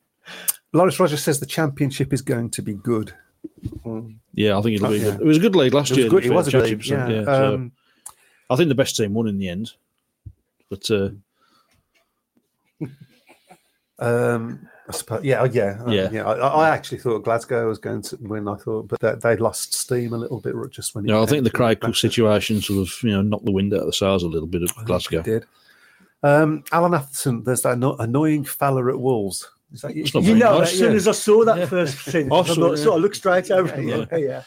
Lawrence 0.74 0.99
Rogers 0.99 1.24
says 1.24 1.39
the 1.39 1.45
championship 1.45 2.11
is 2.14 2.22
going 2.22 2.49
to 2.51 2.61
be 2.61 2.74
good. 2.74 3.14
yeah. 4.34 4.57
I 4.57 4.61
think 4.61 4.76
it'll 4.76 4.89
be. 4.89 4.95
Oh, 4.95 4.97
yeah. 4.97 5.11
good. 5.11 5.22
It 5.22 5.26
was 5.26 5.38
a 5.38 5.41
good 5.41 5.55
league 5.55 5.74
last 5.74 5.91
It 5.91 5.97
year. 5.99 6.09
good. 6.09 6.26
It 6.26 6.32
was 6.34 6.47
a 6.47 6.51
good 6.51 6.64
league, 6.64 6.86
yeah. 6.86 7.24
so 7.24 7.53
Um, 7.55 7.72
I 8.49 8.55
think 8.55 8.70
the 8.70 8.76
best 8.76 8.95
team 8.97 9.14
won 9.14 9.28
in 9.28 9.38
the 9.38 9.47
end, 9.49 9.72
but 10.70 10.89
uh, 10.91 11.09
um, 13.99 14.67
I 14.88 14.91
suppose, 14.91 15.24
yeah, 15.24 15.45
yeah, 15.45 15.82
uh, 15.86 15.91
Yeah. 15.91 16.09
yeah. 16.11 16.24
I, 16.26 16.34
I 16.65 16.69
actually 16.69 16.97
thought 16.97 17.24
Glasgow 17.24 17.67
was 17.67 17.80
going 17.80 18.01
to 18.03 18.17
win. 18.21 18.47
I 18.47 18.55
thought, 18.55 18.88
but 18.89 18.99
they, 18.99 19.13
they 19.15 19.38
lost 19.38 19.74
steam 19.74 20.13
a 20.13 20.17
little 20.17 20.41
bit 20.41 20.55
just 20.71 20.93
when. 20.93 21.05
know, 21.05 21.24
I 21.24 21.26
think 21.26 21.43
the 21.43 21.49
to 21.49 21.55
Craig 21.55 21.80
Cook 21.80 21.95
situation 21.95 22.61
sort 22.61 22.80
of 22.88 22.93
you 23.03 23.11
know 23.11 23.21
knocked 23.21 23.45
the 23.45 23.51
wind 23.51 23.74
out 23.74 23.82
of 23.82 23.86
the 23.86 23.93
sails 23.93 24.24
a 24.24 24.28
little 24.28 24.47
bit 24.47 24.63
of 24.63 24.74
Glasgow. 24.86 25.21
Did. 25.21 25.45
Um, 26.21 26.63
Alan 26.71 26.93
Atherton, 26.93 27.43
there's 27.43 27.61
that 27.61 27.74
anno- 27.74 27.97
annoying 27.97 28.45
fella 28.45 28.89
at 28.89 28.99
Wolves. 28.99 29.49
That 29.82 29.95
you? 29.95 30.03
It's 30.03 30.13
You 30.13 30.36
know, 30.36 30.59
nice, 30.59 30.71
as 30.74 30.78
soon 30.78 30.91
yeah. 30.91 30.97
as 30.97 31.07
I 31.07 31.11
saw 31.13 31.43
that 31.45 31.57
Yeah. 31.57 31.65
first 31.65 31.97
sentence, 32.05 32.32
I 32.32 32.36
I 32.39 32.43
thought, 32.43 32.74
it, 32.74 32.78
sort 32.78 32.95
of 32.97 33.01
looked 33.01 33.15
straight 33.15 33.49
over. 33.51 33.82
Yeah, 33.82 34.05
him. 34.05 34.07
Yeah, 34.19 34.43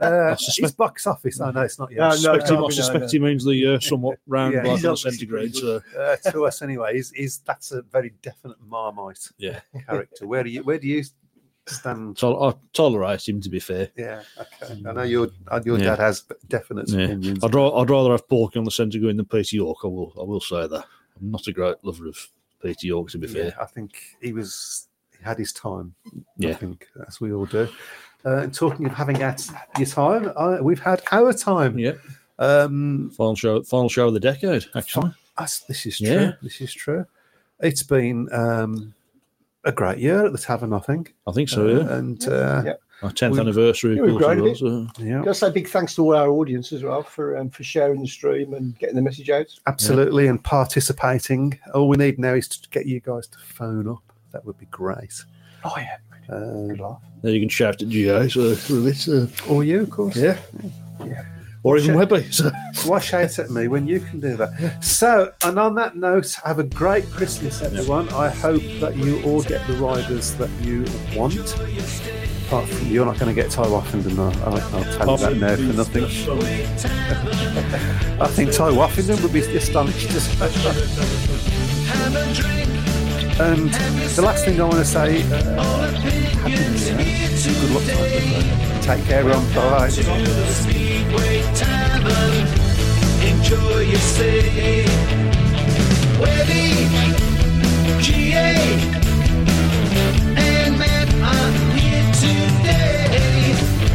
Uh, 0.00 0.36
suspect- 0.36 0.64
it's 0.66 0.72
box 0.76 1.06
office. 1.06 1.40
Oh 1.40 1.50
no, 1.50 1.62
it's 1.62 1.78
not 1.78 1.90
yet. 1.90 1.98
No, 1.98 2.08
no, 2.08 2.14
suspect, 2.14 2.48
him, 2.50 2.54
no, 2.56 2.66
I 2.66 2.70
suspect 2.70 3.00
no. 3.02 3.08
he 3.08 3.18
means 3.18 3.44
the 3.44 3.74
uh, 3.74 3.80
somewhat 3.80 4.18
round 4.26 4.54
Yeah, 4.54 4.62
bloke 4.62 4.80
the 4.82 4.96
centigrade. 4.96 5.56
So 5.56 5.80
uh, 5.98 6.16
to 6.30 6.44
us 6.46 6.60
anyway, 6.62 6.98
is 6.98 7.10
is 7.12 7.38
that's 7.38 7.72
a 7.72 7.82
very 7.82 8.12
definite 8.20 8.58
Marmite 8.66 9.30
yeah, 9.38 9.60
character. 9.88 10.26
Where 10.26 10.44
do 10.44 10.50
you 10.50 10.62
where 10.62 10.78
do 10.78 10.86
you 10.88 11.04
stand? 11.66 12.18
so 12.18 12.42
I 12.44 12.54
tolerate 12.74 13.26
him 13.26 13.40
to 13.40 13.48
be 13.48 13.60
fair. 13.60 13.88
Yeah, 13.96 14.22
okay. 14.38 14.82
I 14.86 14.92
know 14.92 15.02
your 15.04 15.28
uh, 15.48 15.60
your 15.64 15.78
dad 15.78 15.98
has 16.00 16.24
definite 16.48 16.92
opinions. 16.92 17.42
I'd, 17.42 17.54
ra- 17.54 17.78
I'd 17.80 17.88
rather 17.90 18.10
have 18.10 18.28
Porky 18.28 18.58
on 18.58 18.64
the 18.66 18.98
going 19.00 19.16
than 19.16 19.24
Peter 19.26 19.56
York. 19.56 19.78
I 19.84 19.86
will. 19.86 20.12
I 20.20 20.22
will 20.24 20.40
say 20.40 20.66
that. 20.66 20.84
I'm 21.18 21.30
not 21.30 21.46
a 21.46 21.52
great 21.52 21.76
lover 21.82 22.08
of 22.08 22.28
Peter 22.62 22.86
York 22.86 23.10
to 23.10 23.18
be 23.18 23.26
Yeah, 23.28 23.50
fair. 23.50 23.62
I 23.62 23.66
think 23.66 23.98
he 24.20 24.32
was 24.32 24.88
he 25.18 25.24
had 25.24 25.38
his 25.38 25.52
time. 25.52 25.94
Yeah, 26.36 26.48
I 26.48 26.52
Yeah. 26.52 26.56
think 26.56 26.88
as 27.06 27.20
we 27.20 27.32
all 27.32 27.46
do. 27.46 27.68
Uh, 28.24 28.38
and 28.38 28.52
talking 28.54 28.86
of 28.86 28.92
having 28.92 29.16
had 29.16 29.40
your 29.78 29.86
time, 29.86 30.32
uh, 30.36 30.58
we've 30.60 30.80
had 30.80 31.00
our 31.12 31.32
time. 31.32 31.78
Yeah. 31.78 31.92
Um, 32.38 33.10
Final 33.16 33.36
show. 33.36 33.62
Final 33.62 33.88
show 33.88 34.08
of 34.08 34.14
the 34.14 34.20
decade. 34.20 34.66
Actually. 34.74 35.12
us- 35.38 35.60
this 35.68 35.86
is 35.86 35.98
true. 35.98 36.06
Yeah. 36.08 36.32
This 36.42 36.60
is 36.60 36.72
true. 36.72 37.04
It's 37.60 37.82
been 37.82 38.28
um, 38.32 38.94
a 39.64 39.72
great 39.72 39.98
year 39.98 40.26
at 40.26 40.32
the 40.32 40.38
tavern, 40.38 40.72
I 40.72 40.78
think. 40.80 41.14
I 41.26 41.32
think 41.32 41.48
so. 41.48 41.66
Uh, 41.66 41.70
Yeah. 41.80 41.94
and 41.96 42.28
uh, 42.28 42.62
Yeah. 42.66 42.72
Our 43.02 43.10
tenth 43.12 43.32
We've- 43.32 43.40
anniversary. 43.42 43.96
yeah, 43.96 44.00
Of 44.02 44.06
we've 44.06 44.12
course, 44.20 44.24
grown 44.24 44.40
a 44.40 44.44
it 44.46 44.50
was, 44.50 44.62
uh, 44.62 44.86
yeah, 45.04 45.18
Got 45.18 45.24
to 45.24 45.34
say 45.34 45.50
big 45.50 45.68
thanks 45.68 45.94
to 45.96 46.02
all 46.02 46.16
our 46.16 46.28
audience 46.30 46.72
as 46.72 46.82
well 46.82 47.02
for 47.02 47.36
um, 47.36 47.50
for 47.50 47.62
sharing 47.62 48.00
the 48.00 48.08
stream 48.08 48.54
and 48.54 48.78
getting 48.78 48.96
the 48.96 49.02
message 49.02 49.28
out. 49.30 49.46
absolutely, 49.66 50.26
and 50.28 50.42
participating. 50.42 51.58
All 51.74 51.88
we 51.88 51.96
need 51.98 52.18
now 52.18 52.34
is 52.34 52.48
to 52.48 52.68
get 52.70 52.86
you 52.86 53.00
guys 53.00 53.26
to 53.28 53.38
phone 53.38 53.88
up. 53.88 54.02
That 54.32 54.44
would 54.46 54.58
be 54.58 54.66
great. 54.66 55.12
Oh 55.64 55.74
yeah, 55.76 55.96
Uh, 56.34 56.68
good 56.68 56.80
laugh. 56.80 57.02
There 57.22 57.32
you 57.32 57.40
can 57.40 57.48
shout 57.48 57.82
at 57.82 57.88
GA. 57.88 58.28
So 58.28 58.40
with 58.48 58.84
this, 58.84 59.08
uh, 59.08 59.28
or 59.48 59.62
you, 59.64 59.82
of 59.82 59.90
course. 59.90 60.16
yeah. 60.16 60.38
Or 61.62 61.76
even 61.78 61.96
Webby. 61.96 62.30
So. 62.30 62.50
Why 62.84 63.00
shout 63.00 63.38
at 63.40 63.50
me 63.50 63.66
when 63.66 63.88
you 63.88 63.98
can 63.98 64.20
do 64.20 64.36
that? 64.36 64.84
So, 64.84 65.32
and 65.42 65.58
on 65.58 65.74
that 65.74 65.96
note, 65.96 66.32
have 66.44 66.60
a 66.60 66.64
great 66.64 67.10
Christmas, 67.10 67.60
everyone. 67.60 68.08
I 68.10 68.28
hope 68.30 68.62
that 68.80 68.96
you 68.96 69.20
all 69.24 69.42
get 69.42 69.66
the 69.66 69.74
riders 69.74 70.34
that 70.36 70.50
you 70.62 70.84
want. 71.16 71.34
Apart 72.46 72.68
from 72.68 72.86
you're 72.88 73.04
not 73.04 73.18
going 73.18 73.34
to 73.34 73.42
get 73.42 73.50
Tai 73.50 73.64
Woffenden. 73.64 74.18
I'll, 74.18 74.28
I'll, 75.08 75.18
tell 75.18 75.34
you 75.34 75.40
that 75.40 75.46
now 75.50 75.56
for 75.56 75.76
nothing. 75.76 76.04
I 78.20 78.28
think 78.28 78.52
Tai 78.52 78.70
Woffenden 78.70 79.20
would 79.22 79.32
be 79.32 79.40
astonished. 79.40 80.10
and 83.40 83.70
the 84.14 84.22
last 84.22 84.44
thing 84.44 84.60
I 84.60 84.64
want 84.64 84.76
to 84.76 84.84
say, 84.84 85.24
uh, 85.30 86.26
Year. 86.46 86.96
Good 86.96 87.70
luck 87.70 87.84
to. 87.84 87.92
Take 88.82 89.04
care, 89.06 89.24
on. 89.24 89.44
Bye. 89.52 89.90
Enjoy 93.26 93.80
your 93.80 93.98
stay. 93.98 94.84
Weddy, 96.20 96.88
GA, 98.00 98.54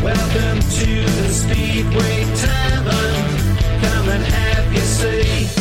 Welcome 0.03 0.59
to 0.59 1.03
the 1.03 1.29
Speedway 1.29 2.23
Tavern. 2.35 3.81
Come 3.81 4.09
and 4.09 4.23
have 4.23 4.73
your 4.73 4.81
say. 4.83 5.60